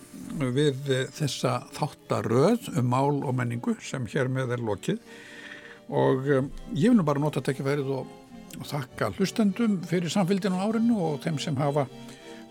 við 0.54 0.88
þessa 1.14 1.58
þáttaröð 1.76 2.72
um 2.80 2.88
mál 2.90 3.20
og 3.22 3.36
menningu 3.36 3.76
sem 3.84 4.06
hér 4.10 4.30
með 4.32 4.56
er 4.56 4.64
lokið. 4.64 4.98
Og 5.92 6.28
um, 6.38 6.50
ég 6.72 6.90
vil 6.90 6.96
nú 6.98 7.04
bara 7.06 7.20
nota 7.22 7.42
að 7.42 7.50
tekja 7.50 7.66
verið 7.66 7.92
og, 7.98 8.10
og 8.58 8.66
þakka 8.68 9.12
hlustendum 9.18 9.80
fyrir 9.88 10.12
samfélginu 10.12 10.58
á 10.58 10.64
árinu 10.66 10.98
og 11.04 11.20
þeim 11.24 11.38
sem 11.42 11.58
hafa 11.60 11.86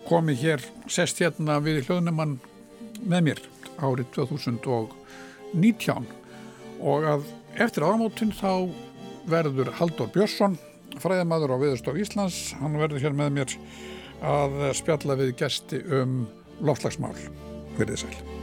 komið 0.06 0.42
hér 0.46 0.64
sest 0.90 1.20
hérna 1.22 1.58
við 1.62 1.84
hljóðnumann 1.86 2.38
með 3.02 3.28
mér 3.28 3.42
árið 3.82 4.10
2019 4.16 6.08
og 6.82 7.06
að 7.06 7.28
eftir 7.62 7.86
áramótin 7.86 8.34
þá 8.34 8.70
verður 9.30 9.70
Haldur 9.78 10.10
Björnsson 10.12 10.56
fræðamadur 11.02 11.54
á 11.54 11.62
Viðurstof 11.62 11.98
Íslands 12.02 12.38
hann 12.60 12.78
verður 12.80 13.04
hér 13.04 13.16
með 13.16 13.34
mér 13.36 13.56
að 14.22 14.60
spjalla 14.78 15.18
við 15.18 15.34
gesti 15.42 15.82
um 16.00 16.22
loftlagsmál. 16.62 17.16
Verðið 17.78 18.04
sæl. 18.04 18.41